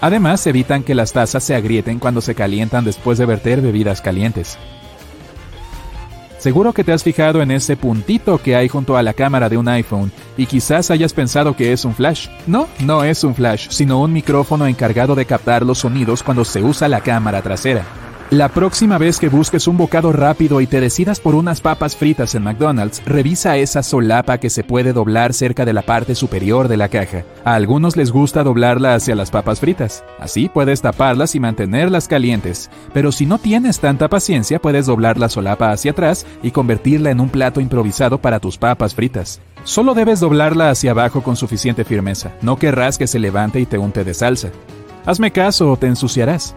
Además, 0.00 0.44
evitan 0.48 0.82
que 0.82 0.96
las 0.96 1.12
tazas 1.12 1.44
se 1.44 1.54
agrieten 1.54 2.00
cuando 2.00 2.20
se 2.20 2.34
calientan 2.34 2.84
después 2.84 3.16
de 3.16 3.24
verter 3.24 3.60
bebidas 3.60 4.00
calientes. 4.00 4.58
Seguro 6.40 6.72
que 6.72 6.82
te 6.82 6.92
has 6.92 7.04
fijado 7.04 7.40
en 7.42 7.52
ese 7.52 7.76
puntito 7.76 8.38
que 8.38 8.56
hay 8.56 8.66
junto 8.66 8.96
a 8.96 9.04
la 9.04 9.14
cámara 9.14 9.48
de 9.48 9.56
un 9.56 9.68
iPhone 9.68 10.10
y 10.36 10.46
quizás 10.46 10.90
hayas 10.90 11.12
pensado 11.12 11.54
que 11.54 11.72
es 11.72 11.84
un 11.84 11.94
flash. 11.94 12.26
No, 12.48 12.66
no 12.80 13.04
es 13.04 13.22
un 13.22 13.36
flash, 13.36 13.68
sino 13.70 14.00
un 14.00 14.12
micrófono 14.12 14.66
encargado 14.66 15.14
de 15.14 15.26
captar 15.26 15.64
los 15.64 15.78
sonidos 15.78 16.24
cuando 16.24 16.44
se 16.44 16.60
usa 16.60 16.88
la 16.88 17.02
cámara 17.02 17.40
trasera. 17.40 17.84
La 18.30 18.50
próxima 18.50 18.98
vez 18.98 19.18
que 19.18 19.30
busques 19.30 19.66
un 19.68 19.78
bocado 19.78 20.12
rápido 20.12 20.60
y 20.60 20.66
te 20.66 20.82
decidas 20.82 21.18
por 21.18 21.34
unas 21.34 21.62
papas 21.62 21.96
fritas 21.96 22.34
en 22.34 22.42
McDonald's, 22.42 23.02
revisa 23.06 23.56
esa 23.56 23.82
solapa 23.82 24.36
que 24.36 24.50
se 24.50 24.64
puede 24.64 24.92
doblar 24.92 25.32
cerca 25.32 25.64
de 25.64 25.72
la 25.72 25.80
parte 25.80 26.14
superior 26.14 26.68
de 26.68 26.76
la 26.76 26.90
caja. 26.90 27.24
A 27.42 27.54
algunos 27.54 27.96
les 27.96 28.12
gusta 28.12 28.44
doblarla 28.44 28.94
hacia 28.94 29.14
las 29.14 29.30
papas 29.30 29.60
fritas. 29.60 30.04
Así 30.18 30.50
puedes 30.50 30.82
taparlas 30.82 31.34
y 31.36 31.40
mantenerlas 31.40 32.06
calientes. 32.06 32.68
Pero 32.92 33.12
si 33.12 33.24
no 33.24 33.38
tienes 33.38 33.80
tanta 33.80 34.08
paciencia, 34.08 34.58
puedes 34.58 34.84
doblar 34.84 35.16
la 35.16 35.30
solapa 35.30 35.72
hacia 35.72 35.92
atrás 35.92 36.26
y 36.42 36.50
convertirla 36.50 37.10
en 37.10 37.20
un 37.20 37.30
plato 37.30 37.62
improvisado 37.62 38.18
para 38.18 38.40
tus 38.40 38.58
papas 38.58 38.94
fritas. 38.94 39.40
Solo 39.64 39.94
debes 39.94 40.20
doblarla 40.20 40.68
hacia 40.68 40.90
abajo 40.90 41.22
con 41.22 41.36
suficiente 41.36 41.82
firmeza. 41.82 42.32
No 42.42 42.58
querrás 42.58 42.98
que 42.98 43.06
se 43.06 43.20
levante 43.20 43.58
y 43.58 43.64
te 43.64 43.78
unte 43.78 44.04
de 44.04 44.12
salsa. 44.12 44.50
Hazme 45.06 45.30
caso 45.30 45.72
o 45.72 45.78
te 45.78 45.86
ensuciarás. 45.86 46.54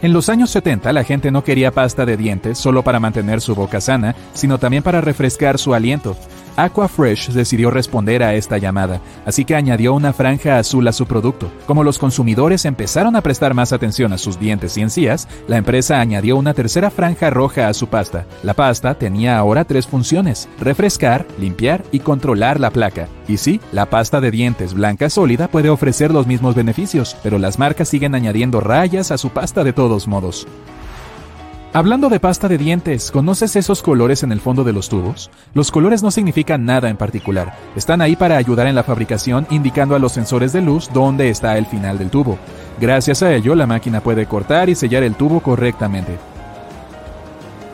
En 0.00 0.12
los 0.12 0.28
años 0.28 0.50
70 0.50 0.92
la 0.92 1.02
gente 1.02 1.32
no 1.32 1.42
quería 1.42 1.72
pasta 1.72 2.06
de 2.06 2.16
dientes 2.16 2.56
solo 2.56 2.84
para 2.84 3.00
mantener 3.00 3.40
su 3.40 3.56
boca 3.56 3.80
sana, 3.80 4.14
sino 4.32 4.58
también 4.58 4.84
para 4.84 5.00
refrescar 5.00 5.58
su 5.58 5.74
aliento. 5.74 6.16
Aquafresh 6.58 7.28
decidió 7.28 7.70
responder 7.70 8.24
a 8.24 8.34
esta 8.34 8.58
llamada, 8.58 9.00
así 9.24 9.44
que 9.44 9.54
añadió 9.54 9.94
una 9.94 10.12
franja 10.12 10.58
azul 10.58 10.88
a 10.88 10.92
su 10.92 11.06
producto. 11.06 11.48
Como 11.66 11.84
los 11.84 12.00
consumidores 12.00 12.64
empezaron 12.64 13.14
a 13.14 13.20
prestar 13.22 13.54
más 13.54 13.72
atención 13.72 14.12
a 14.12 14.18
sus 14.18 14.40
dientes 14.40 14.76
y 14.76 14.80
encías, 14.80 15.28
la 15.46 15.56
empresa 15.56 16.00
añadió 16.00 16.36
una 16.36 16.54
tercera 16.54 16.90
franja 16.90 17.30
roja 17.30 17.68
a 17.68 17.74
su 17.74 17.86
pasta. 17.86 18.26
La 18.42 18.54
pasta 18.54 18.94
tenía 18.94 19.38
ahora 19.38 19.64
tres 19.64 19.86
funciones, 19.86 20.48
refrescar, 20.58 21.26
limpiar 21.38 21.84
y 21.92 22.00
controlar 22.00 22.58
la 22.58 22.70
placa. 22.70 23.06
Y 23.28 23.36
sí, 23.36 23.60
la 23.70 23.86
pasta 23.86 24.20
de 24.20 24.32
dientes 24.32 24.74
blanca 24.74 25.10
sólida 25.10 25.46
puede 25.46 25.70
ofrecer 25.70 26.10
los 26.10 26.26
mismos 26.26 26.56
beneficios, 26.56 27.16
pero 27.22 27.38
las 27.38 27.60
marcas 27.60 27.88
siguen 27.88 28.16
añadiendo 28.16 28.58
rayas 28.58 29.12
a 29.12 29.18
su 29.18 29.30
pasta 29.30 29.62
de 29.62 29.72
todos 29.72 30.08
modos. 30.08 30.48
Hablando 31.74 32.08
de 32.08 32.18
pasta 32.18 32.48
de 32.48 32.56
dientes, 32.56 33.10
¿conoces 33.10 33.54
esos 33.54 33.82
colores 33.82 34.22
en 34.22 34.32
el 34.32 34.40
fondo 34.40 34.64
de 34.64 34.72
los 34.72 34.88
tubos? 34.88 35.30
Los 35.52 35.70
colores 35.70 36.02
no 36.02 36.10
significan 36.10 36.64
nada 36.64 36.88
en 36.88 36.96
particular, 36.96 37.58
están 37.76 38.00
ahí 38.00 38.16
para 38.16 38.38
ayudar 38.38 38.68
en 38.68 38.74
la 38.74 38.84
fabricación 38.84 39.46
indicando 39.50 39.94
a 39.94 39.98
los 39.98 40.12
sensores 40.12 40.54
de 40.54 40.62
luz 40.62 40.88
dónde 40.94 41.28
está 41.28 41.58
el 41.58 41.66
final 41.66 41.98
del 41.98 42.08
tubo. 42.08 42.38
Gracias 42.80 43.22
a 43.22 43.34
ello, 43.34 43.54
la 43.54 43.66
máquina 43.66 44.00
puede 44.00 44.24
cortar 44.24 44.70
y 44.70 44.74
sellar 44.74 45.02
el 45.02 45.14
tubo 45.14 45.40
correctamente. 45.40 46.16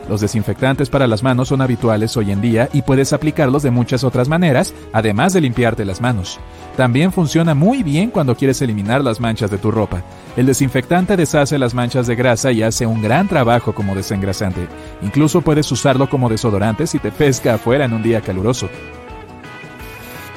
Los 0.07 0.21
desinfectantes 0.21 0.89
para 0.89 1.07
las 1.07 1.23
manos 1.23 1.47
son 1.47 1.61
habituales 1.61 2.15
hoy 2.15 2.31
en 2.31 2.41
día 2.41 2.69
y 2.73 2.83
puedes 2.83 3.11
aplicarlos 3.11 3.63
de 3.63 3.71
muchas 3.71 4.03
otras 4.03 4.27
maneras, 4.27 4.73
además 4.93 5.33
de 5.33 5.41
limpiarte 5.41 5.83
las 5.83 5.99
manos. 5.99 6.39
También 6.77 7.11
funciona 7.11 7.55
muy 7.55 7.81
bien 7.81 8.11
cuando 8.11 8.35
quieres 8.35 8.61
eliminar 8.61 9.03
las 9.03 9.19
manchas 9.19 9.49
de 9.49 9.57
tu 9.57 9.71
ropa. 9.71 10.03
El 10.37 10.45
desinfectante 10.45 11.17
deshace 11.17 11.57
las 11.57 11.73
manchas 11.73 12.05
de 12.05 12.15
grasa 12.15 12.51
y 12.51 12.61
hace 12.61 12.85
un 12.85 13.01
gran 13.01 13.27
trabajo 13.27 13.73
como 13.73 13.95
desengrasante. 13.95 14.67
Incluso 15.01 15.41
puedes 15.41 15.71
usarlo 15.71 16.09
como 16.09 16.29
desodorante 16.29 16.85
si 16.85 16.99
te 16.99 17.11
pesca 17.11 17.55
afuera 17.55 17.85
en 17.85 17.93
un 17.93 18.03
día 18.03 18.21
caluroso. 18.21 18.69